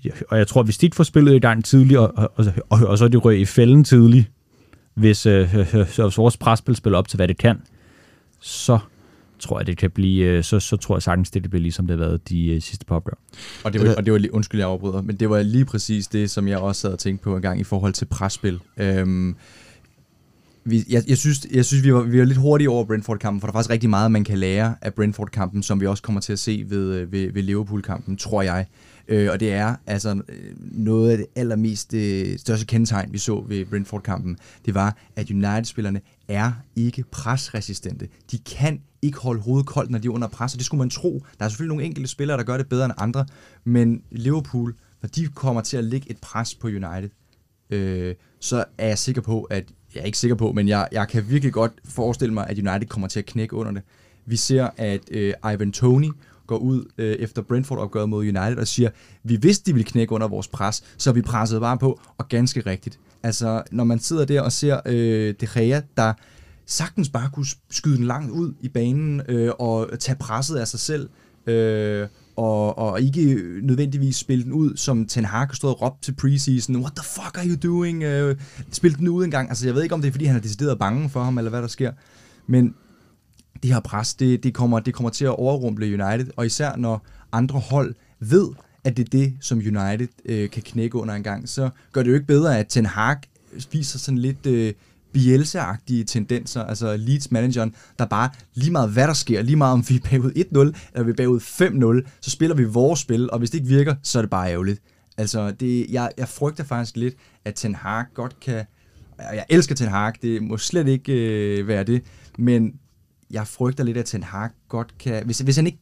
[0.04, 2.46] jeg, og jeg tror, hvis de ikke får spillet i gang tidligt, og, og, og,
[2.70, 4.32] og, og så er de røg i fælden tidligt,
[4.94, 7.62] hvis øh, øh, øh, hvis vores presspil spiller op til, hvad det kan,
[8.40, 8.80] så
[9.44, 11.88] tror jeg, det kan blive, øh, så, så tror jeg sagtens, det, det bliver ligesom
[11.88, 13.14] det har været de øh, sidste par opgør.
[13.64, 16.08] Og det, var, og det var lige, undskyld, jeg afbryder, men det var lige præcis
[16.08, 18.60] det, som jeg også sad og tænkte på en gang i forhold til presspil.
[18.78, 19.36] Øhm,
[20.66, 23.48] vi, jeg, jeg, synes, jeg synes, vi var, vi var lidt hurtige over Brentford-kampen, for
[23.48, 26.34] der er faktisk rigtig meget, man kan lære af Brentford-kampen, som vi også kommer til
[26.34, 28.66] at se ved, øh, ved, ved Liverpool-kampen, tror jeg.
[29.08, 30.22] Øh, og det er altså
[30.72, 34.38] noget af det allermest øh, største kendetegn, vi så ved Brentford-kampen.
[34.66, 38.08] Det var, at United-spillerne er ikke presresistente.
[38.32, 40.90] De kan ikke holde hovedet koldt, når de er under pres, og det skulle man
[40.90, 41.26] tro.
[41.40, 43.26] Der er selvfølgelig nogle enkelte spillere, der gør det bedre end andre,
[43.64, 47.10] men Liverpool, når de kommer til at lægge et pres på United,
[47.70, 49.66] øh, så er jeg sikker på, at
[49.96, 52.88] jeg er ikke sikker på, men jeg, jeg kan virkelig godt forestille mig, at United
[52.88, 53.82] kommer til at knække under det.
[54.26, 56.10] Vi ser, at øh, Ivan Tony
[56.48, 58.90] går ud øh, efter Brentford-opgøret mod United og siger,
[59.24, 62.62] vi vidste, de ville knække under vores pres, så vi pressede bare på, og ganske
[62.62, 63.00] rigtigt.
[63.24, 66.14] Altså, når man sidder der og ser øh, De Gea, der
[66.66, 70.80] sagtens bare kunne skyde den langt ud i banen øh, og tage presset af sig
[70.80, 71.10] selv,
[71.48, 76.16] øh, og, og ikke nødvendigvis spille den ud, som Ten Hag stod og råbte til
[76.16, 78.04] preseason, what the fuck are you doing?
[78.04, 78.36] Øh,
[78.72, 79.50] spil den ud en gang.
[79.50, 81.50] Altså, jeg ved ikke, om det er, fordi han er decideret bange for ham, eller
[81.50, 81.92] hvad der sker.
[82.48, 82.76] Men
[83.64, 87.08] det her pres, det, det, kommer, det kommer til at overrumple United, og især når
[87.32, 88.50] andre hold ved,
[88.84, 92.10] at det er det, som United øh, kan knække under en gang, så gør det
[92.10, 93.18] jo ikke bedre, at Ten Hag
[93.72, 94.74] viser sådan lidt øh,
[95.18, 99.96] Bielsa-agtige tendenser, altså Leeds-manageren, der bare lige meget hvad der sker, lige meget om vi
[99.96, 101.40] er bagud 1-0, eller vi er bagud
[102.06, 104.52] 5-0, så spiller vi vores spil, og hvis det ikke virker, så er det bare
[104.52, 104.82] ærgerligt.
[105.18, 107.16] Altså, det, jeg, jeg frygter faktisk lidt,
[107.46, 108.66] at Ten Hag godt kan...
[109.20, 112.04] Jeg elsker Ten Hag, det må slet ikke øh, være det,
[112.38, 112.74] men
[113.32, 115.26] jeg frygter lidt, at Ten Hag godt kan...
[115.26, 115.80] Hvis, hvis han ikke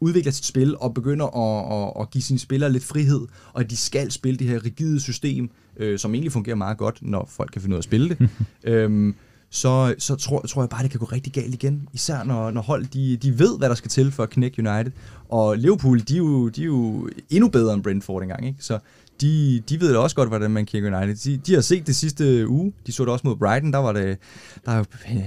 [0.00, 3.70] udvikler sit spil og begynder at, at, at give sine spillere lidt frihed, og at
[3.70, 7.50] de skal spille det her rigide system, øh, som egentlig fungerer meget godt, når folk
[7.52, 8.28] kan finde ud af at spille det,
[8.72, 9.14] øhm,
[9.54, 11.88] så, så tror, tror jeg bare, det kan gå rigtig galt igen.
[11.92, 14.92] Især når, når hold de, de ved, hvad der skal til for at knække United.
[15.28, 18.46] Og Liverpool, de er jo, de er jo endnu bedre end Brentford engang.
[18.46, 18.58] Ikke?
[18.60, 18.78] Så
[19.20, 21.16] de, de ved da også godt, hvordan man knækker United.
[21.16, 22.72] De, de har set det sidste uge.
[22.86, 23.72] De så det også mod Brighton.
[23.72, 24.18] Der var det,
[24.64, 24.84] der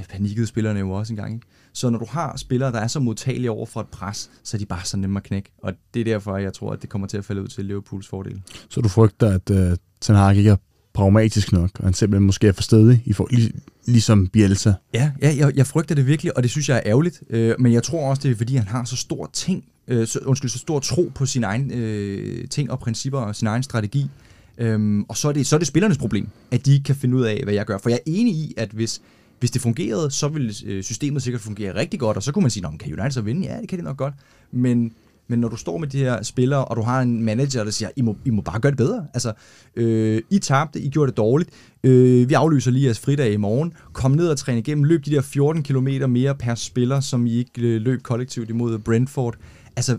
[0.09, 1.34] panikket spillerne jo også engang.
[1.34, 1.47] Ikke?
[1.74, 4.59] Så når du har spillere, der er så modtagelige over for et pres, så er
[4.59, 5.51] de bare så nemme at knække.
[5.63, 8.07] Og det er derfor, jeg tror, at det kommer til at falde ud til Liverpools
[8.07, 8.41] fordel.
[8.70, 10.55] Så du frygter, at uh, Ten Hag ikke er
[10.93, 13.51] pragmatisk nok, og han simpelthen måske er for stedig, i for, lig,
[13.86, 14.74] ligesom Bielsa?
[14.93, 17.24] Ja, ja jeg, jeg frygter det virkelig, og det synes jeg er ærgerligt.
[17.30, 20.20] Øh, men jeg tror også, det er fordi, han har så stor ting, øh, så,
[20.26, 24.09] undskyld, så stor tro på sine egne øh, ting og principper og sin egen strategi.
[24.57, 27.18] Øhm, og så er, det, så er det spillernes problem, at de ikke kan finde
[27.18, 27.78] ud af, hvad jeg gør.
[27.78, 29.01] For jeg er enig i, at hvis
[29.39, 32.51] hvis det fungerede, så ville øh, systemet sikkert fungere rigtig godt, og så kunne man
[32.51, 33.47] sige, kan United så vinde?
[33.47, 34.13] Ja, det kan det nok godt.
[34.51, 34.93] Men,
[35.27, 37.89] men når du står med de her spillere, og du har en manager, der siger,
[37.95, 39.07] I må, I må bare gøre det bedre.
[39.13, 39.33] Altså,
[39.75, 41.49] øh, I tabte, I gjorde det dårligt.
[41.83, 43.73] Øh, vi aflyser lige jeres fridag i morgen.
[43.93, 44.83] Kom ned og træne igennem.
[44.83, 48.79] Løb de der 14 km mere per spiller, som I ikke øh, løb kollektivt imod
[48.79, 49.35] Brentford.
[49.75, 49.97] Altså,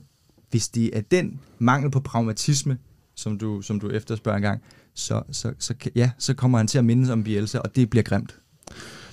[0.51, 2.79] hvis det er den mangel på pragmatisme,
[3.15, 4.63] som du, som du efterspørger engang,
[4.95, 8.03] så, så, så, ja, så kommer han til at mindes om Bielsa, og det bliver
[8.03, 8.39] grimt.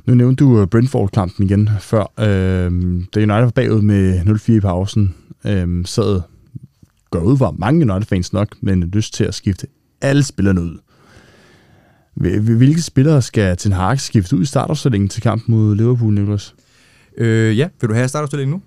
[0.05, 2.11] Nu nævnte du øh, Brentford-kampen igen før.
[2.19, 2.71] Øh,
[3.15, 6.21] da United var bagud med 0-4 i pausen, øh, sad
[7.09, 9.67] går ud var mange United-fans nok, men lyst til at skifte
[10.01, 10.77] alle spillerne ud.
[12.41, 16.55] Hvilke spillere skal Ten Hag skifte ud i startopstillingen til kampen mod Liverpool, Niklas?
[17.17, 18.61] Øh, ja, vil du have startopstillingen nu?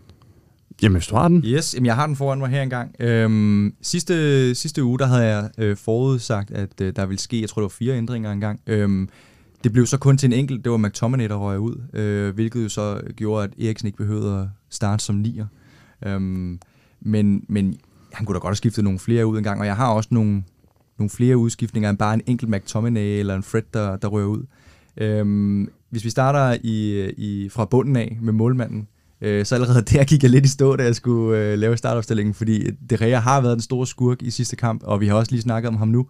[0.82, 1.42] Jamen, hvis du har den.
[1.46, 2.94] Yes, jamen, jeg har den foran mig her engang.
[3.00, 7.48] Øhm, sidste, sidste uge, der havde jeg øh, forudsagt, at øh, der ville ske, jeg
[7.48, 8.60] tror det var fire ændringer engang.
[8.66, 9.08] Øhm,
[9.64, 12.64] det blev så kun til en enkelt, det var McTominay, der røg ud, øh, hvilket
[12.64, 15.46] jo så gjorde, at Eriksen ikke behøvede at starte som nier.
[16.06, 16.60] Øhm,
[17.00, 17.76] men, men
[18.12, 20.44] han kunne da godt have skiftet nogle flere ud engang, og jeg har også nogle,
[20.98, 24.46] nogle flere udskiftninger end bare en enkelt McTominay eller en Fred, der, der rører ud.
[24.96, 28.88] Øhm, hvis vi starter i, i, fra bunden af med målmanden,
[29.20, 32.34] øh, så allerede der gik jeg lidt i stå, da jeg skulle øh, lave startopstillingen,
[32.34, 35.32] fordi De Rea har været den store skurk i sidste kamp, og vi har også
[35.32, 36.06] lige snakket om ham nu.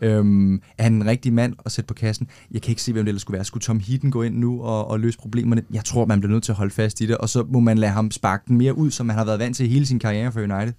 [0.00, 2.28] Øhm, er han en rigtig mand at sætte på kassen?
[2.50, 3.44] Jeg kan ikke se, hvem det ellers skulle være.
[3.44, 5.62] Skulle Tom Hitten gå ind nu og, og løse problemerne?
[5.72, 7.78] Jeg tror, man bliver nødt til at holde fast i det, og så må man
[7.78, 10.32] lade ham sparke den mere ud, som han har været vant til hele sin karriere
[10.32, 10.72] for United.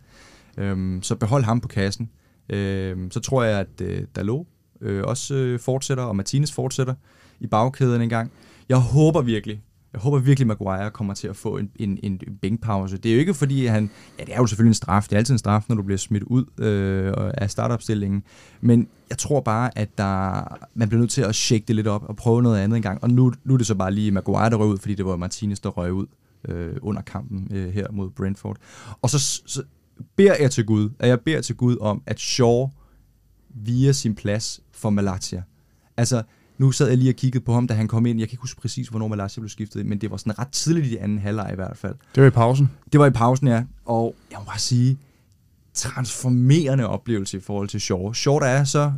[0.57, 2.09] Øhm, så behold ham på kassen.
[2.49, 4.45] Øhm, så tror jeg, at øh, Dalot
[4.81, 6.93] øh, også øh, fortsætter, og Martinez fortsætter
[7.39, 8.31] i bagkæden en gang.
[8.69, 9.61] Jeg håber virkelig,
[9.93, 12.97] jeg håber virkelig, Maguire kommer til at få en, en, en bænkpause.
[12.97, 13.89] Det er jo ikke fordi, han...
[14.19, 15.03] Ja, det er jo selvfølgelig en straf.
[15.03, 18.23] Det er altid en straf, når du bliver smidt ud øh, af startopstillingen.
[18.61, 22.03] Men jeg tror bare, at der, man bliver nødt til at shake det lidt op
[22.03, 23.03] og prøve noget andet engang.
[23.03, 25.15] Og nu, nu er det så bare lige Maguire, der røg ud, fordi det var
[25.15, 26.05] Martinez, der røg ud
[26.47, 28.57] øh, under kampen øh, her mod Brentford.
[29.01, 29.63] Og så, så
[30.15, 32.69] beder jeg til Gud, at jeg beder til Gud om, at Shaw
[33.49, 35.43] via sin plads for Malatia.
[35.97, 36.23] Altså,
[36.57, 38.19] nu sad jeg lige og kiggede på ham, da han kom ind.
[38.19, 40.87] Jeg kan ikke huske præcis, hvornår Malasia blev skiftet, men det var sådan ret tidligt
[40.87, 41.95] i anden halvleg i hvert fald.
[42.15, 42.71] Det var i pausen?
[42.91, 43.63] Det var i pausen, ja.
[43.85, 44.97] Og jeg må bare sige,
[45.73, 48.13] transformerende oplevelse i forhold til Shaw.
[48.13, 48.91] Shaw, der er så...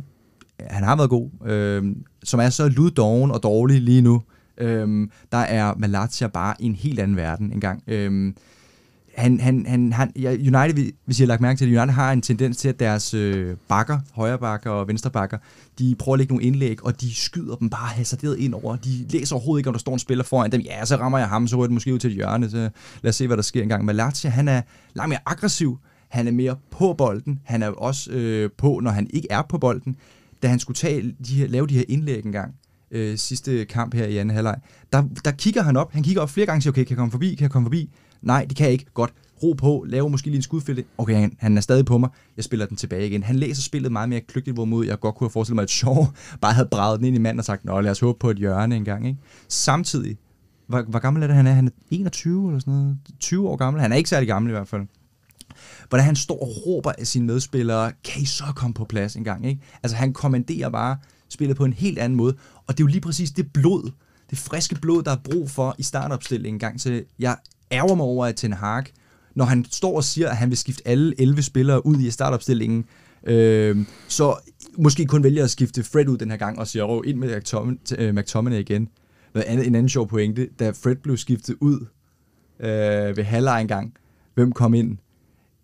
[0.60, 4.22] Han har været god, øh, som er så luddoven og dårlig lige nu.
[4.58, 7.82] Øh, der er Malatia bare i en helt anden verden engang.
[7.86, 8.32] Øh,
[9.16, 12.12] han, han, han, han, ja, United, hvis I har lagt mærke til det, United har
[12.12, 15.38] en tendens til, at deres øh, bakker, højre bakker og venstre bakker,
[15.78, 18.76] de prøver at lægge nogle indlæg, og de skyder dem bare hasarderet ind over.
[18.76, 20.60] De læser overhovedet ikke, om der står en spiller foran dem.
[20.60, 22.50] Ja, så rammer jeg ham, så rører det måske ud til et hjørne.
[22.50, 22.70] Så
[23.02, 23.84] lad os se, hvad der sker engang.
[23.84, 24.62] Malatia, han er
[24.94, 25.78] langt mere aggressiv.
[26.08, 27.40] Han er mere på bolden.
[27.44, 29.96] Han er også øh, på, når han ikke er på bolden.
[30.42, 32.54] Da han skulle tage de her, lave de her indlæg engang,
[32.90, 34.56] øh, sidste kamp her i anden halvleg,
[34.92, 35.92] der, der kigger han op.
[35.92, 37.34] Han kigger op flere gange og siger, okay, kan jeg komme forbi?
[37.34, 37.90] Kan jeg komme forbi?
[38.26, 38.86] Nej, det kan jeg ikke.
[38.94, 39.12] Godt.
[39.42, 40.84] Ro på, lave måske lige en skudfælde.
[40.98, 42.10] Okay, han, han er stadig på mig.
[42.36, 43.22] Jeg spiller den tilbage igen.
[43.22, 46.06] Han læser spillet meget mere kløgtigt, hvorimod jeg godt kunne have forestillet mig, at Shaw
[46.40, 48.36] bare havde braget den ind i manden og sagt, nå lad os håbe på et
[48.36, 49.06] hjørne engang.
[49.06, 49.18] Ikke?
[49.48, 50.16] Samtidig,
[50.66, 51.52] hvor, hvor gammel er det, han er?
[51.52, 52.98] Han er 21 eller sådan noget.
[53.20, 53.82] 20 år gammel.
[53.82, 54.86] Han er ikke særlig gammel i hvert fald
[55.88, 59.24] hvordan han står og råber af sine medspillere, kan I så komme på plads en
[59.24, 59.62] gang, ikke?
[59.82, 60.96] Altså han kommanderer bare
[61.28, 62.36] spillet på en helt anden måde,
[62.66, 63.90] og det er jo lige præcis det blod,
[64.30, 67.04] det friske blod, der er brug for i startopstillingen en gang til.
[67.18, 67.36] Jeg
[67.72, 68.84] ærger mig over, at Ten Hag,
[69.34, 72.84] når han står og siger, at han vil skifte alle 11 spillere ud i startopstillingen,
[73.26, 73.76] øh,
[74.08, 74.36] så
[74.78, 78.14] måske kun vælger at skifte Fred ud den her gang og siger, ind med øh,
[78.14, 78.88] McTominay igen.
[79.34, 80.48] noget andet, en anden sjov pointe.
[80.58, 81.86] Da Fred blev skiftet ud
[82.60, 83.94] øh, ved halvleg engang,
[84.34, 84.96] hvem kom ind?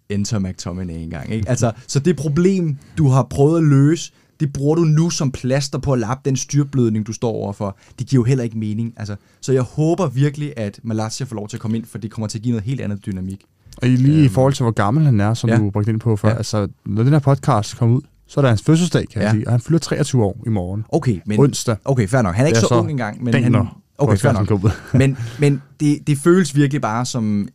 [0.09, 1.33] Enter McTominay engang.
[1.33, 1.49] Ikke?
[1.49, 5.79] Altså, så det problem, du har prøvet at løse, det bruger du nu som plaster
[5.79, 7.77] på at lappe den styrblødning, du står overfor.
[7.99, 8.95] Det giver jo heller ikke mening.
[8.97, 12.11] Altså, så jeg håber virkelig, at Malasia får lov til at komme ind, for det
[12.11, 13.45] kommer til at give noget helt andet dynamik.
[13.83, 15.57] Og lige øhm, i forhold til, hvor gammel han er, som ja.
[15.57, 16.37] du brugte ind på før, ja.
[16.37, 19.27] altså, når den her podcast kommer ud, så er det hans fødselsdag, kan ja.
[19.27, 20.85] jeg sige, og han fylder 23 år i morgen.
[20.89, 21.41] Okay, men...
[21.41, 21.77] Onsdag.
[21.85, 22.35] Okay, fair nok.
[22.35, 23.67] Han er ikke så, så ung engang, men han...
[23.99, 24.73] Okay, fair nok.
[25.01, 27.49] men men det, det føles virkelig bare som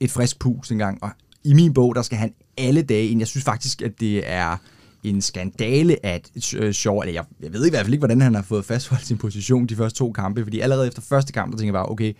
[0.00, 1.10] et frisk pus engang, og
[1.44, 3.20] i min bog, der skal han alle dage ind.
[3.20, 4.56] Jeg synes faktisk, at det er
[5.04, 6.30] en skandale, at
[6.62, 9.06] uh, Shaw, eller jeg, jeg ved i hvert fald ikke, hvordan han har fået fastholdt
[9.06, 11.88] sin position de første to kampe, fordi allerede efter første kamp, der tænker jeg bare,
[11.88, 12.12] okay,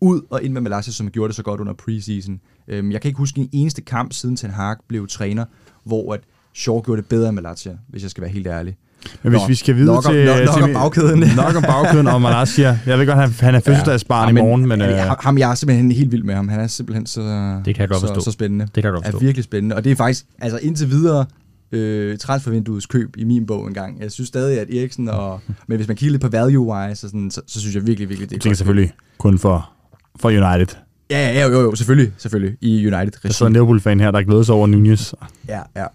[0.00, 2.40] ud og ind med Malasia, som gjorde det så godt under preseason.
[2.78, 5.44] Um, jeg kan ikke huske en eneste kamp, siden Ten Hag blev træner,
[5.84, 6.20] hvor at
[6.54, 8.76] Shaw gjorde det bedre end Malasia, hvis jeg skal være helt ærlig.
[9.22, 10.24] Men hvis Nå, vi skal videre nok til...
[10.24, 11.18] Nok, nok til, om bagkæden.
[11.44, 12.78] nok om bagkæden og Malasia.
[12.86, 14.80] Jeg ved godt, han, han er fødselsdagsbarn ja, i morgen, men...
[14.80, 14.98] Øh...
[15.20, 16.48] Ham, jeg er simpelthen helt vild med ham.
[16.48, 17.20] Han er simpelthen så,
[17.64, 18.64] det kan jeg godt så, så spændende.
[18.64, 19.18] Det kan jeg godt forstå.
[19.18, 19.76] Er virkelig spændende.
[19.76, 21.26] Og det er faktisk, altså indtil videre,
[21.72, 24.00] øh, transfervinduets køb i min bog engang.
[24.00, 25.40] Jeg synes stadig, at Eriksen og...
[25.66, 28.30] men hvis man kigger lidt på value-wise, så, sådan, så, så, synes jeg virkelig, virkelig,
[28.30, 29.70] det er Jeg tænker selvfølgelig kun for,
[30.16, 30.76] for United.
[31.10, 33.12] Ja, ja, jo, jo, selvfølgelig, selvfølgelig, i United.
[33.22, 35.12] Der sidder en Liverpool-fan her, der glæder sig over Nunez.
[35.48, 35.86] Ja, ja.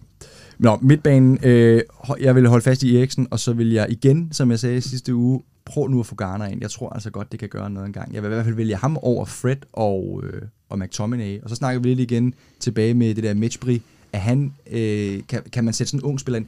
[0.60, 1.82] Nå, midtbanen, øh,
[2.20, 5.16] jeg vil holde fast i Eriksen, og så vil jeg igen, som jeg sagde sidste
[5.16, 6.62] uge, prøv nu at få Garner ind.
[6.62, 8.14] Jeg tror altså godt, det kan gøre noget engang.
[8.14, 11.42] Jeg vil i hvert fald vælge ham over Fred og, øh, og McTominay.
[11.42, 13.80] Og så snakker vi lidt igen tilbage med det der Mitchbury.
[14.14, 16.48] At han, øh, kan, kan man sætte sådan en ung spiller ind?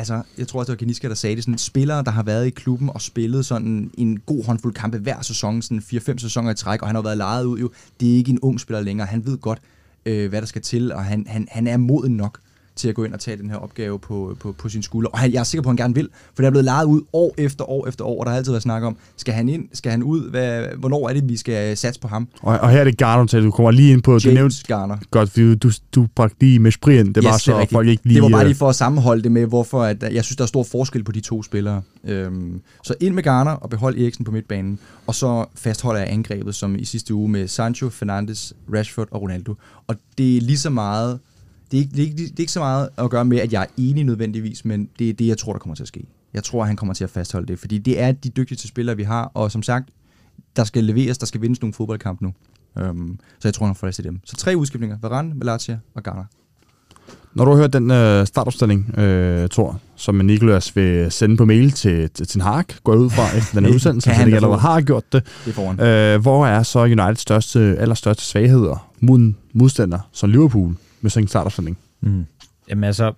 [0.00, 2.46] altså, jeg tror også, det var Geniska, der sagde det, sådan spillere, der har været
[2.46, 6.54] i klubben og spillet sådan en god håndfuld kampe hver sæson, sådan 4-5 sæsoner i
[6.54, 7.70] træk, og han har været lejet ud jo.
[8.00, 9.06] Det er ikke en ung spiller længere.
[9.06, 9.58] Han ved godt,
[10.06, 12.38] øh, hvad der skal til, og han, han, han er moden nok
[12.80, 15.10] til at gå ind og tage den her opgave på, på, på sin skulder.
[15.10, 16.84] Og han, jeg er sikker på, at han gerne vil, for det er blevet lejet
[16.84, 19.48] ud år efter år efter år, og der har altid været snak om, skal han
[19.48, 22.28] ind, skal han ud, hvad, hvornår er det, vi skal satse på ham?
[22.42, 24.56] Og, og her er det Garner til, du kommer lige ind på, James du nævnte,
[24.66, 24.96] Garner.
[25.10, 28.04] Godt, for du, du bragte lige med sprien, det var yes, så det folk ikke
[28.04, 28.14] lige...
[28.14, 30.48] Det var bare lige for at sammenholde det med, hvorfor at, jeg synes, der er
[30.48, 31.82] stor forskel på de to spillere.
[32.04, 36.54] Øhm, så ind med Garner og behold Eriksen på midtbanen, og så fastholder jeg angrebet,
[36.54, 39.54] som i sidste uge med Sancho, Fernandes, Rashford og Ronaldo.
[39.86, 41.18] Og det er lige så meget
[41.70, 43.52] det er, ikke, det, er ikke, det er ikke så meget at gøre med, at
[43.52, 46.06] jeg er enig nødvendigvis, men det er det, jeg tror, der kommer til at ske.
[46.34, 49.02] Jeg tror, han kommer til at fastholde det, fordi det er de dygtigste spillere, vi
[49.02, 49.88] har, og som sagt,
[50.56, 52.32] der skal leveres, der skal vindes nogle fodboldkamp nu.
[52.76, 54.20] Um, så jeg tror, han får det til dem.
[54.24, 54.98] Så tre udskiftninger.
[55.02, 56.24] Varane, Malatia og Garner.
[57.34, 61.70] Når du har hørt den øh, startopstilling, øh, Thor, som Nikolas vil sende på mail
[61.70, 64.80] til, til Ten Hag, går ud fra efter den her udsendelse, så det allerede har
[64.80, 65.22] gjort det.
[65.44, 70.74] det øh, hvor er så Uniteds største, allerstørste svagheder mod modstander som Liverpool?
[71.00, 71.78] Med sådan en startopstilling?
[72.00, 72.26] Mm.
[72.68, 73.12] Jamen altså,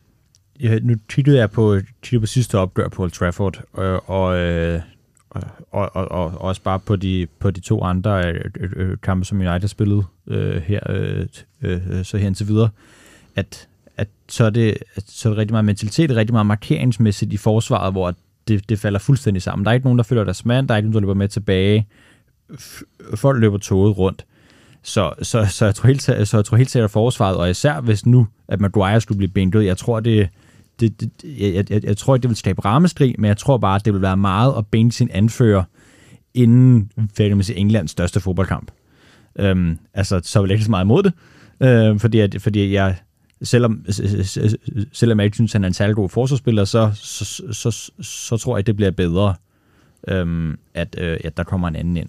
[0.61, 4.81] jeg, nu tittede jeg på, tittede på sidste opgør på Old Trafford, og, og, øh,
[5.31, 8.97] og, og, og, og også bare på de, på de to andre øh, øh, øh
[9.03, 11.27] kampe, som United spillede øh, her, øh,
[11.63, 12.69] øh, øh, så her indtil videre,
[13.37, 17.37] at, at så, er det, så er det rigtig meget mentalitet, rigtig meget markeringsmæssigt i
[17.37, 18.15] forsvaret, hvor
[18.49, 19.65] det, det falder fuldstændig sammen.
[19.65, 21.29] Der er ikke nogen, der følger deres mand, der er ikke nogen, der løber med
[21.29, 21.87] tilbage.
[23.15, 24.25] Folk løber toget rundt.
[24.83, 28.07] Så, så, så, jeg tror helt, så jeg tror helt sikkert forsvaret, og især hvis
[28.07, 30.29] nu, at Maguire skulle blive benet ud, jeg tror, det,
[30.81, 33.75] det, det jeg, jeg, jeg tror ikke, det vil skabe rammestrig, men jeg tror bare,
[33.75, 35.65] at det vil være meget at bene sin anfører
[36.35, 38.71] inden hvad man sige, Englands største fodboldkamp.
[39.39, 41.13] Øhm, altså, så vil jeg ikke så meget imod det,
[41.61, 42.97] øhm, fordi, at, fordi jeg,
[43.43, 43.85] selvom,
[44.93, 47.91] selvom jeg ikke synes, at han er en særlig god forsvarsspiller, så, så, så, så,
[48.01, 49.35] så tror jeg, at det bliver bedre,
[50.09, 52.09] øhm, at, øh, at der kommer en anden ind.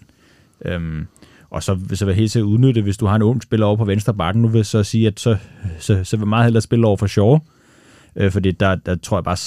[0.65, 1.07] Øhm,
[1.53, 3.77] og så, så vil jeg helt sikkert udnytte, hvis du har en ung spiller over
[3.77, 5.37] på venstre bakken, nu vil jeg så sige, at så,
[5.79, 7.39] så, så vil jeg meget hellere spille over for Shaw.
[8.15, 9.37] Øh, fordi der, der tror jeg bare,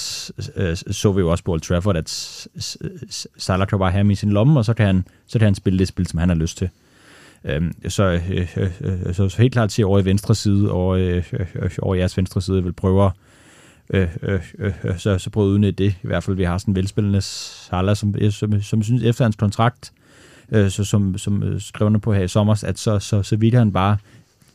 [0.93, 2.09] så vi jo også på Old Trafford, at
[3.37, 5.55] Salah kan bare have ham i sin lomme, og så kan han, så kan han
[5.55, 6.69] spille det spil, som han har lyst til.
[7.43, 10.95] Øhm, så, øh, øh, øh så, så helt klart til over i venstre side, over,
[10.95, 13.11] øh, øh, øh over jeres venstre side, vil prøve
[13.89, 15.95] øh, øh, øh, øh, så, så prøve at udnytte det.
[16.03, 19.35] I hvert fald, vi har sådan en velspillende Salah, som, som, som synes, efter hans
[19.35, 19.91] kontrakt,
[20.51, 23.71] øh, så, som, som øh, på her i sommer, at så, så, så vidt han
[23.71, 23.97] bare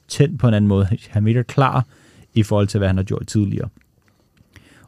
[0.08, 0.88] tændt på en anden måde.
[1.10, 1.84] Han er klar
[2.34, 3.68] i forhold til, hvad han har gjort tidligere.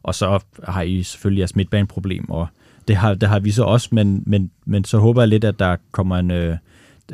[0.03, 2.47] Og så har I selvfølgelig jeres midtbaneproblem, og
[2.89, 5.59] det har, det har vi så også, men, men, men så håber jeg lidt, at
[5.59, 6.57] der kommer en, øh,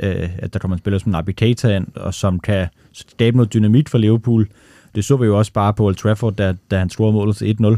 [0.02, 3.88] øh at der kommer en spiller som Navigator ind, og som kan skabe noget dynamit
[3.88, 4.48] for Liverpool.
[4.94, 7.56] Det så vi jo også bare på Old Trafford, da, da han scorede målet til
[7.60, 7.76] 1-0,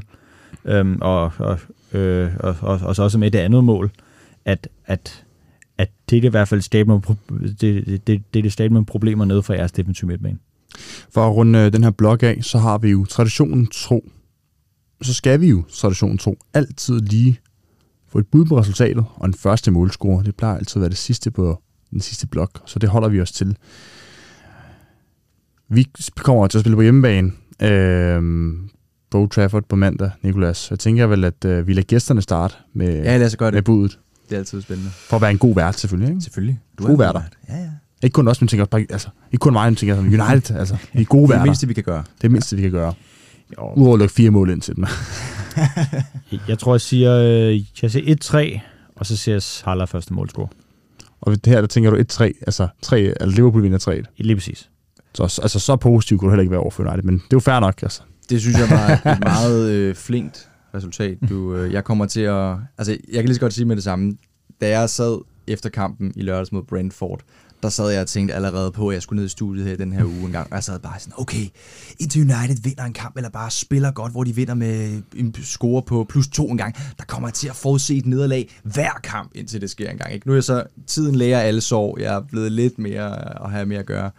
[0.64, 1.58] øhm, og, og,
[1.92, 3.90] øh, og, og, og så også med det andet mål,
[4.44, 5.24] at at
[6.20, 9.42] det er i hvert fald statement, det, det, det, det er det statement problemer nede
[9.42, 10.38] for jeres defensive midtbane.
[11.10, 14.10] For at runde øh, den her blok af, så har vi jo traditionen tro.
[15.02, 17.38] Så skal vi jo traditionen tro altid lige
[18.08, 20.24] få et bud på resultatet, og en første målscore.
[20.24, 23.20] Det plejer altid at være det sidste på den sidste blok, så det holder vi
[23.20, 23.56] os til.
[25.68, 25.86] Vi
[26.16, 27.32] kommer til at spille på hjemmebane.
[27.62, 28.22] Øh,
[29.10, 30.70] på Trafford på mandag, Nikolas.
[30.70, 33.56] Jeg tænker vel, at øh, vi lader gæsterne starte med, Ja, lad os gøre med
[33.56, 33.64] det.
[33.64, 33.98] budet.
[34.32, 34.90] Det er altid spændende.
[34.90, 36.10] For at være en god vært, selvfølgelig.
[36.10, 36.20] Ikke?
[36.22, 36.60] Selvfølgelig.
[36.78, 37.20] Du god værter.
[37.20, 37.32] vært.
[37.48, 37.68] Ja, ja.
[38.02, 40.56] Ikke kun os, men tænker også bare, altså, ikke kun mig, men tænker sådan, United,
[40.56, 41.44] altså, vi er gode Det er det værter.
[41.44, 41.98] mindste, vi kan gøre.
[41.98, 42.94] Det er det mindste, vi kan gøre.
[43.58, 43.72] Jo.
[43.74, 44.84] Udover at lukke fire mål ind til dem.
[46.48, 48.16] Jeg tror, jeg siger, øh, jeg siger
[48.56, 48.60] 1-3,
[48.96, 50.48] og så siger jeg Salah første målscore.
[51.20, 54.68] Og det her, der tænker du 1-3, altså 3, altså Liverpool vinder 3 Lige præcis.
[55.14, 57.26] Så, altså, så positiv kunne du heller ikke være over for United, men det er
[57.32, 58.02] jo fair nok, altså.
[58.30, 61.18] Det synes jeg var et meget øh, flinkt resultat.
[61.28, 62.56] Du, øh, jeg kommer til at...
[62.78, 64.16] Altså, jeg kan lige så godt sige med det samme.
[64.60, 67.20] Da jeg sad efter kampen i lørdags mod Brentford,
[67.62, 69.92] der sad jeg og tænkte allerede på, at jeg skulle ned i studiet her den
[69.92, 70.46] her uge en gang.
[70.50, 71.46] Og jeg sad bare sådan, okay,
[72.00, 75.82] indtil United vinder en kamp, eller bare spiller godt, hvor de vinder med en score
[75.82, 79.30] på plus to en gang, der kommer jeg til at forudse et nederlag hver kamp,
[79.34, 80.14] indtil det sker en gang.
[80.14, 80.26] Ikke?
[80.26, 83.50] Nu er jeg så, tiden læger alle sår, jeg er blevet lidt mere øh, at
[83.50, 84.10] have mere at gøre.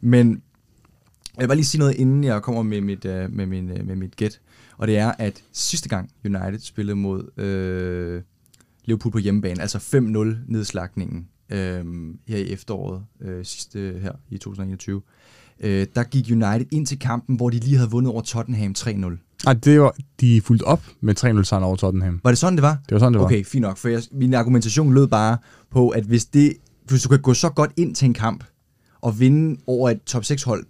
[0.00, 0.42] Men
[1.36, 3.86] jeg vil bare lige sige noget, inden jeg kommer med mit, øh, med min, øh,
[3.86, 4.40] med mit gæt.
[4.80, 8.22] Og det er, at sidste gang United spillede mod øh,
[8.84, 11.84] Liverpool på hjemmebane, altså 5-0 nedslagningen øh,
[12.28, 15.02] her i efteråret, øh, sidste her i 2021,
[15.60, 19.44] øh, der gik United ind til kampen, hvor de lige havde vundet over Tottenham 3-0.
[19.46, 22.20] Ej, det var, de fulgte op med 3-0 sejr over Tottenham.
[22.24, 22.78] Var det sådan, det var?
[22.88, 23.26] Det var sådan, det var.
[23.26, 25.38] Okay, fint nok, for jeg, min argumentation lød bare
[25.70, 26.52] på, at hvis, det,
[26.88, 28.44] hvis du kan gå så godt ind til en kamp,
[29.00, 30.64] og vinde over et top 6 hold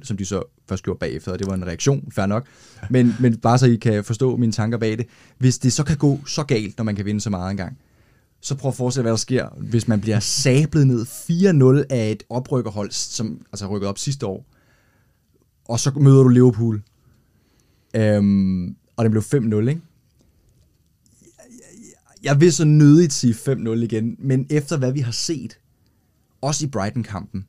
[0.00, 2.46] 3-0, som de så først gjorde bagefter, og det var en reaktion, fair nok,
[2.90, 5.06] men, men bare så I kan forstå mine tanker bag det.
[5.38, 7.78] Hvis det så kan gå så galt, når man kan vinde så meget engang,
[8.40, 11.06] så prøv at forestille hvad der sker, hvis man bliver sablet ned
[11.82, 14.46] 4-0 af et oprykkerhold, som altså rykket op sidste år,
[15.64, 16.82] og så møder du Liverpool,
[17.94, 19.80] øhm, og det blev 5-0, ikke?
[22.22, 25.58] jeg vil så nødigt sige 5-0 igen, men efter hvad vi har set,
[26.40, 27.46] også i Brighton-kampen,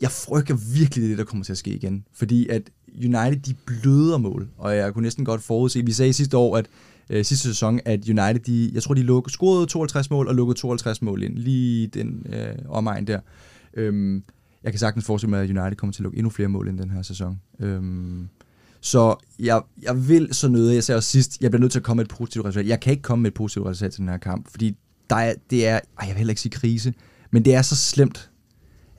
[0.00, 2.04] jeg frygter virkelig det, der kommer til at ske igen.
[2.12, 2.62] Fordi at
[2.94, 6.66] United, de bløder mål, og jeg kunne næsten godt forudse, vi sagde sidste år, at
[7.10, 10.58] øh, sidste sæson, at United, de, jeg tror, de lukkede, scorede 52 mål og lukkede
[10.58, 13.20] 52 mål ind, lige den øh, omegn der.
[13.74, 14.22] Øhm,
[14.62, 16.78] jeg kan sagtens forestille mig, at United kommer til at lukke endnu flere mål end
[16.78, 17.40] den her sæson.
[17.60, 18.28] Øhm,
[18.80, 21.82] så jeg, jeg vil så nødt, jeg sagde også sidst, jeg bliver nødt til at
[21.82, 22.68] komme med et positivt resultat.
[22.68, 24.76] Jeg kan ikke komme med et positivt resultat til den her kamp, fordi
[25.10, 26.94] der er, det er, ej, jeg vil heller ikke sige krise,
[27.30, 28.30] men det er så slemt,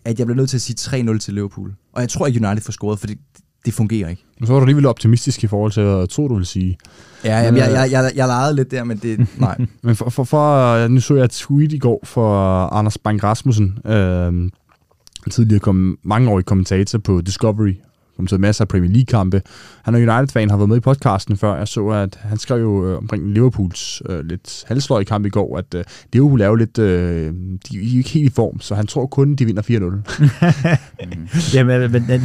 [0.06, 0.76] at jeg bliver nødt til at sige
[1.12, 1.74] 3-0 til Liverpool.
[1.94, 3.18] Og jeg tror ikke, United får scoret, for det,
[3.66, 4.26] det fungerer ikke.
[4.40, 6.78] Men så var du alligevel optimistisk i forhold til, hvad jeg tror, du vil sige.
[7.24, 9.58] Ja, jamen, jeg, jeg, jeg, jeg legede lidt der, men det, nej.
[9.84, 13.78] Men for, for, for, nu så jeg et tweet i går for Anders Bang Rasmussen,
[13.86, 14.50] øh,
[15.32, 17.74] tidligere kom, mangeårig kommentator på Discovery,
[18.20, 19.42] kommenteret masser af Premier League-kampe.
[19.84, 21.56] Han er United-fan, har været med i podcasten før.
[21.56, 25.58] Jeg så, at han skrev jo øh, omkring Liverpools øh, lidt halvsløj kamp i går,
[25.58, 25.84] at øh,
[26.14, 29.36] Liverpool er jo lidt, øh, de er ikke helt i form, så han tror kun,
[29.36, 29.66] de vinder 4-0.
[31.56, 32.22] Jamen, men, men,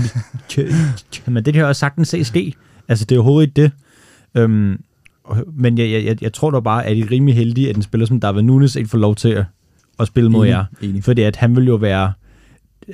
[1.27, 2.55] men det kan jeg også sagtens se ske.
[2.89, 3.71] Altså, det er overhovedet ikke det.
[4.35, 4.81] Øhm,
[5.57, 8.07] men jeg, jeg, jeg tror da bare, at I er rimelig heldige, at en spiller
[8.07, 9.45] som David Nunes ikke får lov til at,
[10.01, 10.65] at spille mod Enig, jer.
[10.83, 11.05] enig.
[11.05, 12.13] Fordi at han vil jo være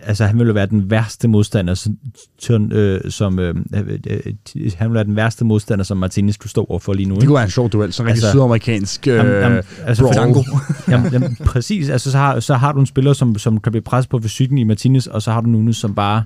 [0.02, 1.98] altså han vil jo være den værste modstander, som,
[2.38, 6.64] som, øh, som øh, øh, han vil være den værste modstander, som Martinez skulle stå
[6.68, 7.14] overfor lige nu.
[7.14, 7.26] Det Ikke?
[7.26, 10.34] kunne være en sjov duel, så rigtig Altså, sydamerikansk øh, Jamen, jamen, altså, brawl.
[10.34, 13.72] for- jamen, jamen, præcis, altså så har, så har du en spiller, som, som kan
[13.72, 16.24] blive presset på fysikken i Martinez, og så har du Nunes, som bare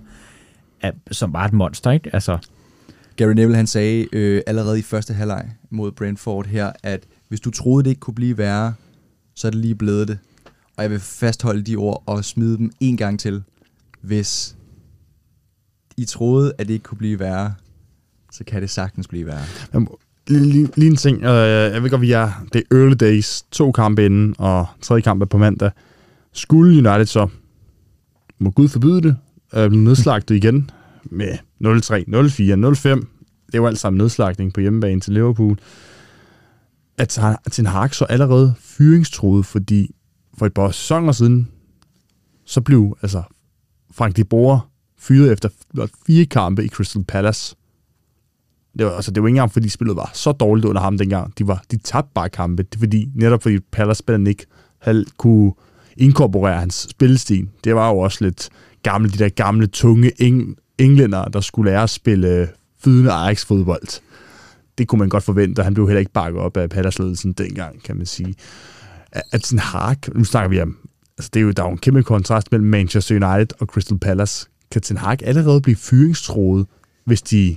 [0.80, 2.10] er, som bare er et monster, ikke?
[2.14, 2.38] Altså,
[3.16, 7.50] Gary Neville han sagde øh, allerede i første halvleg mod Brentford her, at hvis du
[7.50, 8.74] troede, det ikke kunne blive værre,
[9.36, 10.18] så er det lige blevet det.
[10.76, 13.42] Og jeg vil fastholde de ord og smide dem en gang til.
[14.04, 14.56] Hvis
[15.96, 17.54] I troede, at det ikke kunne blive værre,
[18.32, 19.44] så kan det sagtens blive værre.
[19.74, 19.88] Jamen,
[20.26, 21.22] Lige, lige, lige en ting.
[21.22, 23.42] Øh, jeg ved godt, vi er det er early days.
[23.50, 25.70] To kampe inden, og tredje kamp er på mandag.
[26.32, 27.28] Skulle United så,
[28.38, 29.16] må Gud forbyde det,
[29.54, 30.70] øh, blive nedslagtet igen
[31.04, 33.06] med 0-3, 0-4, 0-5.
[33.52, 35.58] Det var alt sammen nedslagning på hjemmebane til Liverpool.
[36.98, 37.20] At
[37.50, 39.94] Ten Hag så allerede fyringstroet, fordi
[40.38, 41.48] for et par sæsoner siden,
[42.44, 43.22] så blev altså
[43.94, 45.48] Frank de Boer fyret efter
[46.06, 47.56] fire kampe i Crystal Palace.
[48.78, 51.38] Det var, altså, det var ikke engang, fordi spillet var så dårligt under ham dengang.
[51.38, 52.62] De, var, de tabte bare kampe.
[52.62, 54.46] Det er fordi, netop fordi Palace-spilleren ikke
[54.78, 55.52] havde kunne
[55.96, 57.48] inkorporere hans spillestil.
[57.64, 58.48] Det var jo også lidt
[58.82, 62.48] gamle, de der gamle, tunge eng, englænder, der skulle lære at spille
[62.80, 64.00] flydende Ajax-fodbold.
[64.78, 67.82] Det kunne man godt forvente, og han blev heller ikke bakket op af Palace-ledelsen dengang,
[67.82, 68.34] kan man sige.
[69.12, 70.76] At, at sådan Hark, nu snakker vi om,
[71.18, 73.98] altså det er jo, der er jo en kæmpe kontrast mellem Manchester United og Crystal
[73.98, 74.48] Palace.
[74.70, 76.66] Kan Ten Hag allerede blive fyringstroet,
[77.04, 77.56] hvis de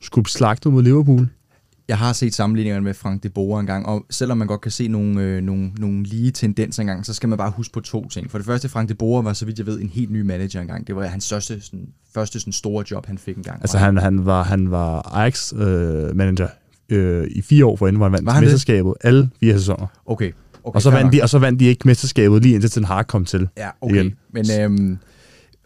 [0.00, 1.28] skulle blive slagtet mod Liverpool?
[1.88, 4.88] jeg har set sammenligninger med Frank de Boer engang, og selvom man godt kan se
[4.88, 8.30] nogle, øh, nogle, nogle lige tendenser engang, så skal man bare huske på to ting.
[8.30, 10.60] For det første, Frank de Boer var, så vidt jeg ved, en helt ny manager
[10.60, 10.86] engang.
[10.86, 13.60] Det var hans største, sådan, første sådan, store job, han fik engang.
[13.60, 16.48] Altså han, han var, han var Ajax-manager
[16.88, 19.86] øh, i fire år, inden han vandt Var han mesterskabet alle fire sæsoner.
[20.06, 20.32] Okay.
[20.68, 23.06] Okay og, så vandt de, og så vandt de ikke mesterskabet lige indtil Ten Hag
[23.06, 23.48] kom til.
[23.56, 23.94] Ja, okay.
[23.94, 24.14] igen.
[24.32, 24.98] Men øhm,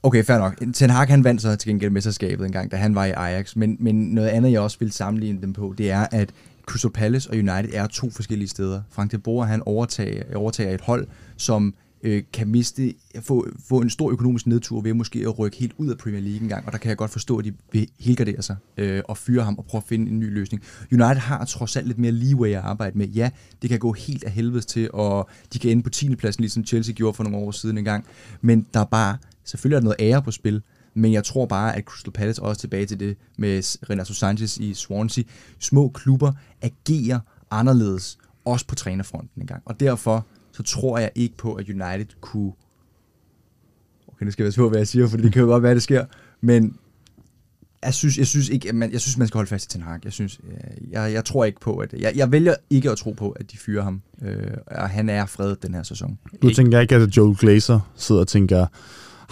[0.02, 0.62] okay, fair nok.
[0.74, 3.56] Ten Hag, han vandt så til gengæld mesterskabet en gang, da han var i Ajax.
[3.56, 6.30] Men, men noget andet, jeg også vil sammenligne dem på, det er, at
[6.66, 8.82] Crystal Palace og United er to forskellige steder.
[8.90, 11.06] Frank de Boer, han overtager, overtager et hold,
[11.36, 15.72] som øh, kan miste, få, få en stor økonomisk nedtur ved måske at rykke helt
[15.78, 18.42] ud af Premier League engang, og der kan jeg godt forstå, at de vil helgardere
[18.42, 20.62] sig øh, og fyre ham og prøve at finde en ny løsning.
[20.92, 23.08] United har trods alt lidt mere leeway at arbejde med.
[23.08, 23.30] Ja,
[23.62, 26.16] det kan gå helt af helvedes til, og de kan ende på 10.
[26.16, 28.04] pladsen, ligesom Chelsea gjorde for nogle år siden engang.
[28.40, 30.62] Men der er bare, selvfølgelig er der noget ære på spil,
[30.94, 34.74] men jeg tror bare, at Crystal Palace også tilbage til det med Renato Sanchez i
[34.74, 35.24] Swansea.
[35.58, 37.20] Små klubber agerer
[37.50, 39.62] anderledes, også på trænerfronten engang.
[39.64, 42.52] Og derfor så tror jeg ikke på, at United kunne...
[44.08, 45.82] Okay, det skal være svært, hvad jeg siger, for det kan jo godt være, det
[45.82, 46.04] sker.
[46.40, 46.76] Men
[47.84, 49.82] jeg synes, jeg synes ikke, at man, jeg synes, man skal holde fast i Ten
[49.82, 50.00] Hag.
[50.04, 51.92] Jeg, synes, øh, jeg, jeg tror ikke på, at...
[51.92, 54.02] Jeg, jeg vælger ikke at tro på, at de fyrer ham.
[54.22, 56.18] Øh, og han er fredet den her sæson.
[56.42, 58.66] Du tænker ikke, at Joel Glazer sidder og tænker,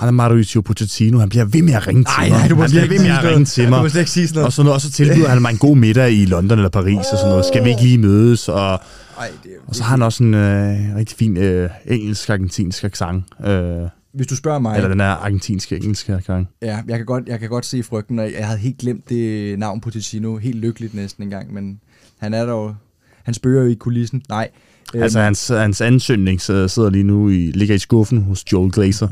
[0.01, 2.40] han er Mauricio Pochettino, han bliver ved med at ringe til mig.
[2.40, 3.78] han bliver ved med at ringe til mig.
[3.78, 4.47] Du må slet ikke sige sådan noget.
[4.47, 6.97] Og, sådan noget, og så tilbyder han mig en god middag i London eller Paris
[6.97, 7.44] og sådan noget.
[7.44, 8.48] Skal vi ikke lige mødes?
[8.48, 8.81] Og,
[9.18, 13.24] Ej, det, og så har han også en øh, rigtig fin øh, engelsk-argentinsk accent.
[13.47, 14.77] Øh, Hvis du spørger mig...
[14.77, 16.48] eller den er argentinske engelske accent.
[16.62, 19.59] Ja, jeg kan godt, jeg kan godt se frygten, og jeg havde helt glemt det
[19.59, 21.81] navn Ticino, helt lykkeligt næsten engang, men
[22.18, 22.74] han er der jo,
[23.22, 24.22] han spørger jo i kulissen.
[24.28, 24.48] Nej.
[24.94, 29.09] øhm, Altså hans, hans ansøgning sidder lige nu i, ligger i skuffen hos Joel Glazer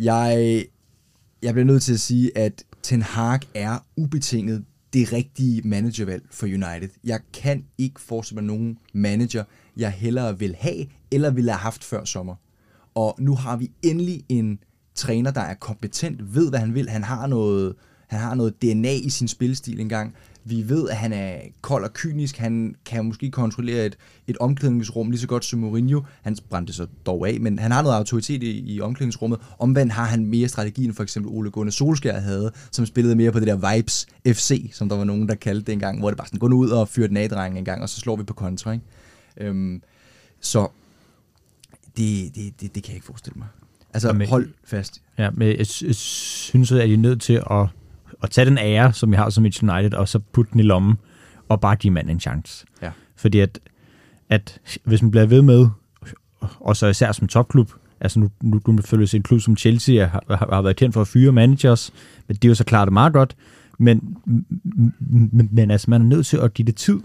[0.00, 0.64] jeg,
[1.42, 6.46] jeg bliver nødt til at sige, at Ten Hag er ubetinget det rigtige managervalg for
[6.46, 6.88] United.
[7.04, 9.44] Jeg kan ikke forestille mig nogen manager,
[9.76, 12.34] jeg hellere vil have, eller ville have haft før sommer.
[12.94, 14.58] Og nu har vi endelig en
[14.94, 16.88] træner, der er kompetent, ved hvad han vil.
[16.88, 17.74] Han har noget,
[18.06, 20.14] han har noget DNA i sin spilstil engang.
[20.44, 22.36] Vi ved, at han er kold og kynisk.
[22.36, 23.96] Han kan måske kontrollere et,
[24.26, 26.00] et omklædningsrum lige så godt som Mourinho.
[26.22, 29.40] Han brændte så dog af, men han har noget autoritet i, i omklædningsrummet.
[29.58, 33.32] Omvendt har han mere strategi end for eksempel Ole Gunnar Solskjaer havde, som spillede mere
[33.32, 36.16] på det der Vibes FC, som der var nogen, der kaldte det engang, hvor det
[36.16, 38.24] bare sådan, gå nu ud og fyr den af, en gang, og så slår vi
[38.24, 38.72] på kontra.
[38.72, 38.84] Ikke?
[39.36, 39.82] Øhm,
[40.40, 40.68] så
[41.96, 43.46] det, det, det, det kan jeg ikke forestille mig.
[43.94, 45.02] Altså, Jamen, hold fast.
[45.18, 47.66] Ja, men jeg, jeg synes, at I er nødt til at,
[48.22, 50.62] at tage den ære, som vi har som et United, og så putte den i
[50.62, 50.94] lommen,
[51.48, 52.66] og bare give manden en chance.
[52.82, 52.90] Ja.
[53.16, 53.58] Fordi at,
[54.28, 55.68] at hvis man bliver ved med,
[56.60, 60.22] og så især som topklub, altså nu, nu, nu følges en klub som Chelsea har,
[60.28, 61.92] har, har været kendt for at fyre managers,
[62.28, 63.36] men det er jo så klart det meget godt,
[63.78, 64.16] men,
[65.00, 67.00] men, men altså man er nødt til at give det tid,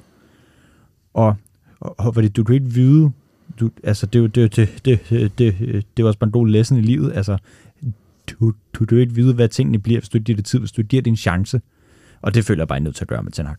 [1.14, 1.36] og,
[1.80, 3.12] og, og fordi du kan ikke vide,
[3.60, 6.32] du, altså det, er jo- det, det, det, det, det, det er også bare en
[6.32, 7.38] god lesson i livet, altså
[8.28, 10.72] du, du, du ikke vide, hvad tingene bliver, hvis du ikke giver det tid, hvis
[10.72, 11.62] du giver din chance.
[12.22, 13.56] Og det føler jeg bare, jeg er nødt til at gøre med Ten Hag.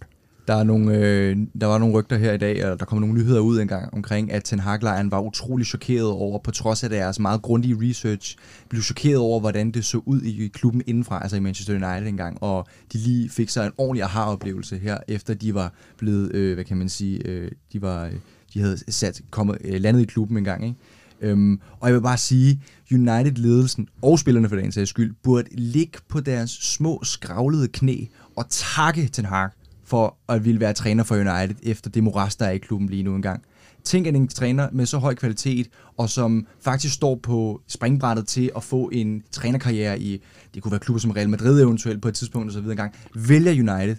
[0.49, 3.15] Der, er nogle, øh, der var nogle rygter her i dag, og der kom nogle
[3.15, 7.19] nyheder ud engang omkring, at Ten Hag-lejren var utrolig chokeret over, på trods af deres
[7.19, 8.37] meget grundige research,
[8.69, 12.43] blev chokeret over, hvordan det så ud i klubben indenfra, altså i Manchester United engang,
[12.43, 16.65] og de lige fik sig en ordentlig aha-oplevelse her, efter de var blevet, øh, hvad
[16.65, 18.13] kan man sige, øh, de var, øh,
[18.55, 20.77] de havde sat, kommet, øh, landet i klubben engang, ikke?
[21.21, 22.63] Øhm, og jeg vil bare sige,
[22.93, 28.05] United-ledelsen og spillerne for dagens sags skyld, burde ligge på deres små skravlede knæ
[28.37, 29.51] og takke Ten Hag
[29.85, 33.03] for at ville være træner for United efter det moras, der er i klubben lige
[33.03, 33.43] nu engang.
[33.85, 38.51] Tænk, at en træner med så høj kvalitet, og som faktisk står på springbrættet til
[38.57, 40.23] at få en trænerkarriere i,
[40.55, 42.59] det kunne være klubber som Real Madrid eventuelt på et tidspunkt osv.
[42.59, 43.97] engang, vælger United.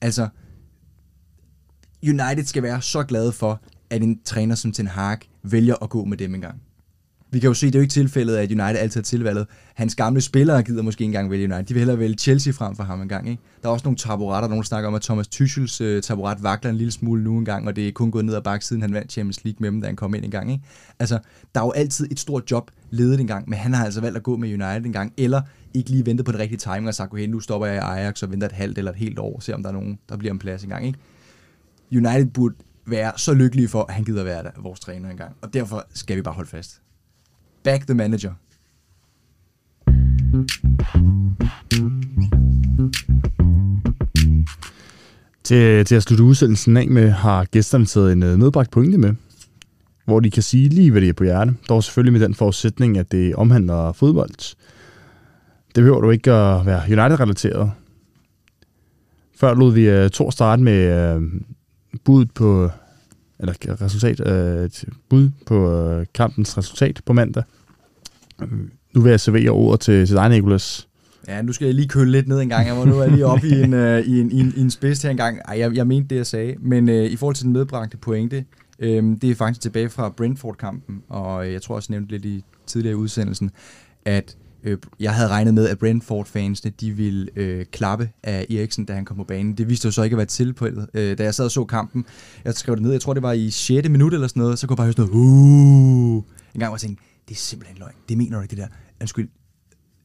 [0.00, 0.28] Altså,
[2.02, 6.04] United skal være så glade for, at en træner som Ten Hag vælger at gå
[6.04, 6.60] med dem engang.
[7.30, 9.46] Vi kan jo se, det er jo ikke tilfældet, at United altid har tilvalget.
[9.74, 11.64] Hans gamle spillere gider måske ikke engang vælge United.
[11.64, 13.28] De vil hellere vælge Chelsea frem for ham engang.
[13.28, 13.42] Ikke?
[13.62, 16.76] Der er også nogle taburetter, nogen snakker om, at Thomas Tuchels uh, taburet vakler en
[16.76, 19.12] lille smule nu engang, og det er kun gået ned ad bakke, siden han vandt
[19.12, 20.52] Champions League med dem, da han kom ind engang.
[20.52, 20.64] Ikke?
[20.98, 21.18] Altså,
[21.54, 24.22] der er jo altid et stort job ledet engang, men han har altså valgt at
[24.22, 25.42] gå med United engang, eller
[25.74, 28.22] ikke lige ventet på det rigtige timing og sagt, okay, nu stopper jeg i Ajax
[28.22, 30.16] og venter et halvt eller et helt år, og ser om der er nogen, der
[30.16, 30.86] bliver en plads engang.
[30.86, 30.98] Ikke?
[31.92, 32.54] United burde
[32.86, 35.36] være så lykkelige for, at han gider være der, vores træner engang.
[35.42, 36.80] Og derfor skal vi bare holde fast.
[37.64, 38.32] Back the manager.
[45.44, 49.14] Til, til at slutte udsendelsen af med, har gæsterne taget en øh, medbragt pointe med,
[50.04, 51.54] hvor de kan sige lige, hvad det er på hjerte.
[51.68, 54.56] Dog selvfølgelig med den forudsætning, at det omhandler fodbold.
[55.74, 57.72] Det behøver du ikke at være United-relateret.
[59.36, 61.22] Før lod vi uh, Thor starte med uh,
[62.04, 62.70] bud på
[63.38, 67.42] eller resultat, uh, bud på uh, kampens resultat på mandag.
[68.94, 70.88] Nu vil jeg servere ordet til, til dig, Nicolas.
[71.28, 72.66] Ja, nu skal jeg lige køle lidt ned en gang.
[72.66, 74.70] Jeg var nu er lige oppe i en, uh, i en, i en, i en
[74.70, 75.38] spids her en gang.
[75.48, 76.54] Ej, jeg, jeg mente det, jeg sagde.
[76.60, 78.44] Men uh, i forhold til den medbragte pointe,
[78.82, 82.44] um, det er faktisk tilbage fra Brentford-kampen, og jeg tror også, jeg nævnte lidt i
[82.66, 83.50] tidligere i udsendelsen,
[84.04, 84.36] at
[84.66, 89.04] øh, jeg havde regnet med, at Brentford-fansene de ville øh, klappe af Eriksen, da han
[89.04, 89.54] kom på banen.
[89.54, 90.88] Det viste jo så ikke at være tilfældet.
[90.94, 92.04] Øh, da jeg sad og så kampen,
[92.44, 93.88] jeg skrev det ned, jeg tror det var i 6.
[93.88, 96.22] minut eller sådan noget, så kunne jeg bare høre sådan noget, uh,
[96.54, 97.94] en gang var jeg tænkte, det er simpelthen løgn.
[98.08, 98.68] Det mener du ikke, det der.
[99.00, 99.28] Undskyld,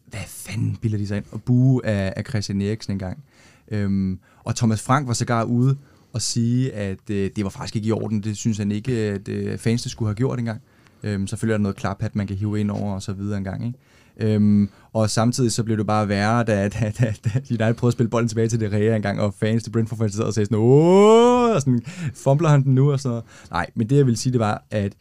[0.08, 1.26] hvad fanden bilder de sig ind?
[1.32, 3.24] Og bue af, af Christian Eriksen engang.
[3.68, 5.78] Øhm, og Thomas Frank var sågar ude
[6.14, 8.24] og sige, at øh, det var faktisk ikke i orden.
[8.24, 10.62] Det synes han ikke, at øh, fansene skulle have gjort engang.
[11.04, 13.38] Øhm, selvfølgelig er der noget klap, at man kan hive ind over og så videre
[13.38, 13.66] engang.
[13.66, 13.80] Ikke?
[14.22, 17.94] Øhm, og samtidig så blev det bare værre, da, da, da, da United prøvede at
[17.94, 20.58] spille bolden tilbage til det Rea engang, og fans til Brentford sad og sagde sådan,
[20.58, 21.82] åh, og sådan,
[22.14, 23.24] fumbler han den nu, og sådan noget.
[23.52, 24.94] Nej, men det jeg vil sige, det var, at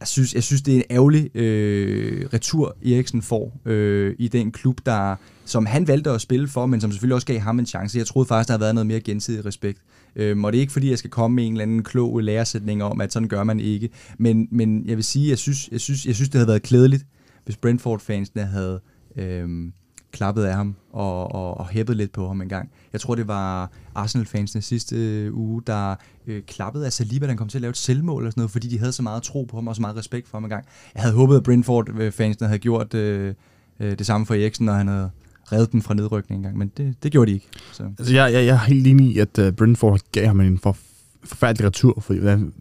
[0.00, 4.52] jeg synes, jeg synes det er en ærgerlig øh, retur, Eriksen får øh, i den
[4.52, 7.66] klub, der, som han valgte at spille for, men som selvfølgelig også gav ham en
[7.66, 7.98] chance.
[7.98, 9.78] Jeg troede faktisk, der havde været noget mere gensidig respekt.
[10.16, 12.82] Øhm, og det er ikke fordi, jeg skal komme med en eller anden klog læresætning
[12.82, 13.88] om, at sådan gør man ikke.
[14.18, 17.06] Men, men jeg vil sige, jeg synes, jeg synes, jeg synes det havde været klædeligt,
[17.44, 18.80] hvis Brentford-fansene havde
[19.16, 19.72] øh,
[20.12, 22.70] klappet af ham og, og, og hæppet lidt på ham en gang.
[22.92, 25.94] Jeg tror, det var Arsenal-fansene sidste øh, uge, der
[26.26, 28.50] øh, klappede af Saliba, da han kom til at lave et selvmål eller sådan noget,
[28.50, 30.50] fordi de havde så meget tro på ham og så meget respekt for ham en
[30.50, 30.64] gang.
[30.94, 33.34] Jeg havde håbet, at Brentford-fansene havde gjort øh,
[33.80, 35.10] øh, det samme for Eriksen, når han havde
[35.52, 37.48] reddet dem fra nedrykning engang, men det, det gjorde de ikke.
[37.72, 37.82] Så.
[37.98, 40.76] Altså, jeg, jeg, jeg er helt enig i, at uh, Brentford gav ham en for
[41.24, 42.00] forfærdelig retur.
[42.00, 42.14] For,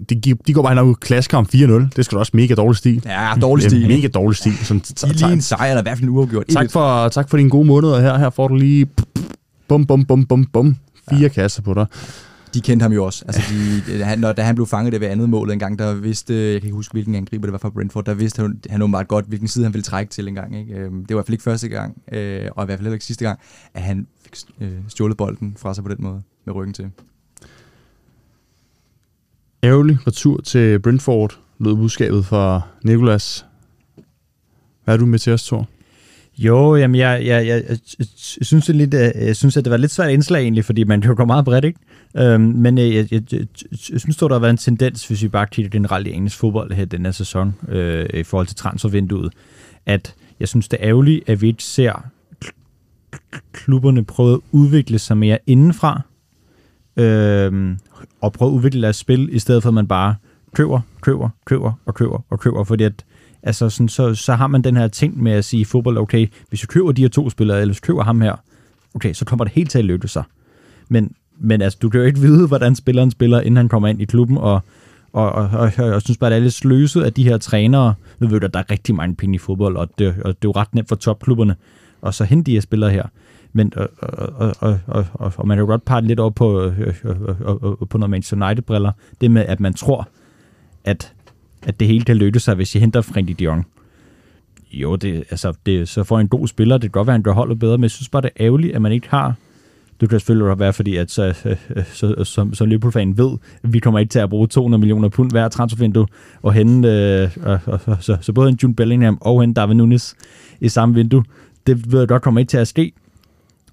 [0.10, 1.58] de, de går bare og klasker om 4-0.
[1.96, 3.02] Det skal da også mega dårlig stil.
[3.06, 3.88] Ja, dårlig stil.
[3.88, 4.58] Mega dårlig stil.
[4.58, 6.48] Sådan, er lige en sejr, eller i hvert fald en uafgjort.
[6.48, 8.18] Tak for, tak for dine gode måneder her.
[8.18, 8.88] Her får du lige
[9.68, 10.76] bum, bum, bum, bum, bum.
[11.10, 11.28] Fire ja.
[11.28, 11.86] kasser på dig.
[12.54, 13.26] De kendte ham jo også.
[13.28, 15.80] Altså, de, da, han, når, da han blev fanget det ved andet mål en gang,
[15.80, 18.60] der vidste, jeg kan ikke huske, hvilken angriber det var fra Brentford, der vidste han,
[18.70, 20.60] han åbenbart godt, hvilken side han ville trække til en gang.
[20.60, 20.74] Ikke?
[20.74, 22.94] Øhm, det var i hvert fald ikke første gang, øh, og i hvert fald heller
[22.94, 23.40] ikke sidste gang,
[23.74, 26.86] at han fik øh, stjålet bolden fra sig på den måde, med ryggen til.
[29.64, 33.46] Ærgerlig retur til Brentford, lød budskabet fra Nikolas.
[34.84, 35.68] Hvad er du med til os, Thor?
[36.38, 38.08] Jo, jamen jeg, jeg, jeg, jeg, jeg,
[38.42, 41.04] synes, det lidt, øh, jeg synes, at det var lidt svært indslag egentlig, fordi man
[41.04, 41.80] jo går meget bredt, ikke?
[42.18, 43.48] Øhm, men jeg, jeg, jeg, jeg,
[43.92, 46.72] jeg synes, der har været en tendens, hvis vi bare kigger generelt i engelsk fodbold
[46.72, 49.34] her den her sæson, øh, i forhold til transfervinduet,
[49.86, 52.06] at jeg synes, det er ærgerligt, at vi ikke ser
[53.54, 56.02] klubberne prøve at udvikle sig mere indenfra,
[56.98, 57.76] øh,
[58.22, 60.16] og prøve at udvikle deres spil, i stedet for at man bare
[60.56, 63.06] køber, køber, køber og køber og køber, fordi at
[63.44, 66.28] altså sådan, så, så har man den her ting med at sige i fodbold, okay,
[66.50, 68.36] hvis vi køber de her to spillere, eller hvis vi køber ham her,
[68.96, 70.24] okay, så kommer det helt til at lykkes sig.
[70.90, 74.02] Men, men altså, du kan jo ikke vide, hvordan spilleren spiller, inden han kommer ind
[74.02, 74.62] i klubben, og,
[75.14, 77.94] og, og, og, og jeg synes bare, det er lidt sløset af de her trænere.
[78.20, 80.30] Nu ved du, at der er rigtig mange penge i fodbold, og det, og det
[80.32, 81.56] er jo ret nemt for topklubberne,
[82.02, 83.04] og så hente de her spillere her.
[83.54, 86.80] Men, og, og, og, og, og, og man kan godt pege lidt over på, øh
[86.80, 88.92] øh, øh, øh, øh, på noget Manchester United-briller.
[89.22, 90.10] Det med, at man tror,
[90.84, 91.14] at,
[91.64, 93.68] at det hele kan lykkes sig, hvis jeg henter Frenkie de Jong.
[94.72, 96.78] Jo, det, altså, det, så får en god spiller.
[96.78, 98.46] Det kan godt være, at han gør holdet bedre, men jeg synes bare, det er
[98.46, 99.36] ærgerligt, at man ikke har
[100.02, 101.56] det kan selvfølgelig være, fordi at så,
[101.94, 105.32] så, som, som Liverpool-fan ved, at vi kommer ikke til at bruge 200 millioner pund
[105.32, 106.08] hver transfervindue,
[106.42, 109.78] og hente øh, og, og, og, så, så både en June Bellingham og en Darwin
[109.78, 110.16] Nunes
[110.60, 111.24] i samme vindue.
[111.68, 112.94] Det ved jeg godt kommer ikke til at ske,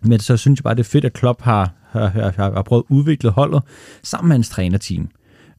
[0.03, 2.83] men så synes jeg bare, det er fedt, at Klopp har, har, har, har prøvet
[2.83, 3.63] at udvikle holdet
[4.03, 5.09] sammen med hans trænerteam.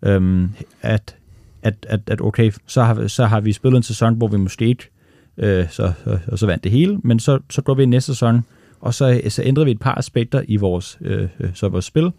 [0.06, 0.50] Øhm,
[0.82, 1.16] at,
[1.62, 4.66] at, at, at okay, så har, så har vi spillet en sæson, hvor vi måske
[4.66, 4.90] ikke
[5.38, 5.94] øh, så,
[6.28, 8.42] og så vandt det hele, men så, så går vi i næste sæson,
[8.80, 12.12] og så, så ændrer vi et par aspekter i vores, øh, øh, så vores spil,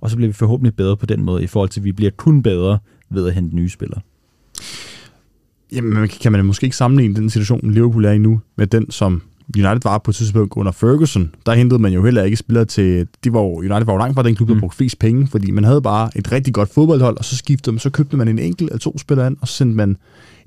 [0.00, 2.10] og så bliver vi forhåbentlig bedre på den måde, i forhold til, at vi bliver
[2.10, 2.78] kun bedre
[3.10, 4.00] ved at hente nye spillere.
[5.72, 9.22] Jamen, kan man måske ikke sammenligne den situation, Liverpool er i nu, med den, som
[9.56, 13.06] United var på et tidspunkt under Ferguson, der hentede man jo heller ikke spillere til,
[13.24, 14.60] de var jo, United var jo langt fra den klub, der mm.
[14.60, 17.78] brugte flest penge, fordi man havde bare et rigtig godt fodboldhold, og så skiftede man,
[17.78, 19.96] så købte man en enkelt eller to spillere ind, og så sendte man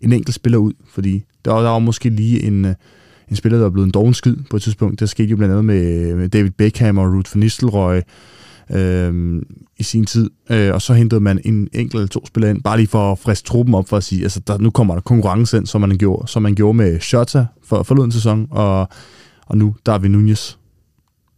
[0.02, 2.74] en enkelt spiller ud, fordi der var, der var måske lige en, øh,
[3.30, 5.00] en spiller, der var blevet en dårlig skid på et tidspunkt.
[5.00, 8.02] Det skete jo blandt andet med, med David Beckham og Ruth van Nistelrooy,
[8.74, 9.42] øh,
[9.78, 12.78] i sin tid, øh, og så hentede man en enkelt eller to spillere ind, bare
[12.78, 15.58] lige for at friske truppen op for at sige, altså der, nu kommer der konkurrence
[15.58, 18.90] ind, som man gjorde, som man gjorde med Shota for forleden sæson, og,
[19.46, 20.56] og nu der er vi Nunez.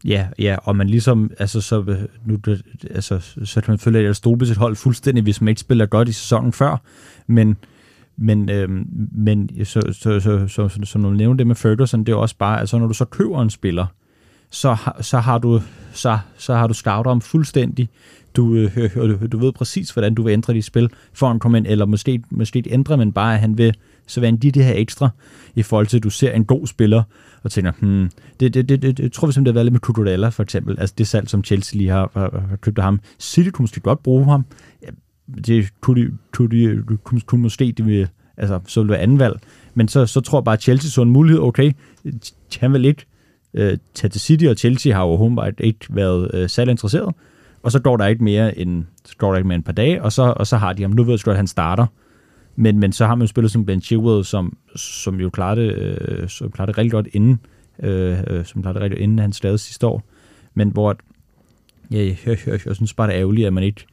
[0.05, 2.37] Ja, ja, og man ligesom, altså så, nu,
[2.91, 5.85] altså, så kan man følge, at jeg stod sit hold fuldstændig, hvis man ikke spiller
[5.85, 6.81] godt i sæsonen før,
[7.27, 7.57] men
[8.21, 12.03] men, øhm, men så, så, så, så, så, så, så du nævner det med Ferguson,
[12.03, 13.85] det er også bare, altså når du så køber en spiller,
[14.51, 15.61] så, så har du
[15.99, 17.89] så, så har du scoutet om fuldstændig.
[18.35, 21.57] Du, øh, du, du ved præcis, hvordan du vil ændre dit spil for at komme
[21.57, 23.73] ind, eller måske, måske ændre, men bare at han vil
[24.07, 25.09] så være de det her ekstra,
[25.55, 27.03] i forhold til, at du ser en god spiller,
[27.43, 29.65] og tænker, hmm, det, det, det, det, det jeg tror vi simpelthen, det har været
[29.65, 30.79] lidt med Cucurella, for eksempel.
[30.79, 32.99] Altså det salg, som Chelsea lige har, har, har købt af ham.
[33.19, 34.45] City kunne måske godt bruge ham.
[34.81, 34.87] Ja,
[35.45, 38.07] det kunne de, kunne de kunne, kunne måske, det vil,
[38.37, 39.39] altså, så ville det være anden valg.
[39.73, 41.71] Men så, så tror jeg bare, at Chelsea så en mulighed, okay,
[42.59, 43.05] han vil ikke
[43.53, 47.15] øh, tage til City, og Chelsea har jo åbenbart ikke været øh, særlig interesseret.
[47.63, 49.73] Og så går der ikke mere end, så går der ikke mere end et par
[49.73, 50.91] dage, og så, og så har de ham.
[50.91, 51.85] Nu ved jeg godt, at han starter.
[52.55, 56.29] Men, men så har man jo spillet som Ben Chilwell, som, som jo klarede øh,
[56.29, 57.39] som klarede det rigtig godt inden,
[57.79, 60.03] øh, øh som klarede det rigtig godt inden han skadede sidste år.
[60.53, 60.97] Men hvor,
[61.91, 63.85] ja, jeg, jeg, jeg, jeg synes bare, det er ærgerligt, at man ikke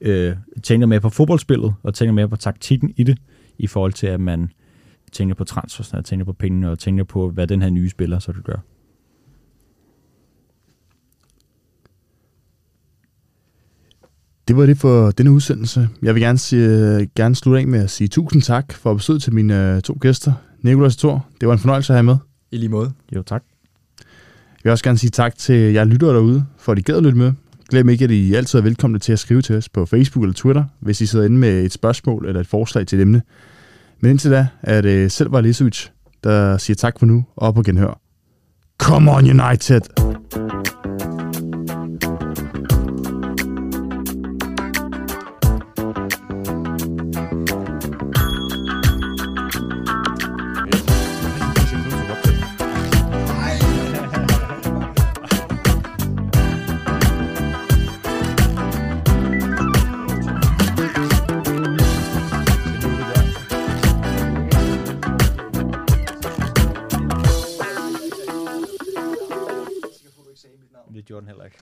[0.00, 3.18] øh, tænker mere på fodboldspillet, og tænker mere på taktikken i det,
[3.58, 4.50] i forhold til, at man
[5.12, 8.18] tænker på transfers, og tænker på pengene, og tænker på, hvad den her nye spiller
[8.18, 8.60] så kan gøre.
[14.48, 15.88] Det var det for denne udsendelse.
[16.02, 19.34] Jeg vil gerne, sige, gerne slutte af med at sige tusind tak for besøget til
[19.34, 20.32] mine øh, to gæster,
[20.62, 21.26] Nicolas og Thor.
[21.40, 22.16] Det var en fornøjelse at have med.
[22.50, 22.92] I lige måde.
[23.16, 23.42] Jo, tak.
[23.98, 27.02] Jeg vil også gerne sige tak til jer lyttere derude, for at I gad at
[27.02, 27.32] lytte med.
[27.70, 30.34] Glem ikke, at I altid er velkomne til at skrive til os på Facebook eller
[30.34, 33.22] Twitter, hvis I sidder inde med et spørgsmål eller et forslag til et emne.
[34.00, 35.86] Men indtil da er det selv Valisovic,
[36.24, 38.00] der siger tak for nu og på genhør.
[38.78, 40.05] Come on United!